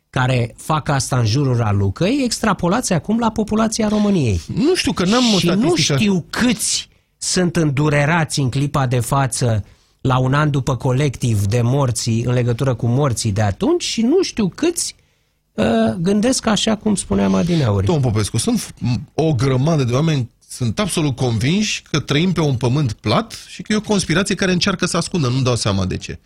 care 0.10 0.54
fac 0.58 0.90
asta 0.90 1.18
în 1.18 1.26
jurul 1.26 1.56
Ralucăi, 1.58 2.22
extrapolați 2.24 2.94
acum 2.94 3.20
la 3.20 3.32
populația 3.32 3.88
României. 3.88 4.42
oameni? 4.50 4.68
Nu 4.68 4.76
știu, 4.76 4.92
că 4.92 5.06
n-am 5.06 5.34
o 5.36 5.38
și 5.40 5.46
nu 5.48 5.54
statistică. 5.56 5.98
știu 5.98 6.26
câți 6.30 6.90
sunt 7.18 7.56
îndurerați 7.56 8.40
în 8.40 8.50
clipa 8.50 8.86
de 8.88 9.00
față 9.00 9.64
la 10.06 10.18
un 10.18 10.34
an 10.34 10.52
după 10.52 10.76
colectiv 10.76 11.46
de 11.46 11.62
morții 11.62 12.24
în 12.24 12.34
legătură 12.34 12.74
cu 12.74 12.88
morții 12.88 13.32
de 13.32 13.42
atunci 13.42 13.84
și 13.84 14.02
nu 14.02 14.24
știu 14.24 14.48
câți 14.48 14.96
uh, 15.54 15.66
gândesc 16.00 16.46
așa 16.46 16.76
cum 16.76 16.96
spuneam 16.96 17.34
adineauri. 17.34 17.86
Domnul 17.86 18.12
Popescu, 18.12 18.38
sunt 18.38 18.60
f- 18.60 19.00
o 19.14 19.34
grămadă 19.34 19.84
de 19.84 19.94
oameni 19.94 20.30
sunt 20.50 20.80
absolut 20.80 21.16
convinși 21.16 21.82
că 21.82 22.00
trăim 22.00 22.32
pe 22.32 22.42
un 22.42 22.56
pământ 22.56 22.94
plat 22.94 23.46
și 23.48 23.62
că 23.62 23.74
e 23.74 23.76
o 23.76 23.82
conspirație 23.82 24.36
care 24.36 24.52
încearcă 24.52 24.86
să 24.86 24.98
ascundă, 24.98 25.28
nu 25.28 25.42
dau 25.42 25.56
seama 25.56 25.86
de 25.86 25.98
ce. 25.98 26.20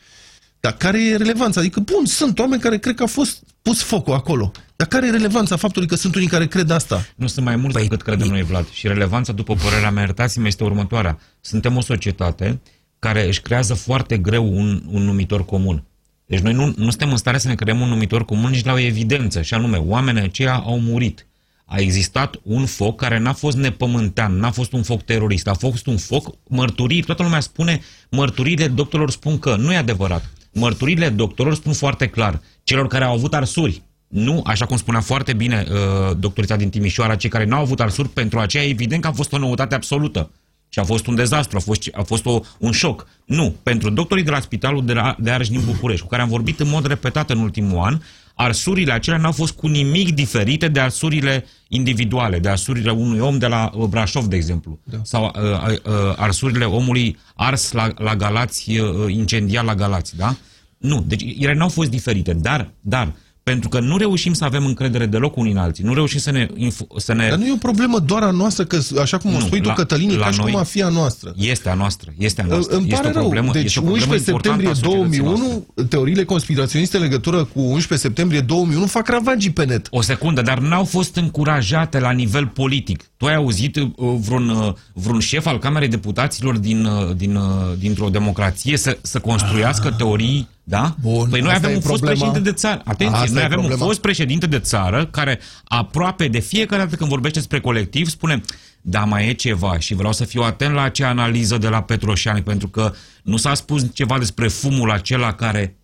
Dar 0.59 0.73
care 0.73 1.05
e 1.05 1.15
relevanța? 1.15 1.59
Adică, 1.59 1.79
bun, 1.79 2.05
sunt 2.05 2.39
oameni 2.39 2.61
care 2.61 2.77
cred 2.77 2.95
că 2.95 3.03
a 3.03 3.07
fost 3.07 3.43
pus 3.61 3.81
focul 3.81 4.13
acolo. 4.13 4.51
Dar 4.75 4.87
care 4.87 5.07
e 5.07 5.09
relevanța 5.09 5.55
faptului 5.55 5.87
că 5.87 5.95
sunt 5.95 6.15
unii 6.15 6.27
care 6.27 6.47
cred 6.47 6.69
asta? 6.69 7.05
Nu 7.15 7.27
sunt 7.27 7.45
mai 7.45 7.55
mulți 7.55 7.73
Păi, 7.77 7.83
decât 7.83 8.01
credem 8.01 8.27
noi, 8.27 8.43
Vlad. 8.43 8.69
Și 8.69 8.87
relevanța, 8.87 9.33
după 9.33 9.53
părerea 9.53 9.91
mea, 9.91 10.03
iertați-mă, 10.03 10.47
este 10.47 10.63
următoarea. 10.63 11.19
Suntem 11.41 11.77
o 11.77 11.81
societate 11.81 12.59
care 12.99 13.27
își 13.27 13.41
creează 13.41 13.73
foarte 13.73 14.17
greu 14.17 14.57
un, 14.57 14.83
un 14.91 15.01
numitor 15.01 15.45
comun. 15.45 15.83
Deci 16.25 16.39
noi 16.39 16.53
nu, 16.53 16.73
nu 16.77 16.89
suntem 16.89 17.09
în 17.12 17.17
stare 17.17 17.38
să 17.38 17.47
ne 17.47 17.55
creăm 17.55 17.81
un 17.81 17.88
numitor 17.88 18.25
comun 18.25 18.49
nici 18.49 18.65
la 18.65 18.73
o 18.73 18.79
evidență, 18.79 19.41
și 19.41 19.53
anume, 19.53 19.77
oamenii 19.77 20.21
aceia 20.21 20.53
au 20.53 20.79
murit. 20.79 21.27
A 21.65 21.77
existat 21.77 22.39
un 22.43 22.65
foc 22.65 22.97
care 22.99 23.19
n-a 23.19 23.33
fost 23.33 23.57
nepământean, 23.57 24.38
n-a 24.38 24.51
fost 24.51 24.73
un 24.73 24.83
foc 24.83 25.01
terorist, 25.01 25.47
a 25.47 25.53
fost 25.53 25.85
un 25.85 25.97
foc 25.97 26.35
mărturii. 26.47 27.01
Toată 27.01 27.23
lumea 27.23 27.39
spune, 27.39 27.81
mărturiile 28.09 28.67
doctorilor 28.67 29.12
spun 29.12 29.39
că 29.39 29.55
nu 29.55 29.71
e 29.71 29.75
adevărat. 29.75 30.29
Mărturile 30.53 31.09
doctorilor 31.09 31.57
spun 31.57 31.73
foarte 31.73 32.07
clar, 32.07 32.41
celor 32.63 32.88
care 32.88 33.03
au 33.03 33.13
avut 33.13 33.33
arsuri, 33.33 33.81
nu, 34.07 34.41
așa 34.45 34.65
cum 34.65 34.77
spunea 34.77 35.01
foarte 35.01 35.33
bine 35.33 35.65
uh, 35.69 36.15
doctorița 36.17 36.55
din 36.55 36.69
Timișoara, 36.69 37.15
cei 37.15 37.29
care 37.29 37.45
n-au 37.45 37.62
avut 37.62 37.79
arsuri, 37.79 38.09
pentru 38.09 38.39
aceea 38.39 38.63
evident 38.63 39.01
că 39.01 39.07
a 39.07 39.12
fost 39.12 39.33
o 39.33 39.38
noutate 39.38 39.75
absolută. 39.75 40.31
Și 40.69 40.79
a 40.79 40.84
fost 40.84 41.08
un 41.08 41.15
dezastru, 41.15 41.58
a 41.58 41.60
fost, 41.60 41.89
a 41.93 42.01
fost 42.01 42.25
o, 42.25 42.39
un 42.58 42.71
șoc. 42.71 43.08
Nu, 43.25 43.55
pentru 43.63 43.89
doctorii 43.89 44.23
de 44.23 44.29
la 44.29 44.39
Spitalul 44.39 44.86
de, 44.86 44.93
la, 44.93 45.15
de 45.19 45.32
Arș 45.32 45.47
din 45.47 45.62
București, 45.65 46.01
cu 46.01 46.08
care 46.10 46.21
am 46.21 46.29
vorbit 46.29 46.60
în 46.60 46.69
mod 46.69 46.86
repetat 46.86 47.29
în 47.29 47.39
ultimul 47.39 47.79
an, 47.79 47.99
arsurile 48.34 48.91
acelea 48.91 49.19
n-au 49.19 49.32
fost 49.32 49.53
cu 49.53 49.67
nimic 49.67 50.13
diferite 50.13 50.67
de 50.67 50.79
arsurile 50.79 51.45
individuale, 51.67 52.39
de 52.39 52.49
arsurile 52.49 52.91
unui 52.91 53.19
om 53.19 53.38
de 53.38 53.47
la 53.47 53.71
uh, 53.73 53.86
Brașov, 53.86 54.25
de 54.25 54.36
exemplu. 54.36 54.79
Da. 54.84 54.97
Sau 55.03 55.23
uh, 55.23 55.41
uh, 55.41 55.69
uh, 55.69 56.13
arsurile 56.15 56.65
omului 56.65 57.17
ars 57.36 57.71
la, 57.71 57.89
la 57.95 58.15
Galați, 58.15 58.79
uh, 58.79 59.13
incendiat 59.13 59.65
la 59.65 59.75
Galați, 59.75 60.15
da? 60.15 60.36
Nu, 60.77 61.03
deci 61.08 61.23
ele 61.38 61.53
n-au 61.53 61.69
fost 61.69 61.89
diferite, 61.89 62.34
dar, 62.34 62.71
dar, 62.82 63.13
pentru 63.49 63.69
că 63.69 63.79
nu 63.79 63.97
reușim 63.97 64.33
să 64.33 64.43
avem 64.45 64.65
încredere 64.65 65.05
deloc 65.05 65.35
unii 65.38 65.51
în 65.51 65.57
alții, 65.57 65.83
nu 65.83 65.93
reușim 65.93 66.19
să 66.19 66.31
ne... 66.31 66.47
Info, 66.55 66.85
să 66.97 67.13
ne 67.13 67.27
Dar 67.29 67.38
nu 67.38 67.45
e 67.45 67.51
o 67.51 67.55
problemă 67.55 67.99
doar 67.99 68.23
a 68.23 68.31
noastră, 68.31 68.63
că, 68.65 68.79
așa 69.01 69.17
cum 69.17 69.33
o 69.33 69.38
Nu, 69.38 69.45
spui 69.45 69.62
tu, 69.62 69.67
la- 69.67 69.73
Cătălin, 69.73 70.09
e 70.09 70.15
la 70.15 70.25
ca 70.25 70.31
și 70.31 70.39
cum 70.39 70.51
noi- 70.51 70.59
a 70.62 70.63
fi 70.63 70.81
a 70.81 70.89
noastră. 70.89 71.33
Este 71.38 71.69
a 71.69 71.73
noastră, 71.73 72.13
este 72.17 72.41
a 72.41 72.45
noastră. 72.45 72.75
Îmi 72.77 72.88
este 72.89 73.01
pare 73.01 73.17
o 73.17 73.19
problemă, 73.19 73.45
rău. 73.51 73.53
Deci 73.53 73.65
este 73.65 73.79
o 73.79 73.81
problemă 73.81 74.13
11 74.13 74.29
importantă 74.31 74.73
septembrie 74.73 74.91
a 74.91 75.03
societății 75.03 75.23
noastre. 75.23 75.47
2001, 75.47 75.85
teoriile 75.88 76.23
conspiraționiste 76.23 76.97
în 76.97 77.03
legătură 77.03 77.43
cu 77.43 77.59
11 77.59 78.07
septembrie 78.07 78.39
2001 78.41 78.85
fac 78.85 79.07
ravagii 79.07 79.51
pe 79.51 79.65
net. 79.65 79.88
O 79.91 80.01
secundă, 80.01 80.41
dar 80.41 80.59
n-au 80.59 80.83
fost 80.83 81.15
încurajate 81.15 81.99
la 81.99 82.12
nivel 82.12 82.47
politic. 82.47 83.03
Tu 83.17 83.25
ai 83.25 83.35
auzit 83.35 83.75
uh, 83.75 83.88
vreun, 84.19 84.49
uh, 84.49 84.73
vreun 84.93 85.19
șef 85.19 85.45
al 85.45 85.57
Camerei 85.59 85.88
Deputaților 85.88 86.57
din, 86.57 86.85
uh, 86.85 87.15
din, 87.15 87.35
uh, 87.35 87.43
dintr-o 87.79 88.09
democrație 88.09 88.77
să, 88.77 88.97
să 89.01 89.19
construiască 89.19 89.91
teorii, 89.97 90.47
da? 90.69 90.84
Ah. 90.84 90.91
Bun, 91.01 91.29
păi 91.29 91.39
noi 91.41 91.51
asta 91.51 91.67
avem 91.67 91.71
e 91.71 91.75
un 91.75 91.82
fost 91.82 92.01
problema. 92.01 92.19
președinte 92.19 92.49
de 92.49 92.55
țară. 92.55 92.82
Atenție, 92.86 93.17
Asta 93.17 93.34
noi 93.34 93.41
e 93.41 93.45
avem 93.45 93.58
problema. 93.58 93.82
un 93.82 93.88
fost 93.88 94.01
președinte 94.01 94.47
de 94.47 94.60
țară 94.60 95.05
care 95.05 95.39
aproape 95.63 96.27
de 96.27 96.39
fiecare 96.39 96.84
dată 96.84 96.95
când 96.95 97.10
vorbește 97.10 97.38
despre 97.38 97.60
colectiv 97.60 98.08
spune 98.08 98.41
da, 98.82 99.03
mai 99.03 99.27
e 99.29 99.34
ceva 99.34 99.79
și 99.79 99.93
vreau 99.93 100.13
să 100.13 100.25
fiu 100.25 100.41
atent 100.41 100.73
la 100.73 100.82
acea 100.82 101.10
analiză 101.10 101.58
de 101.58 101.67
la 101.67 101.82
Petroșani 101.82 102.43
pentru 102.43 102.67
că 102.67 102.93
nu 103.23 103.38
s-a 103.38 103.53
spus 103.53 103.86
ceva 103.93 104.17
despre 104.17 104.47
fumul 104.47 104.91
acela 104.91 105.34
care 105.34 105.78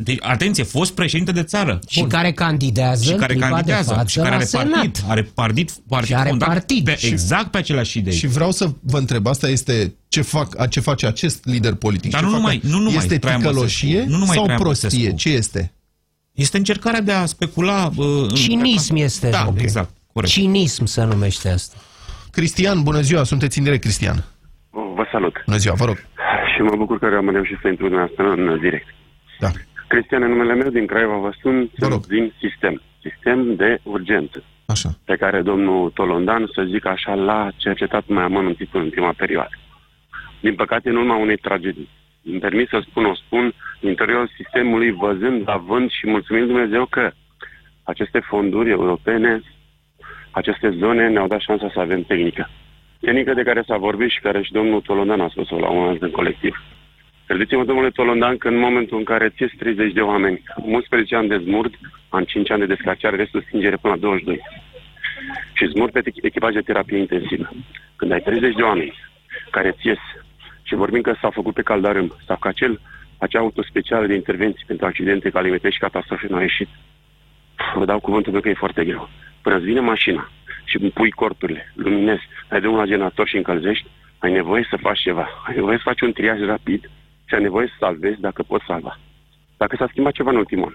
deci, 0.00 0.18
atenție, 0.20 0.64
fost 0.64 0.94
președinte 0.94 1.32
de 1.32 1.42
țară. 1.42 1.78
Și 1.88 2.02
care 2.02 2.32
candidează 2.32 3.02
și 3.04 3.14
care 3.14 3.32
în 3.32 3.38
clipa 3.38 3.54
candidează 3.54 3.88
de 3.88 3.94
față 3.94 4.08
și 4.08 4.16
care 4.16 4.28
la 4.28 4.34
are 4.36 4.44
Senat. 4.44 4.70
partid, 4.72 5.04
are 5.08 5.22
partid, 5.34 5.70
partid 5.88 6.06
Și 6.08 6.14
are 6.14 6.28
fondat 6.28 6.48
partid. 6.48 6.84
Pe, 6.84 6.96
Și- 6.96 7.06
exact 7.06 7.50
pe 7.50 7.58
aceleași 7.58 7.98
idei. 7.98 8.12
Și 8.12 8.26
vreau 8.26 8.50
să 8.50 8.70
vă 8.82 8.98
întreb, 8.98 9.26
asta 9.26 9.48
este 9.48 9.94
ce, 10.08 10.22
fac, 10.22 10.60
a 10.60 10.66
ce 10.66 10.80
face 10.80 11.06
acest 11.06 11.44
lider 11.44 11.74
politic. 11.74 12.10
Dar 12.10 12.20
ce 12.20 12.26
nu 12.26 12.32
fac- 12.32 12.40
numai- 12.40 12.60
nu 12.62 12.78
numai 12.78 12.94
Este 12.96 13.18
Traian 13.18 13.40
ticăloșie 13.40 13.88
Băsescu. 13.92 14.10
Nu 14.10 14.16
numai 14.18 14.34
sau 14.34 14.42
Traian 14.44 14.60
prostie? 14.62 14.88
Băsescu. 14.88 15.16
Ce 15.16 15.28
este? 15.28 15.72
Este 16.32 16.56
încercarea 16.56 17.00
de 17.00 17.12
a 17.12 17.26
specula... 17.26 17.90
Uh, 17.96 18.06
în- 18.06 18.34
Cinism 18.34 18.94
este. 18.94 19.28
Da, 19.30 19.44
Ok. 19.48 19.60
exact. 19.60 19.90
Corect. 20.12 20.32
Cinism 20.32 20.84
se 20.84 21.04
numește 21.04 21.48
asta. 21.48 21.76
Cristian, 22.30 22.82
bună 22.82 23.00
ziua, 23.00 23.24
sunteți 23.24 23.58
în 23.58 23.64
direct, 23.64 23.82
Cristian. 23.82 24.24
Vă 24.70 25.04
salut. 25.12 25.34
Bună 25.46 25.56
ziua, 25.58 25.74
vă 25.74 25.84
rog. 25.84 25.96
Și 26.54 26.62
mă 26.62 26.76
bucur 26.76 26.98
că 26.98 27.06
am 27.16 27.30
reușit 27.30 27.58
să 27.62 27.68
intru 27.68 27.86
dumneavoastră 27.88 28.24
în 28.36 28.60
direct. 28.60 28.86
Da. 29.40 29.50
Cristian, 29.88 30.22
în 30.22 30.28
numele 30.28 30.54
meu 30.54 30.70
din 30.70 30.86
Craiova 30.86 31.16
vă 31.16 31.30
sun 31.40 31.70
Vă 31.76 31.86
rog. 31.88 32.06
din 32.06 32.32
sistem. 32.40 32.82
Sistem 33.02 33.54
de 33.54 33.78
urgență. 33.82 34.44
Așa. 34.66 34.88
Pe 35.04 35.16
care 35.16 35.42
domnul 35.42 35.90
Tolondan, 35.90 36.50
să 36.54 36.62
zic 36.70 36.86
așa, 36.86 37.14
l-a 37.14 37.50
cercetat 37.56 38.04
mai 38.06 38.22
amănunțit 38.22 38.68
în 38.72 38.80
ultima 38.80 39.12
perioadă. 39.16 39.56
Din 40.40 40.54
păcate, 40.54 40.88
în 40.88 40.96
urma 40.96 41.16
unei 41.16 41.36
tragedii. 41.36 41.88
Îmi 42.24 42.38
permis 42.40 42.68
să 42.68 42.84
spun, 42.88 43.04
o 43.04 43.14
spun, 43.14 43.54
în 43.80 43.88
interiorul 43.88 44.30
sistemului, 44.36 44.90
văzând, 44.90 45.48
având 45.48 45.90
și 45.90 46.06
mulțumim 46.06 46.46
Dumnezeu 46.46 46.86
că 46.86 47.10
aceste 47.82 48.18
fonduri 48.18 48.70
europene, 48.70 49.42
aceste 50.30 50.70
zone 50.70 51.08
ne-au 51.08 51.26
dat 51.26 51.40
șansa 51.40 51.70
să 51.72 51.80
avem 51.80 52.02
tehnică. 52.02 52.50
Tehnică 53.00 53.34
de 53.34 53.42
care 53.42 53.62
s-a 53.66 53.76
vorbit 53.76 54.10
și 54.10 54.20
care 54.20 54.42
și 54.42 54.52
domnul 54.52 54.80
Tolondan 54.80 55.20
a 55.20 55.28
spus-o 55.28 55.58
la 55.58 55.68
un 55.68 55.78
moment 55.78 56.02
în 56.02 56.10
colectiv. 56.10 56.56
Credeți-mă, 57.28 57.64
domnule 57.64 57.90
Tolondan, 57.90 58.36
că 58.36 58.48
în 58.48 58.58
momentul 58.58 58.98
în 58.98 59.04
care 59.04 59.28
ți 59.28 59.56
30 59.58 59.92
de 59.92 60.00
oameni, 60.00 60.42
11 60.62 61.16
ani 61.16 61.28
de 61.28 61.38
zmurd, 61.38 61.74
în 62.08 62.24
5 62.24 62.50
ani 62.50 62.60
de 62.60 62.74
descarciare, 62.74 63.16
restul 63.16 63.44
stingere 63.46 63.76
până 63.76 63.94
la 63.94 64.00
22. 64.00 64.40
Și 65.52 65.66
zmurd 65.66 65.92
pe 65.92 66.02
echipaj 66.22 66.54
de 66.54 66.60
terapie 66.60 66.98
intensivă. 66.98 67.48
Când 67.96 68.12
ai 68.12 68.20
30 68.20 68.54
de 68.54 68.62
oameni 68.62 68.94
care 69.50 69.70
ți 69.70 69.86
ies 69.86 69.98
și 70.62 70.74
vorbim 70.74 71.00
că 71.00 71.14
s-a 71.20 71.30
făcut 71.30 71.54
pe 71.54 71.62
caldarâm 71.62 72.16
sau 72.26 72.36
că 72.36 72.48
acel, 72.48 72.80
acea 73.18 73.38
autospecială 73.38 74.06
de 74.06 74.14
intervenții 74.14 74.64
pentru 74.66 74.86
accidente 74.86 75.30
calimente 75.30 75.70
și 75.70 75.78
catastrofe 75.78 76.26
nu 76.30 76.36
a 76.36 76.40
ieșit, 76.40 76.68
vă 77.74 77.84
dau 77.84 78.00
cuvântul 78.00 78.32
meu 78.32 78.40
că 78.40 78.48
e 78.48 78.64
foarte 78.64 78.84
greu. 78.84 79.08
Până 79.42 79.56
îți 79.56 79.64
vine 79.64 79.80
mașina 79.80 80.30
și 80.64 80.76
îmi 80.80 80.90
pui 80.90 81.10
corturile, 81.10 81.72
luminezi, 81.74 82.28
ai 82.48 82.60
de 82.60 82.66
un 82.66 82.76
la 82.76 82.84
generator 82.84 83.28
și 83.28 83.36
încălzești, 83.36 83.86
ai 84.18 84.32
nevoie 84.32 84.66
să 84.70 84.76
faci 84.76 85.00
ceva. 85.00 85.28
Ai 85.46 85.54
nevoie 85.54 85.76
să 85.76 85.82
faci 85.84 86.00
un 86.00 86.12
triaj 86.12 86.40
rapid 86.40 86.90
și 87.28 87.34
ai 87.34 87.42
nevoie 87.42 87.66
să 87.66 87.74
salvezi 87.78 88.20
dacă 88.20 88.42
poți 88.42 88.64
salva. 88.64 88.98
Dacă 89.56 89.76
s-a 89.76 89.86
schimbat 89.90 90.12
ceva 90.12 90.30
în 90.30 90.36
ultimul 90.36 90.66
an. 90.66 90.74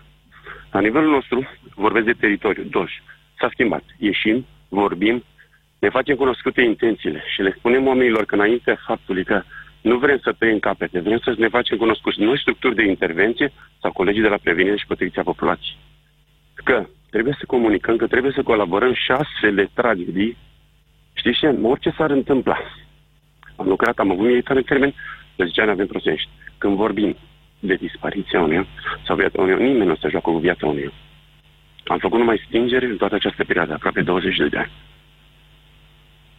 La 0.71 0.79
nivelul 0.79 1.09
nostru, 1.09 1.47
vorbesc 1.75 2.05
de 2.05 2.13
teritoriu, 2.13 2.63
Doj. 2.63 2.91
S-a 3.39 3.49
schimbat. 3.51 3.83
Ieșim, 3.97 4.45
vorbim, 4.69 5.23
ne 5.79 5.89
facem 5.89 6.15
cunoscute 6.15 6.61
intențiile 6.61 7.23
și 7.33 7.41
le 7.41 7.55
spunem 7.57 7.87
oamenilor 7.87 8.25
că 8.25 8.35
înainte 8.35 8.77
faptului 8.85 9.23
că 9.23 9.41
nu 9.81 9.97
vrem 9.97 10.19
să 10.23 10.35
tăiem 10.37 10.59
capete, 10.59 10.99
vrem 10.99 11.17
să 11.17 11.35
ne 11.37 11.47
facem 11.47 11.77
cunoscuți 11.77 12.19
noi 12.19 12.39
structuri 12.39 12.75
de 12.75 12.83
intervenție 12.83 13.51
sau 13.81 13.91
colegii 13.91 14.21
de 14.21 14.27
la 14.27 14.37
prevenire 14.43 14.77
și 14.77 14.85
protecția 14.85 15.23
populației. 15.23 15.77
Că 16.53 16.85
trebuie 17.09 17.35
să 17.39 17.45
comunicăm, 17.45 17.95
că 17.95 18.07
trebuie 18.07 18.31
să 18.31 18.43
colaborăm 18.43 18.93
și 18.93 19.11
astfel 19.11 19.55
de 19.55 19.69
tragedii. 19.73 20.37
Știți 21.13 21.39
ce? 21.39 21.47
Orice 21.61 21.93
s-ar 21.97 22.09
întâmpla. 22.09 22.57
Am 23.55 23.67
lucrat, 23.67 23.97
am 23.99 24.11
avut 24.11 24.25
militar 24.25 24.55
în 24.55 24.63
termen, 24.63 24.93
de 25.35 25.45
10 25.45 25.61
ani 25.61 25.69
avem 25.69 25.87
prosești. 25.87 26.29
Când 26.57 26.75
vorbim 26.75 27.15
de 27.59 27.75
dispariția 27.75 28.41
unuia 28.41 28.67
sau 29.05 29.15
viața 29.15 29.41
unuia, 29.41 29.57
nimeni 29.57 29.85
nu 29.85 29.95
se 29.95 30.09
joacă 30.09 30.29
cu 30.29 30.37
viața 30.37 30.67
unuia. 30.67 30.91
Am 31.83 31.97
făcut 31.97 32.19
numai 32.19 32.43
stingere 32.47 32.85
în 32.85 32.97
toată 32.97 33.15
această 33.15 33.43
perioadă, 33.43 33.73
aproape 33.73 34.01
20 34.01 34.35
de 34.49 34.57
ani. 34.57 34.71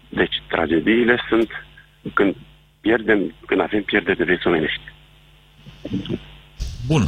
Deci, 0.08 0.42
tragediile 0.48 1.16
sunt 1.28 1.48
când 2.14 2.36
pierdem, 2.80 3.34
când 3.46 3.60
avem 3.60 3.82
pierdere 3.82 4.14
de 4.14 4.24
vieți 4.24 4.46
omenești. 4.46 4.82
Bun, 6.86 7.02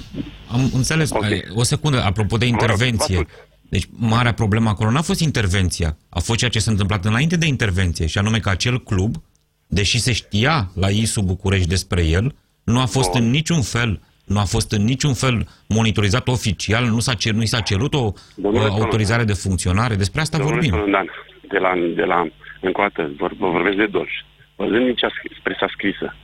am 0.51 0.61
înțeles. 0.75 1.11
Ok. 1.11 1.27
O 1.55 1.63
secundă, 1.63 2.03
apropo 2.03 2.37
de 2.37 2.47
intervenție. 2.47 3.15
vă 3.15 3.21
ascult. 3.21 3.49
Deci, 3.69 3.87
marea 3.91 4.33
problemă 4.33 4.69
acolo 4.69 4.91
n-a 4.91 5.03
fost 5.03 5.21
intervenția, 5.21 5.97
a 6.09 6.19
fost 6.21 6.39
ceea 6.39 6.51
ce 6.51 6.59
s-a 6.59 6.71
întâmplat 6.71 7.05
înainte 7.05 7.37
de 7.37 7.47
intervenție, 7.47 8.07
și 8.07 8.19
anume 8.19 8.39
că 8.39 8.49
acel 8.49 8.83
club, 8.83 9.15
deși 9.67 9.99
se 9.99 10.13
știa 10.13 10.71
la 10.75 10.89
ISU 10.89 11.23
București 11.23 11.69
despre 11.69 12.05
el, 12.05 12.35
nu 12.65 12.81
a 12.81 12.87
fost 12.87 13.11
Bun. 13.13 13.23
în 13.23 13.31
niciun 13.31 13.63
fel 13.63 14.01
nu 14.27 14.39
a 14.39 14.45
fost 14.45 14.73
în 14.73 14.85
niciun 14.85 15.15
fel 15.15 15.47
monitorizat 15.69 16.29
oficial, 16.29 16.85
nu 16.85 16.99
s-a 16.99 17.15
cer, 17.15 17.33
nu 17.33 17.43
i 17.43 17.47
s-a 17.47 17.61
cerut 17.61 17.95
o 17.95 18.13
Domnule 18.35 18.65
uh, 18.65 18.67
Tolontan. 18.67 18.83
autorizare 18.83 19.25
de 19.25 19.33
funcționare. 19.33 19.95
Despre 19.95 20.21
asta 20.21 20.39
Domnule 20.39 20.55
vorbim. 20.55 20.75
Tolontan, 20.75 21.11
de 21.49 21.59
la, 21.59 21.73
de 21.95 22.05
la, 22.05 22.29
încă 22.61 22.81
o 22.81 22.83
dată, 22.83 23.11
vor, 23.17 23.33
vă 23.39 23.49
vorbesc 23.49 23.77
de 23.77 23.87
Dolj. 23.87 24.11
Văzând 24.57 24.87
nici 24.87 25.01
presa 25.43 25.67
scrisă 25.71 26.15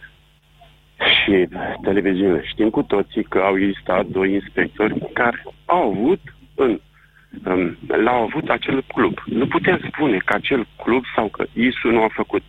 și 1.17 1.49
televiziune, 1.83 2.43
știm 2.45 2.71
cu 2.71 2.83
toții 2.83 3.23
că 3.23 3.39
au 3.39 3.59
existat 3.59 4.07
doi 4.07 4.33
inspectori 4.33 5.13
care 5.13 5.45
au 5.65 5.91
avut 5.91 6.21
în 6.55 6.81
um, 7.45 7.79
l-au 8.05 8.23
avut 8.23 8.49
acel 8.49 8.85
club. 8.95 9.19
Nu 9.27 9.47
putem 9.47 9.81
spune 9.89 10.17
că 10.25 10.35
acel 10.35 10.67
club 10.77 11.05
sau 11.17 11.29
că 11.29 11.45
ISU 11.53 11.89
nu 11.89 12.03
a 12.03 12.09
făcut 12.13 12.43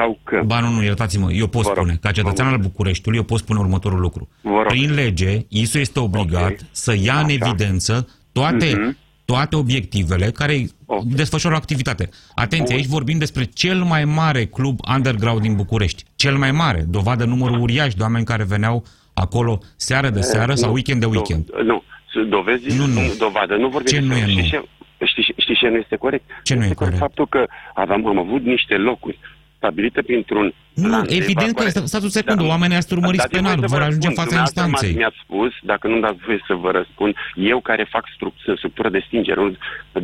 sau 0.00 0.18
că... 0.24 0.42
Ba 0.46 0.60
nu, 0.60 0.68
nu, 0.70 0.82
iertați-mă, 0.82 1.32
eu 1.32 1.46
pot 1.46 1.62
Vă 1.62 1.68
rog. 1.68 1.76
spune, 1.76 1.98
ca 2.00 2.10
cetățean 2.10 2.46
Vă 2.46 2.52
al 2.54 2.60
rog. 2.60 2.70
Bucureștiului, 2.70 3.18
eu 3.18 3.24
pot 3.24 3.38
spune 3.38 3.58
următorul 3.58 4.00
lucru. 4.00 4.28
Vă 4.40 4.50
rog. 4.50 4.66
Prin 4.66 4.94
lege, 4.94 5.38
ISU 5.48 5.78
este 5.78 6.00
obligat 6.00 6.50
Ok. 6.50 6.58
să 6.70 6.94
ia 7.02 7.18
în 7.18 7.24
Așa. 7.24 7.32
evidență 7.40 8.08
toate, 8.32 8.74
Mhm. 8.78 8.96
toate 9.24 9.56
obiectivele 9.56 10.26
care 10.30 10.66
Ok. 10.86 11.02
desfășoară 11.04 11.56
o 11.56 11.58
activitate. 11.58 12.08
Atenție, 12.34 12.66
Bun. 12.74 12.74
aici 12.76 12.86
vorbim 12.96 13.18
despre 13.18 13.44
cel 13.44 13.82
mai 13.82 14.04
mare 14.04 14.44
club 14.44 14.78
underground 14.94 15.40
din 15.40 15.56
București. 15.56 16.04
Cel 16.16 16.36
mai 16.36 16.52
mare, 16.52 16.84
dovadă 16.88 17.24
numărul 17.24 17.60
uriaș 17.60 17.94
de 17.94 18.02
oameni 18.02 18.24
care 18.24 18.44
veneau 18.44 18.84
acolo 19.14 19.58
seară 19.76 20.08
de 20.10 20.20
seară 20.20 20.54
sau 20.54 20.68
Nu, 20.68 20.74
weekend 20.74 21.00
de 21.00 21.06
do- 21.06 21.10
weekend. 21.10 21.48
Nu, 21.64 21.82
sunt 22.12 22.30
dovezi, 22.30 22.76
Nu, 22.76 22.86
nu. 22.86 23.00
dovadă. 23.18 23.56
Nu 23.56 23.68
vorbim 23.68 23.92
Ce 23.92 24.00
nu 24.00 24.06
despre- 24.14 24.30
e 24.30 24.42
știi 24.42 24.58
nu? 24.58 24.64
Ce, 24.98 25.04
știi, 25.06 25.34
știi 25.38 25.54
ce 25.60 25.68
nu 25.68 25.76
este 25.76 25.96
corect? 25.96 26.24
Ce 26.42 26.54
nu 26.54 26.60
este 26.60 26.72
e 26.72 26.74
corect? 26.82 26.96
Faptul 26.98 27.26
că 27.28 27.46
aveam, 27.74 28.06
am 28.06 28.18
avut 28.18 28.42
niște 28.44 28.74
locuri 28.74 29.18
stabilite 29.60 30.02
printr-un 30.02 30.46
Nu, 30.82 30.88
plan 30.88 31.04
de 31.06 31.14
evident 31.22 31.36
că 31.36 31.62
evacuare. 31.62 31.66
este- 31.72 31.86
stați 31.92 32.04
o 32.10 32.16
secundă, 32.18 32.42
Da. 32.42 32.48
oamenii 32.54 32.76
ați 32.80 32.92
urmăriți 32.96 33.24
Dați-mi 33.24 33.38
penal, 33.40 33.54
voie 33.56 33.68
să 33.68 33.72
vor 33.74 33.80
vă 33.82 33.88
ajunge 33.90 34.06
în 34.08 34.14
răspund. 34.14 34.28
fața 34.28 34.28
Dumneavoastră 34.30 34.62
instanței. 34.62 34.90
m-ați- 34.90 35.00
Mi-ați 35.02 35.20
spus, 35.26 35.52
dacă 35.72 35.84
nu-mi 35.88 36.04
dați 36.06 36.20
voie 36.26 36.40
să 36.50 36.54
vă 36.64 36.70
răspund, 36.80 37.12
eu 37.52 37.58
care 37.68 37.84
fac 37.94 38.04
stru- 38.14 38.34
sunt 38.44 38.56
structură 38.62 38.88
de 38.96 39.00
stingere, 39.06 39.38
nu 39.40 39.48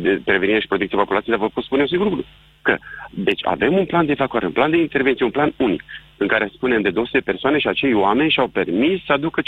de 0.05 0.11
prevenire 0.29 0.59
și 0.63 0.71
protecție 0.73 0.97
populației, 1.03 1.33
dar 1.35 1.43
vă 1.45 1.49
pot 1.53 1.63
spune 1.63 1.81
un 1.85 1.91
singur 1.93 2.07
lucru. 2.09 2.25
Că, 2.67 2.73
deci 3.29 3.41
avem 3.55 3.73
un 3.81 3.85
plan 3.91 4.05
de 4.05 4.11
evacuare, 4.17 4.45
un 4.51 4.57
plan 4.59 4.71
de 4.73 4.77
intervenție, 4.87 5.25
un 5.29 5.35
plan 5.37 5.51
unic, 5.67 5.81
în 6.17 6.27
care 6.27 6.51
spunem 6.53 6.81
de 6.81 6.89
200 6.89 7.19
persoane 7.19 7.57
și 7.59 7.67
acei 7.67 7.93
oameni 7.93 8.31
și-au 8.31 8.47
permis 8.47 9.03
să 9.05 9.11
aducă 9.13 9.41
500-600. 9.41 9.45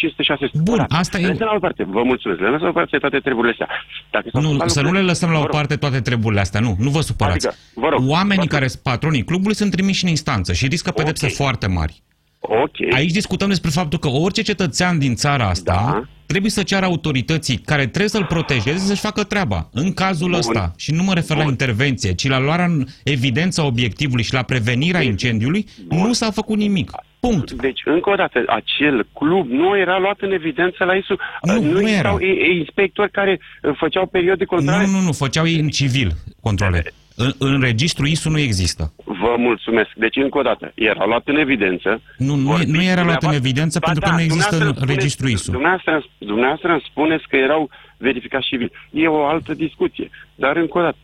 Bun, 0.63 0.74
Ora, 0.74 0.86
asta 0.89 1.20
e- 1.20 1.28
Lăsăm 1.28 1.47
la 1.51 1.55
o 1.55 1.59
parte, 1.59 1.84
vă 1.84 2.03
mulțumesc, 2.03 2.39
le 2.39 2.47
lăsăm 2.47 2.63
la 2.65 2.70
o 2.70 2.80
parte 2.82 2.97
toate 2.97 3.20
treburile 3.20 3.51
astea. 3.51 3.67
Dacă 4.11 4.28
s-au 4.32 4.41
Nu, 4.41 4.47
schimbat 4.47 4.70
să 4.70 4.82
nu 4.82 4.84
le 4.84 4.88
lucrurile, 4.89 5.11
lăsăm 5.11 5.30
la 5.30 5.36
o 5.38 5.39
vă 5.39 5.45
rog, 5.45 5.55
parte 5.55 5.76
toate 5.76 5.99
treburile 6.01 6.39
astea, 6.39 6.59
nu, 6.59 6.76
nu 6.80 6.89
vă 6.89 7.01
supărați. 7.01 7.47
Adică, 7.47 7.61
vă 7.74 7.88
rog, 7.89 7.99
Oamenii 8.09 8.36
vă 8.36 8.41
rog. 8.41 8.53
care 8.53 8.67
sunt 8.67 8.84
patronii 8.84 9.24
clubului 9.24 9.55
sunt 9.55 9.72
trimiși 9.72 10.03
în 10.03 10.09
instanță 10.09 10.53
și 10.53 10.67
riscă 10.67 10.91
pedepse 10.91 11.26
Ok. 11.26 11.32
foarte 11.32 11.67
mari. 11.67 12.01
Ok, 12.40 12.94
Aici 12.94 13.12
discutăm 13.12 13.48
despre 13.48 13.70
faptul 13.70 14.00
că 14.00 14.08
orice 14.08 14.42
cetățean 14.42 15.00
din 15.00 15.16
țara 15.16 15.48
asta 15.50 15.74
Da. 15.92 16.04
trebuie 16.26 16.52
să 16.52 16.64
ceară 16.64 16.86
autorității 16.86 17.58
care 17.58 17.82
trebuie 17.88 18.10
să-l 18.10 18.26
protejeze 18.26 18.78
să-și 18.86 19.02
facă 19.02 19.24
treaba. 19.24 19.70
În 19.74 19.94
cazul 19.94 20.30
Bun. 20.30 20.38
ăsta, 20.38 20.74
și 20.78 20.92
nu 20.92 21.04
mă 21.04 21.14
refer 21.14 21.36
la 21.38 21.42
Bun. 21.44 21.52
intervenție, 21.52 22.14
ci 22.14 22.28
la 22.28 22.40
luarea 22.40 22.66
în 22.66 22.86
evidență 23.04 23.62
a 23.62 23.66
obiectivului 23.66 24.24
și 24.24 24.34
la 24.34 24.42
prevenirea 24.44 25.02
incendiului, 25.02 25.66
Bun. 25.88 25.98
nu 25.98 26.14
s-a 26.14 26.32
făcut 26.32 26.58
nimic. 26.58 26.92
Punct. 27.20 27.52
Deci, 27.52 27.80
încă 27.86 28.10
o 28.10 28.16
dată, 28.16 28.44
acel 28.48 29.08
club 29.14 29.50
nu 29.50 29.78
era 29.78 29.98
luat 30.00 30.18
în 30.20 30.32
evidență 30.32 30.84
la 30.84 30.94
ISU. 30.94 31.16
Nu, 31.42 31.56
Uh, 31.56 31.62
nu 31.72 31.80
existau 31.82 32.18
era. 32.22 32.32
i- 32.34 32.58
inspectori 32.58 33.12
care 33.12 33.40
uh, 33.64 33.72
făceau 33.78 34.06
perioade 34.06 34.46
controle. 34.46 34.86
Nu, 34.86 34.92
nu, 34.92 35.00
nu, 35.00 35.12
făceau 35.12 35.48
ei 35.48 35.60
în 35.60 35.68
civil 35.70 36.12
controle. 36.42 36.84
În, 37.26 37.32
în 37.38 37.61
registru 37.61 38.05
ISU 38.05 38.30
nu 38.30 38.39
există. 38.39 38.93
Vă 39.05 39.36
mulțumesc. 39.38 39.89
Deci, 39.95 40.15
încă 40.15 40.38
o 40.38 40.41
dată, 40.41 40.72
era 40.76 41.05
luat 41.05 41.22
în 41.28 41.36
evidență. 41.36 42.01
Nu, 42.17 42.36
nu, 42.36 42.49
Vorbiți 42.49 42.72
nu 42.72 42.82
era 42.82 42.93
luat 42.93 42.97
în 42.97 43.03
dumneavoastră- 43.05 43.36
evidență 43.43 43.80
Ba 43.80 43.86
pentru 43.86 44.03
că 44.03 44.09
da, 44.09 44.15
nu 44.15 44.22
există 44.22 44.55
în 44.55 44.57
dumneavoastră 44.59 44.86
îmi 44.86 44.95
registru 44.95 45.26
spuneți- 45.26 45.41
ISU. 45.41 45.51
Dumneavoastră, 45.57 45.93
dumneavoastră 46.32 46.70
îmi 46.72 46.86
spuneți 46.91 47.26
că 47.30 47.36
erau 47.36 47.70
verificați 47.97 48.47
civil. 48.51 48.72
E 49.03 49.07
o 49.07 49.26
altă 49.34 49.51
discuție. 49.65 50.07
Dar, 50.43 50.55
încă 50.63 50.78
o 50.78 50.82
dată, 50.82 50.97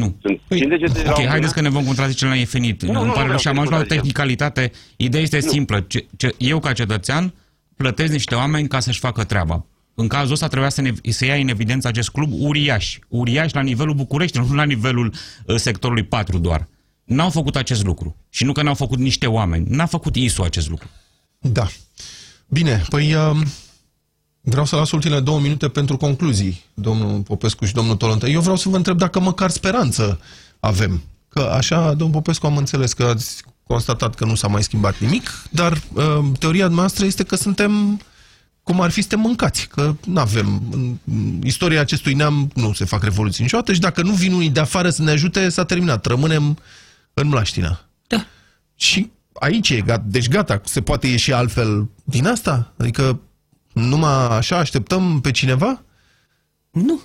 Nu. 0.00 0.08
sunt 0.22 0.40
păi, 0.48 0.60
degete 0.74 1.02
la 1.04 1.10
Ok, 1.10 1.18
o 1.18 1.28
haideți 1.34 1.54
că 1.54 1.60
mână. 1.60 1.68
ne 1.68 1.76
vom 1.78 1.84
contrazice 1.90 2.24
la 2.26 2.34
infinit. 2.44 2.78
Nu, 2.82 2.86
Nu, 2.86 2.92
nu, 2.92 2.98
îmi 3.00 3.08
nu 3.10 3.14
pare 3.18 3.26
rău 3.28 3.36
vreau 3.36 3.42
și 3.44 3.48
am 3.48 3.54
să 3.54 3.60
ajuns 3.60 3.70
la 3.76 3.76
o 3.76 3.80
contrazicem. 3.80 3.96
tehnicalitate. 3.96 4.62
Ideea 5.06 5.22
este 5.22 5.40
simplă. 5.54 5.76
Ce, 5.92 5.98
ce, 6.20 6.28
eu, 6.52 6.58
ca 6.66 6.72
cetățean, 6.72 7.24
plătesc 7.76 8.12
niște 8.12 8.34
oameni 8.34 8.68
ca 8.68 8.78
să-și 8.86 8.98
facă 9.06 9.24
treaba. 9.24 9.56
În 10.00 10.08
cazul 10.08 10.32
ăsta 10.32 10.48
trebuia 10.48 10.68
să, 10.68 10.80
ne, 10.80 10.92
să 11.10 11.24
ia 11.24 11.34
în 11.34 11.48
evidență 11.48 11.88
acest 11.88 12.08
club 12.08 12.32
uriaș. 12.32 12.98
Uriaș 13.08 13.52
la 13.52 13.60
nivelul 13.60 13.94
București, 13.94 14.38
nu 14.38 14.54
la 14.54 14.64
nivelul 14.64 15.14
uh, 15.44 15.56
sectorului 15.56 16.02
4 16.02 16.38
doar. 16.38 16.68
N-au 17.04 17.30
făcut 17.30 17.56
acest 17.56 17.84
lucru. 17.84 18.16
Și 18.28 18.44
nu 18.44 18.52
că 18.52 18.62
n-au 18.62 18.74
făcut 18.74 18.98
niște 18.98 19.26
oameni. 19.26 19.66
N-a 19.68 19.86
făcut 19.86 20.16
ISU 20.16 20.42
acest 20.42 20.68
lucru. 20.68 20.88
Da. 21.38 21.66
Bine, 22.48 22.84
păi 22.88 23.14
um, 23.14 23.44
vreau 24.40 24.64
să 24.64 24.76
las 24.76 24.90
ultimele 24.90 25.20
două 25.20 25.40
minute 25.40 25.68
pentru 25.68 25.96
concluzii, 25.96 26.64
domnul 26.74 27.20
Popescu 27.20 27.64
și 27.64 27.72
domnul 27.72 27.96
Tolontă. 27.96 28.28
Eu 28.28 28.40
vreau 28.40 28.56
să 28.56 28.68
vă 28.68 28.76
întreb 28.76 28.98
dacă 28.98 29.20
măcar 29.20 29.50
speranță 29.50 30.20
avem. 30.60 31.02
Că 31.28 31.40
așa, 31.40 31.88
domnul 31.88 32.16
Popescu, 32.16 32.46
am 32.46 32.56
înțeles 32.56 32.92
că 32.92 33.04
ați 33.04 33.42
constatat 33.66 34.14
că 34.14 34.24
nu 34.24 34.34
s-a 34.34 34.48
mai 34.48 34.62
schimbat 34.62 34.98
nimic, 34.98 35.42
dar 35.50 35.82
um, 35.92 36.32
teoria 36.32 36.68
noastră 36.68 37.04
este 37.04 37.24
că 37.24 37.36
suntem 37.36 38.00
cum 38.70 38.80
ar 38.80 38.90
fi 38.90 39.00
suntem 39.00 39.20
mâncați, 39.20 39.68
că 39.68 39.94
nu 40.06 40.20
avem 40.20 40.62
în 41.06 41.40
istoria 41.42 41.80
acestui 41.80 42.14
neam 42.14 42.50
nu 42.54 42.72
se 42.72 42.84
fac 42.84 43.02
revoluții 43.02 43.42
niciodată 43.42 43.72
și 43.72 43.80
dacă 43.80 44.02
nu 44.02 44.12
vin 44.12 44.32
unii 44.32 44.50
de 44.50 44.60
afară 44.60 44.90
să 44.90 45.02
ne 45.02 45.10
ajute, 45.10 45.48
s-a 45.48 45.64
terminat, 45.64 46.06
rămânem 46.06 46.58
în 47.14 47.28
mlaștina. 47.28 47.80
Da. 48.06 48.26
Și 48.74 49.10
aici 49.32 49.70
e 49.70 49.80
gata, 49.80 50.04
deci 50.06 50.28
gata, 50.28 50.60
se 50.64 50.80
poate 50.80 51.06
ieși 51.06 51.32
altfel 51.32 51.88
din 52.04 52.26
asta? 52.26 52.72
Adică 52.76 53.20
numai 53.72 54.36
așa 54.36 54.58
așteptăm 54.58 55.20
pe 55.20 55.30
cineva? 55.30 55.82
Nu. 56.70 57.00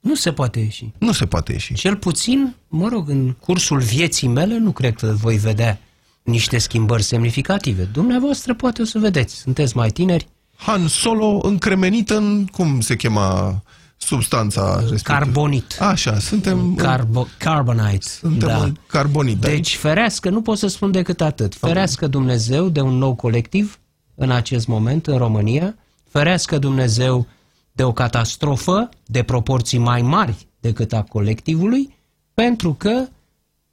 Nu 0.00 0.14
se 0.14 0.32
poate 0.32 0.60
ieși. 0.60 0.92
Nu 0.98 1.12
se 1.12 1.26
poate 1.26 1.52
ieși. 1.52 1.74
Cel 1.74 1.96
puțin, 1.96 2.54
mă 2.68 2.88
rog, 2.88 3.08
în 3.08 3.32
cursul 3.32 3.78
vieții 3.78 4.28
mele 4.28 4.58
nu 4.58 4.72
cred 4.72 4.94
că 4.94 5.14
voi 5.20 5.36
vedea 5.36 5.80
niște 6.22 6.58
schimbări 6.58 7.02
semnificative. 7.02 7.82
Dumneavoastră 7.82 8.54
poate 8.54 8.82
o 8.82 8.84
să 8.84 8.98
vedeți. 8.98 9.34
Sunteți 9.36 9.76
mai 9.76 9.90
tineri. 9.90 10.28
Han 10.60 10.88
Solo 10.88 11.40
încremenit 11.42 12.10
în, 12.10 12.46
cum 12.46 12.80
se 12.80 12.96
chema 12.96 13.62
substanța 13.96 14.76
respectivă? 14.80 15.18
Carbonit. 15.18 15.76
Așa, 15.80 16.18
suntem... 16.18 16.74
Carbo 16.74 17.26
carbonite. 17.38 17.98
Suntem 18.00 18.48
da. 18.48 18.62
în 18.62 18.76
carbonit. 18.86 19.38
da. 19.38 19.48
Deci, 19.48 19.76
ferească, 19.76 20.30
nu 20.30 20.42
pot 20.42 20.58
să 20.58 20.66
spun 20.66 20.90
decât 20.90 21.20
atât. 21.20 21.54
Ferească 21.54 22.06
Dumnezeu 22.06 22.68
de 22.68 22.80
un 22.80 22.94
nou 22.94 23.14
colectiv 23.14 23.78
în 24.14 24.30
acest 24.30 24.66
moment 24.66 25.06
în 25.06 25.16
România. 25.16 25.74
Ferească 26.08 26.58
Dumnezeu 26.58 27.26
de 27.72 27.82
o 27.82 27.92
catastrofă 27.92 28.88
de 29.06 29.22
proporții 29.22 29.78
mai 29.78 30.02
mari 30.02 30.46
decât 30.60 30.92
a 30.92 31.02
colectivului, 31.02 31.96
pentru 32.34 32.74
că 32.74 33.06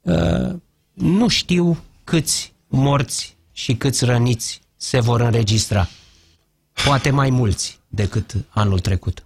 uh, 0.00 0.54
nu 0.92 1.28
știu 1.28 1.78
câți 2.04 2.52
morți 2.68 3.36
și 3.52 3.74
câți 3.74 4.04
răniți 4.04 4.60
se 4.76 5.00
vor 5.00 5.20
înregistra. 5.20 5.88
Poate 6.84 7.10
mai 7.10 7.30
mulți 7.30 7.78
decât 7.88 8.34
anul 8.48 8.78
trecut. 8.78 9.22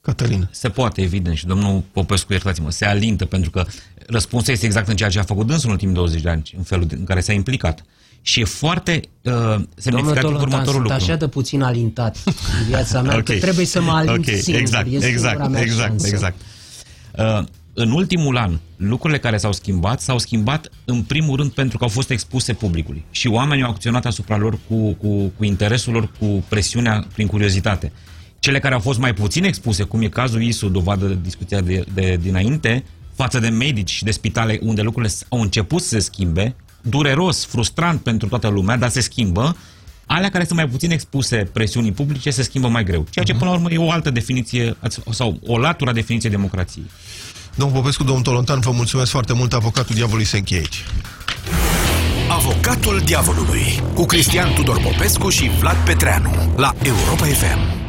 Cătălin. 0.00 0.48
Se 0.50 0.68
poate, 0.68 1.02
evident, 1.02 1.36
și 1.36 1.46
domnul 1.46 1.82
Popescu, 1.92 2.32
iertați-mă, 2.32 2.70
se 2.70 2.84
alintă, 2.84 3.24
pentru 3.24 3.50
că 3.50 3.66
răspunsul 4.06 4.52
este 4.52 4.66
exact 4.66 4.88
în 4.88 4.96
ceea 4.96 5.08
ce 5.08 5.18
a 5.18 5.22
făcut 5.22 5.46
dânsul 5.46 5.66
în 5.66 5.72
ultimii 5.72 5.94
20 5.94 6.20
de 6.22 6.28
ani, 6.28 6.42
în 6.56 6.62
felul 6.62 6.86
în 6.90 7.04
care 7.04 7.20
s-a 7.20 7.32
implicat. 7.32 7.84
Și 8.22 8.40
e 8.40 8.44
foarte 8.44 9.00
uh, 9.22 9.32
Domnul 9.32 9.66
semnificativ 9.76 10.20
Tolontan, 10.22 10.42
următorul 10.48 10.64
sunt 10.72 10.76
lucru. 10.82 10.92
așa 10.92 11.16
de 11.16 11.28
puțin 11.28 11.62
alintat 11.62 12.16
în 12.26 12.66
viața 12.66 13.02
mea, 13.02 13.22
că 13.22 13.38
trebuie 13.38 13.66
să 13.66 13.82
mă 13.82 13.90
alint 13.92 14.16
Ok, 14.16 14.34
singur. 14.34 14.60
Exact, 14.60 14.86
E 14.86 14.88
singura 14.90 15.08
exact, 15.08 15.50
mea 15.50 15.60
exact, 15.60 15.88
șansă. 15.88 16.06
exact. 16.06 16.36
Uh, 17.18 17.44
în 17.78 17.90
ultimul 17.90 18.36
an, 18.36 18.58
lucrurile 18.76 19.18
care 19.18 19.36
s-au 19.36 19.52
schimbat, 19.52 20.00
s-au 20.00 20.18
schimbat 20.18 20.70
în 20.84 21.02
primul 21.02 21.36
rând 21.36 21.50
pentru 21.50 21.78
că 21.78 21.84
au 21.84 21.90
fost 21.90 22.10
expuse 22.10 22.52
publicului. 22.52 23.04
Și 23.10 23.28
oamenii 23.28 23.64
au 23.64 23.70
acționat 23.70 24.06
asupra 24.06 24.36
lor 24.36 24.58
cu, 24.68 24.92
cu, 24.92 25.32
cu 25.36 25.44
interesul 25.44 25.92
lor, 25.92 26.10
cu 26.18 26.44
presiunea, 26.48 27.06
prin 27.14 27.26
curiozitate. 27.26 27.92
Cele 28.38 28.58
care 28.58 28.74
au 28.74 28.80
fost 28.80 28.98
mai 28.98 29.14
puțin 29.14 29.44
expuse, 29.44 29.82
cum 29.82 30.02
e 30.02 30.08
cazul 30.08 30.42
ISU, 30.42 30.68
dovadă 30.68 31.06
de 31.06 31.18
discuția 31.22 31.60
de, 31.60 31.84
de 31.94 32.18
dinainte, 32.22 32.84
față 33.14 33.38
de 33.38 33.48
medici 33.48 33.90
și 33.90 34.04
de 34.04 34.10
spitale 34.10 34.58
unde 34.62 34.82
lucrurile 34.82 35.12
s- 35.12 35.24
au 35.28 35.40
început 35.40 35.82
să 35.82 35.88
se 35.88 35.98
schimbe, 35.98 36.54
dureros, 36.80 37.44
frustrant 37.44 38.00
pentru 38.00 38.28
toată 38.28 38.48
lumea, 38.48 38.76
dar 38.76 38.88
se 38.88 39.00
schimbă, 39.00 39.56
alea 40.06 40.30
care 40.30 40.44
sunt 40.44 40.58
mai 40.58 40.68
puțin 40.68 40.90
expuse 40.90 41.36
presiunii 41.52 41.92
publice 41.92 42.30
se 42.30 42.42
schimbă 42.42 42.68
mai 42.68 42.84
greu. 42.84 43.06
Ceea 43.10 43.24
ce, 43.24 43.32
până 43.32 43.50
la 43.50 43.56
urmă, 43.56 43.70
e 43.72 43.76
o 43.78 43.90
altă 43.90 44.10
definiție, 44.10 44.76
sau 45.10 45.40
o 45.46 45.58
latură 45.58 45.90
a 45.90 45.92
definiției 45.92 46.30
democrației. 46.32 46.84
Domnul 47.56 47.76
Popescu, 47.80 48.04
domnul 48.04 48.22
Tolontan, 48.22 48.60
vă 48.60 48.70
mulțumesc 48.70 49.10
foarte 49.10 49.32
mult. 49.32 49.52
Avocatul 49.52 49.94
diavolului 49.94 50.24
se 50.24 50.36
încheie 50.36 50.60
aici. 50.60 50.84
Avocatul 52.28 53.00
diavolului 53.04 53.82
cu 53.94 54.04
Cristian 54.04 54.52
Tudor 54.54 54.80
Popescu 54.80 55.28
și 55.28 55.50
Vlad 55.58 55.76
Petreanu 55.84 56.52
la 56.56 56.72
Europa 56.82 57.24
FM. 57.24 57.85